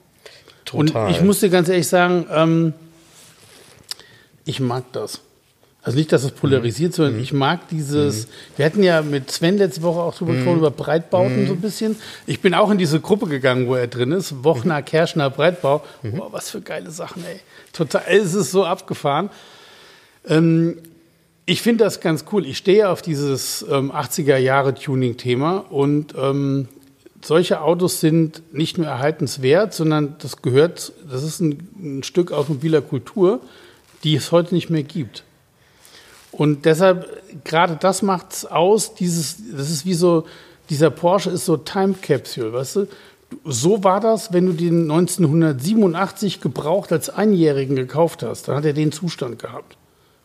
[0.64, 1.06] Total.
[1.06, 2.72] Und ich muss dir ganz ehrlich sagen, ähm,
[4.44, 5.20] ich mag das.
[5.82, 7.22] Also nicht, dass es polarisiert, sondern Mhm.
[7.22, 8.28] ich mag dieses.
[8.56, 10.36] Wir hatten ja mit Sven letzte Woche auch drüber Mhm.
[10.36, 11.96] gesprochen, über Breitbauten so ein bisschen.
[12.26, 14.44] Ich bin auch in diese Gruppe gegangen, wo er drin ist.
[14.44, 15.82] Wochner, Kerschner, Breitbau.
[16.02, 16.12] Mhm.
[16.16, 17.40] Boah, was für geile Sachen, ey.
[17.72, 19.30] Total, es ist so abgefahren.
[20.28, 20.76] Ähm,
[21.46, 22.44] ich finde das ganz cool.
[22.46, 26.68] Ich stehe auf dieses ähm, 80er-Jahre-Tuning-Thema und ähm,
[27.22, 32.80] solche Autos sind nicht nur erhaltenswert, sondern das gehört, das ist ein, ein Stück automobiler
[32.80, 33.40] Kultur,
[34.04, 35.24] die es heute nicht mehr gibt.
[36.32, 37.06] Und deshalb,
[37.44, 40.26] gerade das macht's aus, dieses, das ist wie so,
[40.70, 42.88] dieser Porsche ist so Time Capsule, weißt du?
[43.44, 48.72] So war das, wenn du den 1987 gebraucht als Einjährigen gekauft hast, dann hat er
[48.72, 49.76] den Zustand gehabt.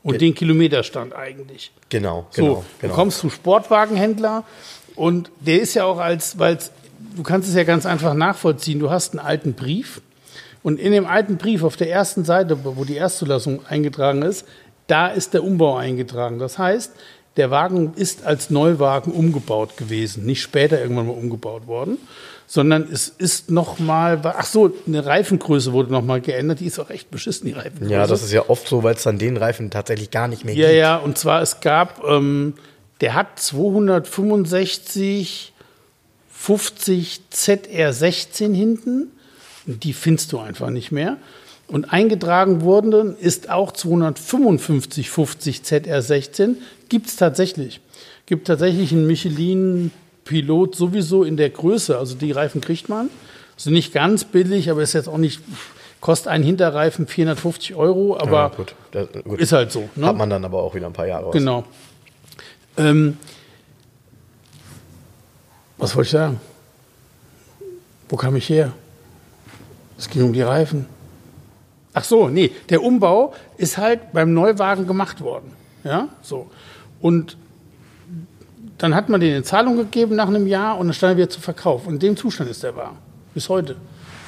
[0.01, 1.71] Und den Kilometerstand eigentlich.
[1.89, 2.93] Genau, So, genau, genau.
[2.93, 4.43] du kommst zu Sportwagenhändler
[4.95, 6.59] und der ist ja auch als, weil
[7.15, 8.79] du kannst es ja ganz einfach nachvollziehen.
[8.79, 10.01] Du hast einen alten Brief
[10.63, 14.45] und in dem alten Brief auf der ersten Seite, wo die Erstzulassung eingetragen ist,
[14.87, 16.39] da ist der Umbau eingetragen.
[16.39, 16.91] Das heißt,
[17.37, 21.97] der Wagen ist als Neuwagen umgebaut gewesen, nicht später irgendwann mal umgebaut worden,
[22.47, 26.59] sondern es ist noch mal, ach so, eine Reifengröße wurde noch mal geändert.
[26.61, 27.91] Die ist auch echt beschissen, die Reifengröße.
[27.91, 30.55] Ja, das ist ja oft so, weil es dann den Reifen tatsächlich gar nicht mehr
[30.55, 30.79] Ja, gibt.
[30.79, 32.53] ja, und zwar es gab, ähm,
[33.01, 35.53] der hat 265
[36.37, 39.11] 50 ZR16 hinten.
[39.65, 41.17] Die findest du einfach nicht mehr.
[41.67, 46.55] Und eingetragen worden ist auch 255 50 ZR16.
[46.89, 47.79] Gibt es tatsächlich.
[48.27, 51.97] Gibt tatsächlich einen Michelin-Pilot sowieso in der Größe.
[51.97, 53.09] Also die Reifen kriegt man.
[53.57, 55.41] Sind nicht ganz billig, aber ist jetzt auch nicht,
[56.01, 58.75] kostet ein Hinterreifen 450 Euro, aber Ja, gut.
[58.91, 59.39] Das, gut.
[59.39, 59.89] ist halt so.
[59.95, 60.05] Ne?
[60.05, 61.33] Hat man dann aber auch wieder ein paar Jahre aus.
[61.33, 61.63] Genau.
[62.77, 63.17] Ähm,
[65.77, 66.39] was wollte ich sagen?
[68.09, 68.71] Wo kam ich her?
[69.97, 70.85] Es ging um die Reifen.
[71.93, 75.53] Ach so, nee, der Umbau ist halt beim Neuwagen gemacht worden.
[75.83, 76.49] Ja, so.
[76.99, 77.37] Und
[78.77, 81.29] dann hat man den in Zahlung gegeben nach einem Jahr und dann stand er wieder
[81.29, 81.87] zu Verkauf.
[81.87, 82.97] Und in dem Zustand ist der Wagen.
[83.33, 83.77] Bis heute.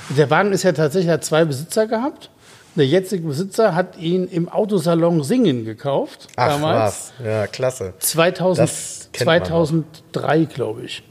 [0.09, 2.29] Und der Wagen ist ja tatsächlich, hat zwei Besitzer gehabt.
[2.75, 6.27] Der jetzige Besitzer hat ihn im Autosalon Singen gekauft.
[6.35, 7.11] Ach damals.
[7.17, 7.93] was, ja, klasse.
[7.99, 9.47] 2000, Das kennt man noch.
[9.47, 11.03] 2003, glaube ich.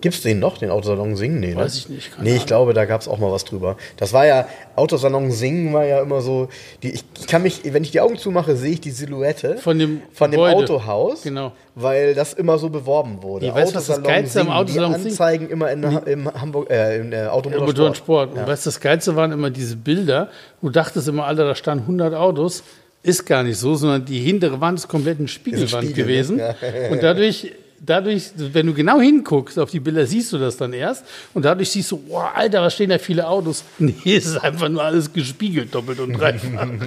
[0.00, 1.40] Gibt's den noch, den Autosalon Singen?
[1.40, 1.56] Nee, ne?
[1.56, 2.46] Weiß ich nicht, keine Nee, ich Ahnung.
[2.46, 3.76] glaube, da gab's auch mal was drüber.
[3.96, 4.46] Das war ja,
[4.76, 6.48] Autosalon Singen war ja immer so,
[6.82, 9.78] die, ich, ich kann mich, wenn ich die Augen zumache, sehe ich die Silhouette Von
[9.78, 10.56] dem von dem Gebäude.
[10.56, 11.52] Autohaus, Genau.
[11.74, 13.46] weil das immer so beworben wurde.
[13.46, 16.70] Nee, weißt du, was das Geilste am Autosalon die Singen- Anzeigen immer in, im Hamburg,
[16.70, 17.96] äh, in der Automotorsport.
[17.96, 18.34] Sport.
[18.34, 20.28] Und weißt das Geilste waren immer diese Bilder.
[20.62, 22.62] Du dachtest immer, Alter, da standen 100 Autos.
[23.02, 26.12] Ist gar nicht so, sondern die hintere Wand ist komplett eine Spiegelwand Spiegel, ne?
[26.12, 26.38] gewesen.
[26.40, 26.54] Ja.
[26.90, 31.04] Und dadurch, dadurch, wenn du genau hinguckst auf die Bilder, siehst du das dann erst.
[31.34, 33.64] Und dadurch siehst du, boah, Alter, was stehen da viele Autos?
[33.78, 36.68] Nee, es ist einfach nur alles gespiegelt, doppelt und dreifach.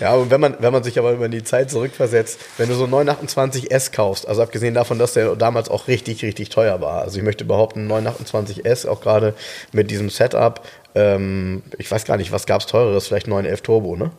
[0.00, 2.84] Ja, und wenn man, wenn man sich aber über die Zeit zurückversetzt, wenn du so
[2.84, 7.02] einen 928S kaufst, also abgesehen davon, dass der damals auch richtig, richtig teuer war.
[7.02, 9.34] Also ich möchte behaupten, 928S, auch gerade
[9.72, 10.62] mit diesem Setup,
[10.94, 14.10] ähm, ich weiß gar nicht, was gab's teureres, vielleicht 911 Turbo, ne?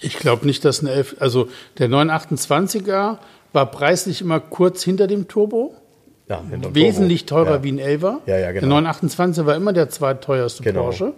[0.00, 3.18] Ich glaube nicht, dass eine 11, also der 928er
[3.58, 5.74] war preislich immer kurz hinter dem Turbo.
[6.28, 7.44] Ja, hinterm wesentlich Turbo.
[7.44, 7.62] teurer ja.
[7.64, 8.18] wie ein 11er.
[8.26, 8.60] Ja, ja, genau.
[8.60, 10.82] Der 928 war immer der zweiteuerste Genau.
[10.84, 11.12] Porsche.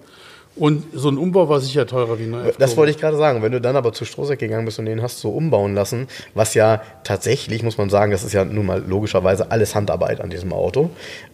[0.57, 3.43] Und so ein Umbau war sicher teurer wie ein 911 Das wollte ich gerade sagen.
[3.43, 6.55] Wenn du dann aber zu Strohsack gegangen bist und den hast so umbauen lassen, was
[6.55, 10.55] ja tatsächlich, muss man sagen, das ist ja nun mal logischerweise alles Handarbeit an diesem
[10.55, 10.89] Auto.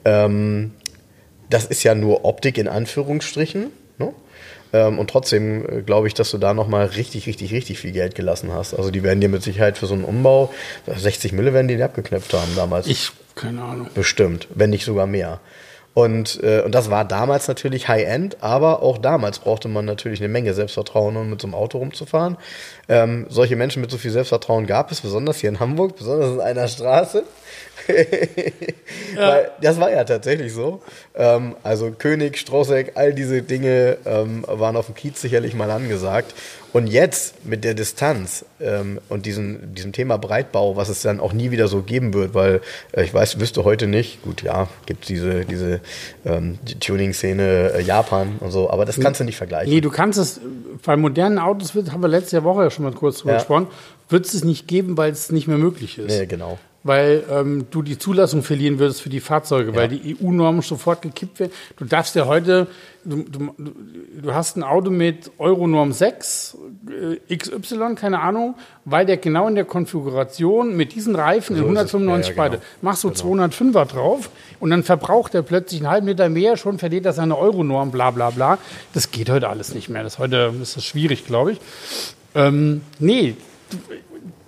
[0.04, 0.72] Ähm,
[1.48, 3.70] das ist ja nur Optik in Anführungsstrichen.
[3.98, 4.12] Ne?
[4.72, 8.14] Ähm, und trotzdem äh, glaube ich, dass du da nochmal richtig, richtig, richtig viel Geld
[8.14, 8.74] gelassen hast.
[8.74, 10.52] Also die werden dir mit Sicherheit für so einen Umbau,
[10.86, 12.86] 60 Mille werden die dir abgeknöpft haben damals.
[12.86, 13.88] Ich, keine Ahnung.
[13.94, 15.40] Bestimmt, wenn nicht sogar mehr.
[15.96, 20.28] Und, äh, und das war damals natürlich High-End, aber auch damals brauchte man natürlich eine
[20.28, 22.36] Menge Selbstvertrauen, um mit so einem Auto rumzufahren.
[22.86, 26.40] Ähm, solche Menschen mit so viel Selbstvertrauen gab es, besonders hier in Hamburg, besonders in
[26.42, 27.22] einer Straße.
[29.16, 30.82] Weil das war ja tatsächlich so.
[31.14, 36.34] Ähm, also König, Strosseck, all diese Dinge ähm, waren auf dem Kiez sicherlich mal angesagt.
[36.76, 41.32] Und jetzt mit der Distanz ähm, und diesem, diesem Thema Breitbau, was es dann auch
[41.32, 42.60] nie wieder so geben wird, weil
[42.92, 45.80] äh, ich weiß, wüsste heute nicht, gut, ja, gibt diese, diese
[46.26, 49.72] ähm, die Tuning-Szene äh, Japan und so, aber das kannst du nicht vergleichen.
[49.72, 50.38] Nee, du kannst es,
[50.84, 53.38] bei modernen Autos, haben wir letzte Woche ja schon mal kurz drüber Ja.
[53.38, 53.68] gesprochen,
[54.10, 56.08] wird es nicht geben, weil es nicht mehr möglich ist.
[56.08, 56.58] Nee, genau.
[56.86, 59.98] Weil ähm, du die Zulassung verlieren würdest für die Fahrzeuge, weil Ja.
[59.98, 61.52] die EU-Normen sofort gekippt werden.
[61.76, 62.68] Du darfst ja heute,
[63.04, 63.52] du, du,
[64.22, 66.56] du hast ein Auto mit Euronorm 6,
[67.28, 71.68] äh, XY, keine Ahnung, weil der genau in der Konfiguration mit diesen Reifen in So
[71.70, 71.76] es.
[71.94, 72.62] 195 Ja, ja, genau.
[72.82, 74.30] machst du 205er drauf
[74.60, 78.10] und dann verbraucht er plötzlich einen halben Liter mehr, schon verliert er seine Euronorm, bla
[78.12, 78.58] bla bla.
[78.94, 80.02] Das geht heute alles nicht mehr.
[80.04, 81.58] Das heute ist das schwierig, glaube ich.
[82.34, 83.34] Ähm, nee,
[83.70, 83.78] du-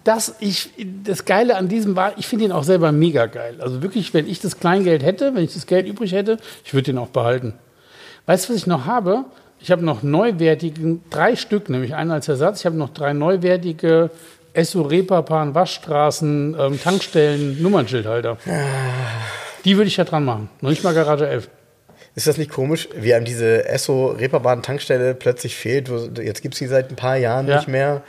[0.08, 0.70] das, ich,
[1.04, 3.56] das Geile an diesem war, ich finde ihn auch selber mega geil.
[3.60, 6.84] Also wirklich, wenn ich das Kleingeld hätte, wenn ich das Geld übrig hätte, ich würde
[6.84, 7.52] den auch behalten.
[8.24, 9.26] Weißt du, was ich noch habe?
[9.60, 12.60] Ich habe noch neuwertigen, drei Stück, nämlich einen als Ersatz.
[12.60, 14.10] Ich habe noch drei neuwertige
[14.54, 18.38] Esso Reeperbahn Waschstraßen ähm, Tankstellen Nummernschildhalter.
[19.66, 20.48] Die würde ich da dran machen.
[20.62, 21.50] Noch nicht mal Garage 11.
[22.14, 25.88] Ist das nicht komisch, wie einem diese Esso-Reeperbahn-Tankstelle plötzlich fehlt?
[26.18, 27.56] Jetzt gibt es die seit ein paar Jahren Ja.
[27.56, 28.02] nicht mehr.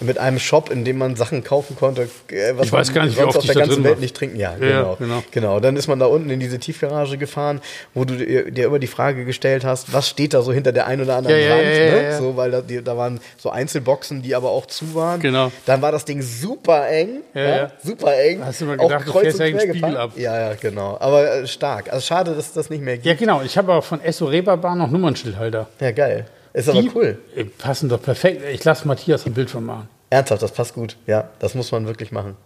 [0.00, 3.04] Mit einem Shop, in dem man Sachen kaufen konnte, äh, was Ich weiß man gar
[3.06, 4.00] nicht, wie sonst ich der ganzen Welt war.
[4.00, 4.36] nicht trinken.
[4.36, 5.22] Ja, Ja, genau, genau.
[5.30, 5.60] genau.
[5.60, 7.62] Dann ist man da unten in diese Tiefgarage gefahren,
[7.94, 11.02] wo du dir, immer die Frage gestellt hast, was steht da so hinter der einen
[11.02, 11.62] oder anderen Ja, Wand?
[11.62, 12.18] ja, ne?
[12.18, 15.20] So, weil da, die, da waren so Einzelboxen, die aber auch zu waren.
[15.20, 15.50] Genau.
[15.64, 17.22] Dann war das Ding super eng.
[17.32, 17.72] Ja, ja.
[17.82, 18.44] Super eng.
[18.44, 20.10] Hast du mal Auch gedacht, du kreuz fährst und Spiegel ab.
[20.16, 20.98] Ja, ja, genau.
[21.00, 21.90] Aber äh, stark.
[21.92, 23.06] Also schade, dass es das nicht mehr gibt.
[23.06, 23.40] Ja, genau.
[23.42, 25.68] Ich habe auch von Esso Reeperbahn noch Nummernschildhalter.
[25.80, 26.26] Ja, geil.
[26.56, 27.18] Ist aber Die cool.
[27.36, 28.42] äh, passen doch perfekt.
[28.52, 29.88] Ich lasse Matthias ein Bild von machen.
[30.10, 30.96] Ernsthaft, das passt gut.
[31.06, 32.36] Ja, das muss man wirklich machen.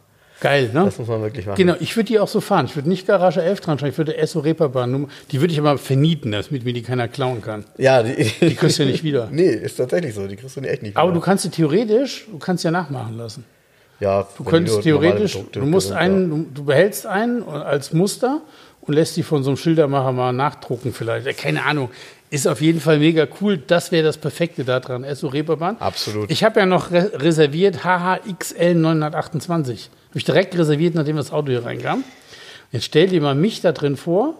[0.40, 0.84] Geil, ne?
[0.86, 1.56] Das muss man wirklich machen.
[1.58, 2.64] Genau, ich würde die auch so fahren.
[2.64, 5.06] Ich würde nicht Garage 11 dran schauen, ich würde Esso Reeperbahn.
[5.30, 7.64] Die würde ich aber vernieten, damit mir die keiner klauen kann.
[7.76, 9.28] Ja, die, Die kriegst du ja nicht wieder.
[9.30, 10.26] Nee, ist tatsächlich so.
[10.26, 11.20] Die kriegst du echt nicht Aber wieder.
[11.20, 13.44] du kannst sie theoretisch, du kannst ja nachmachen lassen.
[14.00, 18.40] ja, Du könntest theoretisch, du musst einen, du, du behältst einen als Muster
[18.80, 21.26] und lässt die von so einem Schildermacher mal nachdrucken vielleicht.
[21.26, 21.90] Ja, Keine Ahnung.
[22.30, 23.58] Ist auf jeden Fall mega cool.
[23.58, 25.02] Das wäre das Perfekte daran.
[25.02, 25.76] Esso Reeperbahn.
[25.80, 26.30] Absolut.
[26.30, 29.90] Ich habe ja noch re reserviert HHXL 928.
[30.10, 32.04] Habe ich direkt reserviert, nachdem das Auto hier reinkam.
[32.70, 34.34] Jetzt stell dir mal mich da drin vor,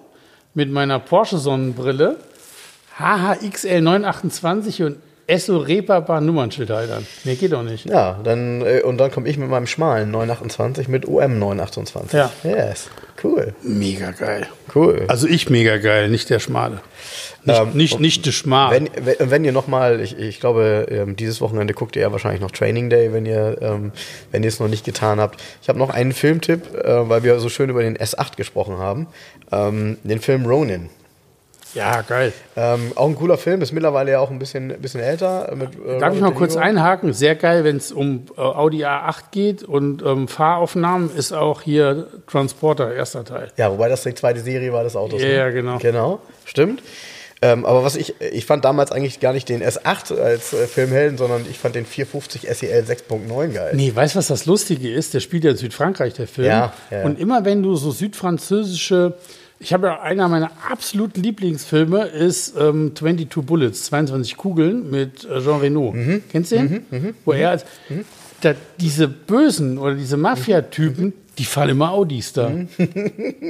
[0.54, 2.16] mit meiner Porsche-Sonnenbrille,
[2.96, 4.96] HHXL 928 und
[5.30, 7.06] Esso Reeperbahn Nummernschildhaltern.
[7.24, 7.86] Mehr geht doch nicht.
[7.88, 12.12] Ja, dann, äh, und dann komme ich mit meinem schmalen 928 mit OM 928.
[12.12, 12.30] Ja.
[12.42, 12.90] Yes.
[13.22, 13.54] Cool.
[13.62, 14.46] Mega geil.
[14.74, 15.04] Cool.
[15.08, 16.80] Also ich mega geil, nicht der Schmale.
[17.44, 18.70] Nicht, Ähm, nicht, nicht der Schmal.
[18.72, 22.40] Wenn, wenn, wenn ihr nochmal, ich, ich glaube, ähm, dieses Wochenende guckt ihr ja wahrscheinlich
[22.40, 23.92] noch Training Day, wenn ihr ähm,
[24.30, 25.40] wenn ihr es noch nicht getan habt.
[25.62, 29.06] Ich habe noch einen Filmtipp, äh, weil wir so schön über den S8 gesprochen haben.
[29.52, 30.90] Ähm, den Film Ronin.
[31.74, 32.32] Ja, geil.
[32.56, 35.52] Ähm, auch ein cooler Film, ist mittlerweile ja auch ein bisschen, bisschen älter.
[35.54, 37.12] Mit, äh, Darf ich mal kurz einhaken?
[37.12, 42.06] Sehr geil, wenn es um äh, Audi A8 geht und ähm, Fahraufnahmen ist auch hier
[42.26, 43.48] Transporter, erster Teil.
[43.56, 45.20] Ja, wobei das die zweite Serie war des Autos.
[45.20, 45.34] Ja, ne?
[45.34, 45.78] ja, genau.
[45.78, 46.82] Genau, stimmt.
[47.42, 51.16] Ähm, aber was ich, ich fand damals eigentlich gar nicht den S8 als äh, Filmhelden,
[51.16, 53.72] sondern ich fand den 450 SEL 6.9 geil.
[53.74, 55.14] Nee, weißt du, was das Lustige ist?
[55.14, 56.48] Der spielt ja in Südfrankreich, der Film.
[56.48, 57.04] Ja, ja, ja.
[57.04, 59.14] Und immer wenn du so südfranzösische,
[59.62, 65.40] ich habe ja einer meiner absoluten Lieblingsfilme ist ähm, 22 Bullets, 22 Kugeln mit äh,
[65.40, 65.92] Jean Reno.
[65.92, 66.22] Mhm.
[66.30, 67.14] Kennst du den?
[67.26, 67.66] Wo er als,
[68.40, 72.48] da, diese Bösen oder diese Mafia-Typen, die fahren immer Audis da.
[72.48, 72.68] Mhm.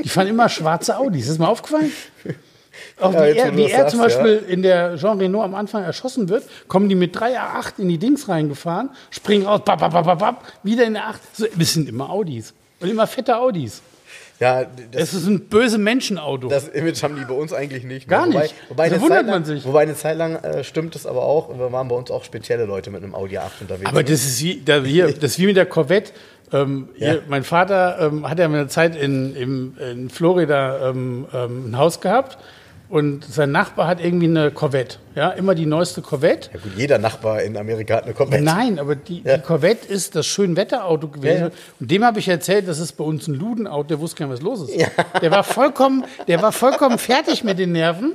[0.03, 1.29] Die fahren immer schwarze Audis.
[1.29, 1.93] Ist mal aufgefallen?
[3.01, 5.85] Auch Ja, wie er, wie er sagst, zum Beispiel in der Jean Reno am Anfang
[5.85, 9.93] erschossen wird, kommen die mit 3 A8 in die Dings reingefahren, springen raus, bap, bap,
[9.93, 11.21] bap, bap, wieder in der 8.
[11.37, 12.53] So, das sind immer Audis.
[12.81, 13.83] Und immer fette Audis.
[14.41, 16.49] Ja, das, Es ist ein böse Menschenauto.
[16.49, 18.09] das Image haben die bei uns eigentlich nicht.
[18.09, 18.11] ne?
[18.17, 18.55] Gar wobei, nicht.
[18.71, 19.65] Wobei Da eine wundert Zeit lang, man sich.
[19.67, 21.57] Wobei eine Zeit lang äh, stimmt es aber auch.
[21.59, 23.89] Wir waren bei uns auch spezielle Leute mit einem Audi 8 unterwegs.
[23.91, 26.13] Aber das ist wie, da, hier, das wie mit der Corvette.
[26.53, 27.13] Ähm, Ja.
[27.13, 31.71] hier, mein Vater ähm, hat ja mal eine Zeit in, in, in Florida ähm, ähm,
[31.71, 32.39] ein Haus gehabt
[32.91, 34.99] und sein Nachbar hat irgendwie eine Corvette.
[35.15, 36.51] Ja, immer die neueste Corvette.
[36.53, 38.43] ja, gut, jeder Nachbar in Amerika hat eine Corvette.
[38.45, 39.37] Nein, aber die, Ja.
[39.39, 41.41] die Corvette ist das Schönwetterauto gewesen.
[41.41, 41.53] Ja, ja.
[41.79, 44.39] Und dem habe ich erzählt, das ist bei uns ein Ludenauto, der wusste gar nicht,
[44.39, 44.87] was los ist.
[45.23, 48.13] Der war vollkommen, der war vollkommen fertig mit den Nerven.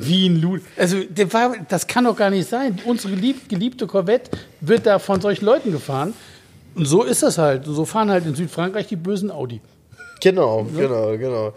[0.00, 0.64] Wie ein Luden.
[0.76, 2.78] Also, der war, das kann doch gar nicht sein.
[2.84, 6.14] Unsere gelieb, geliebte Corvette wird da von solchen Leuten gefahren.
[6.76, 7.64] Und so ist das halt.
[7.64, 9.60] So fahren halt in Südfrankreich die bösen Audi.
[10.20, 11.52] Genau, genau, genau.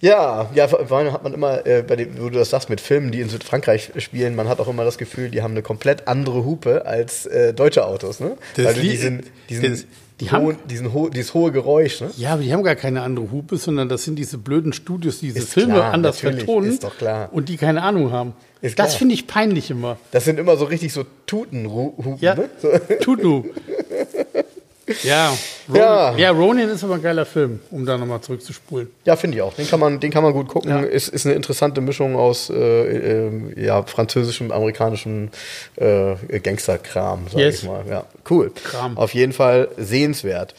[0.00, 2.80] Ja, ja, vor allem hat man immer, äh, bei dem, wo du das sagst, mit
[2.80, 6.06] Filmen, die in Südfrankreich spielen, man hat auch immer das Gefühl, die haben eine komplett
[6.06, 8.36] andere Hupe als äh, deutsche Autos, ne?
[8.56, 9.84] Das Weil du Lied- diesen, diesen, das-
[10.20, 12.10] die haben- hohen, diesen ho dieses hohe Geräusch, ne?
[12.16, 15.26] Ja, aber die haben gar keine andere Hupe, sondern das sind diese blöden Studios, die
[15.28, 17.28] diese Ist Filme klar, anders vertonen ist doch klar.
[17.32, 18.32] und die keine Ahnung haben.
[18.62, 19.98] Ist das finde ich peinlich immer.
[20.12, 22.48] Das sind immer so richtig so Tutenhupen, Ja, ne?
[22.60, 22.68] So.
[23.00, 23.44] Tutu.
[25.02, 25.30] Ja,
[25.68, 26.16] Ronin, Ja.
[26.16, 26.30] ja.
[26.30, 28.88] Ronin ist aber ein geiler Film, um da nochmal zurückzuspulen.
[29.04, 29.52] Ja, finde ich auch.
[29.54, 30.70] Den kann man, den kann man gut gucken.
[30.70, 30.80] Ja.
[30.80, 32.54] Ist, ist eine interessante Mischung aus äh,
[33.26, 35.30] äh, ja, französischem, amerikanischem
[35.76, 37.62] äh, Gangsterkram, sag Yes.
[37.62, 37.84] ich mal.
[37.88, 38.52] Ja, cool.
[38.62, 38.96] Kram.
[38.96, 40.54] Auf jeden Fall sehenswert.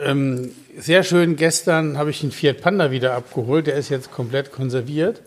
[0.00, 3.66] Ähm, sehr schön, gestern habe ich den Fiat Panda wieder abgeholt.
[3.66, 5.20] Der ist jetzt komplett konserviert.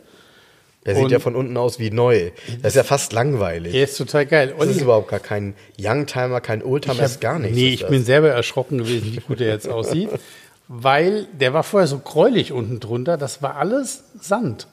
[0.85, 2.31] Der sieht ja von unten aus wie neu.
[2.61, 3.73] Das ist ja fast langweilig.
[3.73, 4.47] Der ist total geil.
[4.49, 7.55] Das Und ist ich, überhaupt gar kein Youngtimer, kein Oldtimer, ist gar nichts.
[7.55, 7.89] Nee, ist ich das.
[7.91, 10.09] bin selber erschrocken gewesen, wie gut der jetzt aussieht.
[10.67, 13.17] Weil der war vorher so gräulich unten drunter.
[13.17, 14.67] Das war alles Sand.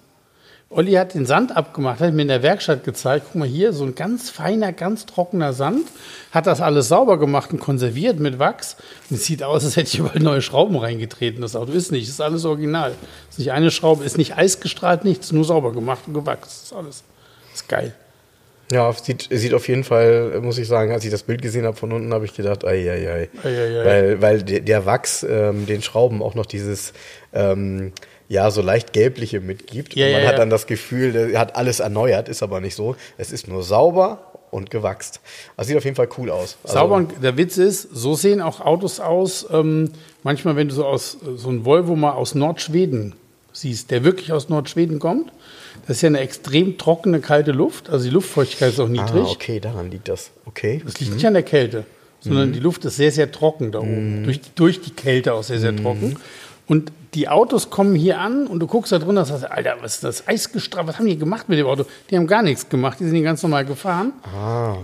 [0.71, 3.27] Olli hat den Sand abgemacht, hat mir in der Werkstatt gezeigt.
[3.29, 5.87] Guck mal hier, so ein ganz feiner, ganz trockener Sand.
[6.31, 8.77] Hat das alles sauber gemacht und konserviert mit Wachs.
[9.09, 11.41] Und es sieht aus, als hätte ich überall neue Schrauben reingetreten.
[11.41, 12.95] Das Auto ist nicht, das ist alles original.
[13.31, 16.45] Ist nicht eine Schraube, ist nicht eisgestrahlt, nichts, nur sauber gemacht und gewachst.
[16.45, 17.03] Das ist alles.
[17.55, 17.95] Ist geil.
[18.71, 21.79] Ja, sieht, sieht auf jeden Fall, muss ich sagen, als ich das Bild gesehen habe
[21.79, 23.29] von unten, habe ich gedacht, ei, ei, ei.
[23.43, 23.85] Ei, ei, ei.
[23.87, 26.93] Weil, weil der, der Wachs ähm, den Schrauben auch noch dieses,
[27.33, 27.93] ähm,
[28.29, 29.95] ja, so leicht gelbliche mitgibt.
[29.95, 32.75] Ja, und man ja, hat dann das Gefühl, der hat alles erneuert, ist aber nicht
[32.75, 32.95] so.
[33.17, 35.21] Es ist nur sauber und gewachst.
[35.57, 36.57] Das sieht auf jeden Fall cool aus.
[36.63, 39.47] Also, Sauber und der Witz ist, so sehen auch Autos aus.
[39.51, 39.91] Ähm,
[40.23, 43.15] manchmal, wenn du so aus so ein Volvo mal aus Nordschweden
[43.53, 45.33] siehst, der wirklich aus Nordschweden kommt,
[45.87, 47.89] das ist ja eine extrem trockene, kalte Luft.
[47.91, 49.27] Also die Luftfeuchtigkeit ist auch niedrig.
[49.27, 50.31] Ah, okay, daran liegt das.
[50.47, 50.83] Okay.
[50.85, 51.85] Das liegt nicht an der Kälte,
[52.21, 54.25] sondern die Luft ist sehr, sehr trocken da oben.
[54.25, 56.17] Durch, die- durch die Kälte auch sehr, sehr trocken.
[56.69, 59.95] Und die Autos kommen hier an und du guckst da drunter und sagst, Alter, was
[59.97, 60.29] ist das?
[60.29, 61.87] Eisgestrahlt, was haben die gemacht mit dem Auto?
[62.11, 64.13] Die haben gar nichts gemacht, die sind hier ganz normal gefahren,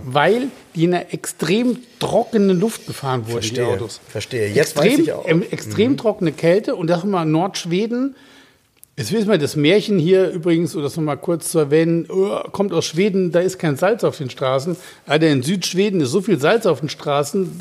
[0.05, 3.67] weil die in einer extrem trockenen Luft gefahren wurden, die Verstehe.
[3.67, 4.01] Autos.
[4.07, 4.47] Verstehe.
[4.49, 5.27] Jetzt weiß extrem, ich auch.
[5.27, 8.15] ähm, extrem trockene Kälte und das mal Nordschweden.
[8.97, 12.71] Jetzt wissen wir, das Märchen hier übrigens, um das nochmal kurz zu erwähnen, oh, kommt
[12.71, 14.77] aus Schweden, da ist kein Salz auf den Straßen.
[15.05, 17.59] Alter, in Südschweden ist so viel Salz auf den Straßen,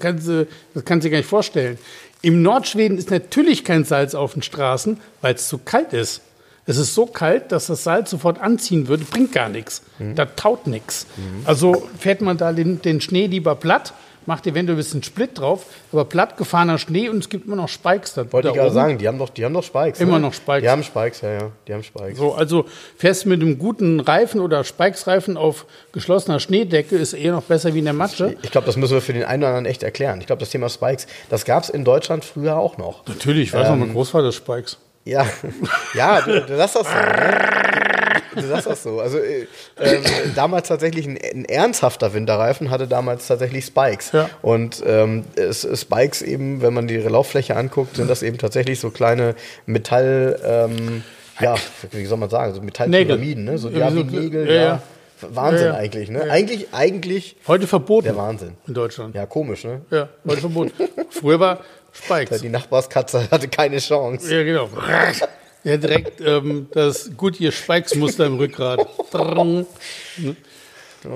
[0.00, 1.78] kannst du- das kannst du dir gar nicht vorstellen.
[2.22, 6.22] Im Nordschweden ist natürlich kein Salz auf den Straßen, weil es zu kalt ist.
[6.68, 9.82] Es ist so kalt, dass das Salz sofort anziehen würde, bringt gar nichts.
[9.98, 10.16] Mhm.
[10.16, 11.06] Da taut nichts.
[11.44, 13.94] Also fährt man da den, den Schnee lieber platt,
[14.26, 17.68] macht eventuell ein bisschen Split drauf, aber platt gefahrener Schnee und es gibt immer noch
[17.68, 20.00] Spikes da, Wollte da ich gerade sagen, die haben doch, die haben doch Spikes.
[20.00, 20.26] Immer ne?
[20.26, 20.62] noch Spikes.
[20.62, 21.50] Die haben Spikes, ja, ja.
[21.66, 22.18] Die haben Spikes.
[22.18, 22.66] So, also
[22.96, 27.74] fährst du mit einem guten Reifen oder Spikes-Reifen auf geschlossener Schneedecke, ist eher noch besser
[27.74, 28.36] wie in der Matsche.
[28.42, 30.20] Ich glaube, das müssen wir für den einen oder anderen echt erklären.
[30.20, 33.06] Ich glaube, das Thema Spikes, das gab es in Deutschland früher auch noch.
[33.06, 34.78] Natürlich, ich weiß noch, mein Großvater Spikes.
[35.04, 35.24] Ja,
[35.94, 38.15] ja, du, du sagst das so.
[38.36, 39.00] Du sagst das so.
[39.00, 39.46] Also äh,
[39.80, 40.02] ähm,
[40.34, 44.12] damals tatsächlich ein, ein ernsthafter Winterreifen hatte damals tatsächlich Spikes.
[44.12, 44.30] Ja.
[44.42, 48.90] Und ähm, es, Spikes eben, wenn man die Lauffläche anguckt, sind das eben tatsächlich so
[48.90, 49.34] kleine
[49.66, 51.02] Metall, ähm,
[51.40, 51.54] ja,
[51.90, 53.58] wie soll man sagen, so Metallpyramiden, ne?
[53.58, 54.62] So, ja, Ja, wie Nägel, ja, ja.
[54.62, 54.82] ja.
[55.30, 55.78] Wahnsinn Ja, ja.
[55.78, 56.22] eigentlich, ne?
[56.30, 58.52] Eigentlich, eigentlich Heute verboten der Wahnsinn.
[58.66, 59.14] in Deutschland.
[59.14, 59.80] Ja, Ja, komisch, ne?
[60.28, 60.72] heute verboten.
[61.10, 61.60] Früher war
[61.92, 62.40] Spikes.
[62.42, 64.34] Die Nachbarskatze hatte keine Chance.
[64.34, 64.68] Ja, genau.
[65.66, 68.86] Ja, direkt ähm, das Goodyear Spikes-Muster im Rückgrat.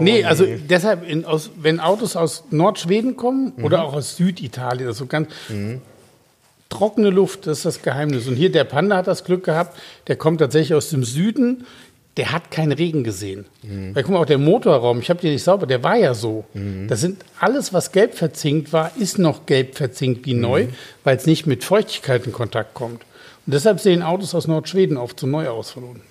[0.00, 5.06] Nee, also deshalb, in, aus, wenn Autos aus Nordschweden kommen oder auch aus Süditalien, also
[5.06, 5.28] ganz
[6.68, 8.26] trockene Luft, das ist das Geheimnis.
[8.26, 9.78] Und hier der Panda hat das Glück gehabt,
[10.08, 11.64] der kommt tatsächlich aus dem Süden,
[12.16, 13.46] der hat keinen Regen gesehen.
[13.94, 16.44] Weil guck mal, auch der Motorraum, ich habe den nicht sauber, der war ja so.
[16.88, 20.66] Das sind alles, was gelb verzinkt war, ist noch gelb verzinkt wie neu,
[21.04, 23.02] weil es nicht mit Feuchtigkeit in Kontakt kommt.
[23.50, 26.02] Und deshalb sehen Autos aus Nordschweden oft so neu aus von unten.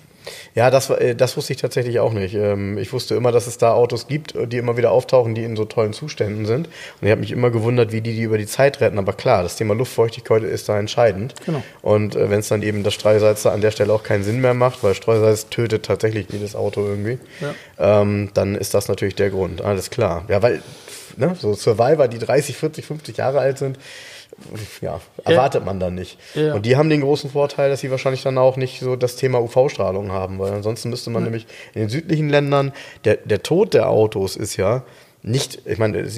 [0.54, 2.34] Ja, das, äh, das wusste ich tatsächlich auch nicht.
[2.34, 5.56] Ähm, Ich wusste immer, dass es da Autos gibt, die immer wieder auftauchen, die in
[5.56, 6.66] so tollen Zuständen sind.
[6.66, 8.98] Und ich habe mich immer gewundert, wie die die über die Zeit retten.
[8.98, 11.34] Aber klar, das Thema Luftfeuchtigkeit ist da entscheidend.
[11.46, 11.62] Genau.
[11.80, 14.42] Und äh, wenn es dann eben das Streusalz da an der Stelle auch keinen Sinn
[14.42, 17.18] mehr macht, weil Streusalz tötet tatsächlich jedes Auto irgendwie,
[17.78, 19.62] ähm, dann ist das natürlich der Grund.
[19.62, 20.26] Alles klar.
[20.28, 20.62] Ja, weil
[21.16, 23.78] ne, so Survivor, die 30, 40, 50 Jahre alt sind,
[24.80, 26.18] ja, erwartet man dann nicht.
[26.34, 26.54] Ja.
[26.54, 29.40] Und die haben den großen Vorteil, dass sie wahrscheinlich dann auch nicht so das Thema
[29.40, 32.72] UV-Strahlung haben, weil ansonsten müsste man nämlich in den südlichen Ländern,
[33.04, 34.84] der, der Tod der Autos ist ja
[35.22, 36.08] nicht, ich meine,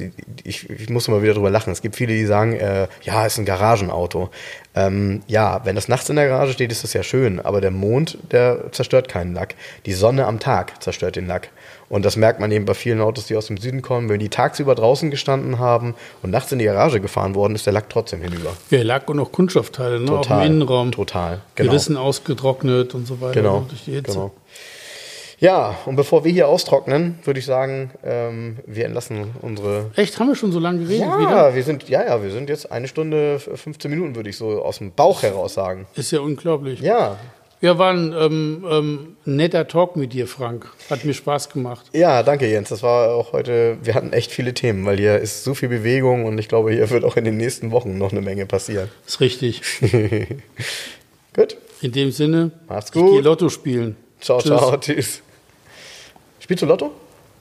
[0.45, 1.73] ich, ich muss mal wieder drüber lachen.
[1.73, 4.31] Es gibt viele, die sagen, äh, ja, ist ein Garagenauto.
[4.77, 7.73] Ähm, ja, wenn das nachts in der Garage steht, ist das ja schön, aber der
[7.73, 9.57] Mond, der zerstört keinen Lack.
[9.87, 11.49] Die Sonne am Tag zerstört den Lack.
[11.93, 14.09] Und das merkt man eben bei vielen Autos, die aus dem Süden kommen.
[14.09, 17.75] Wenn die tagsüber draußen gestanden haben und nachts in die Garage gefahren worden, ist der
[17.75, 18.57] Lack trotzdem hinüber.
[18.71, 20.11] Ja, Lack und auch Kunststoffteile, ne?
[20.11, 20.47] auch Total.
[20.47, 20.91] im Innenraum.
[20.91, 21.69] Total, genau.
[21.69, 23.35] Gerissen, ausgetrocknet und so weiter.
[23.43, 23.67] Genau.
[23.69, 24.11] Durch die Hitze.
[24.11, 24.33] genau.
[25.39, 29.91] Ja, und bevor wir hier austrocknen, würde ich sagen, ähm, wir entlassen unsere.
[29.95, 31.55] Echt, haben wir schon so lange geredet Ja, wieder?
[31.55, 34.79] wir sind, ja, ja, wir sind jetzt eine Stunde, 15 Minuten, würde ich so aus
[34.79, 35.87] dem Bauch heraus sagen.
[35.95, 36.81] Ist ja unglaublich.
[36.81, 37.19] Ja,
[37.63, 40.67] Ja, war ein ähm, ähm, netter Talk mit dir, Frank.
[40.91, 41.87] Hat mir Spaß gemacht.
[41.93, 42.69] ja, danke Jens.
[42.71, 46.25] Das war auch heute, wir hatten echt viele Themen, weil hier ist so viel Bewegung
[46.25, 48.89] und ich glaube, hier wird auch in den nächsten Wochen noch eine Menge passieren.
[49.07, 49.63] Ist richtig.
[51.35, 53.25] Gut, In dem Sinne, Macht's ich gehe gut.
[53.25, 53.97] Lotto spielen.
[54.21, 54.49] ciao, Tschüss.
[54.49, 55.23] ciao, tschüss.
[56.41, 56.91] Spielst du Lotto?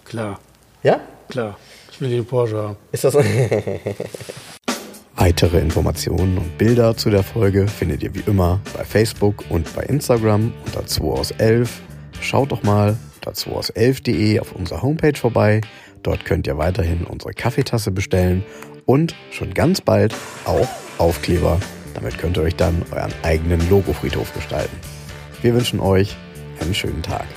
[0.05, 0.39] Klar,
[0.83, 1.01] Ja?
[1.29, 1.57] klar.
[1.91, 2.77] Ich will den Porsche haben.
[2.91, 3.15] Ist das
[5.21, 9.83] Weitere Informationen und Bilder zu der Folge findet ihr wie immer bei Facebook und bei
[9.83, 11.79] Instagram unter 2 aus 11.
[12.19, 15.61] Schaut doch mal unter 2 aus 11.de auf unserer Homepage vorbei.
[16.01, 18.43] Dort könnt ihr weiterhin unsere Kaffeetasse bestellen
[18.87, 20.15] und schon ganz bald
[20.45, 20.67] auch
[20.97, 21.59] Aufkleber.
[21.93, 24.75] Damit könnt ihr euch dann euren eigenen Logofriedhof gestalten.
[25.43, 26.17] Wir wünschen euch
[26.59, 27.27] einen schönen Tag.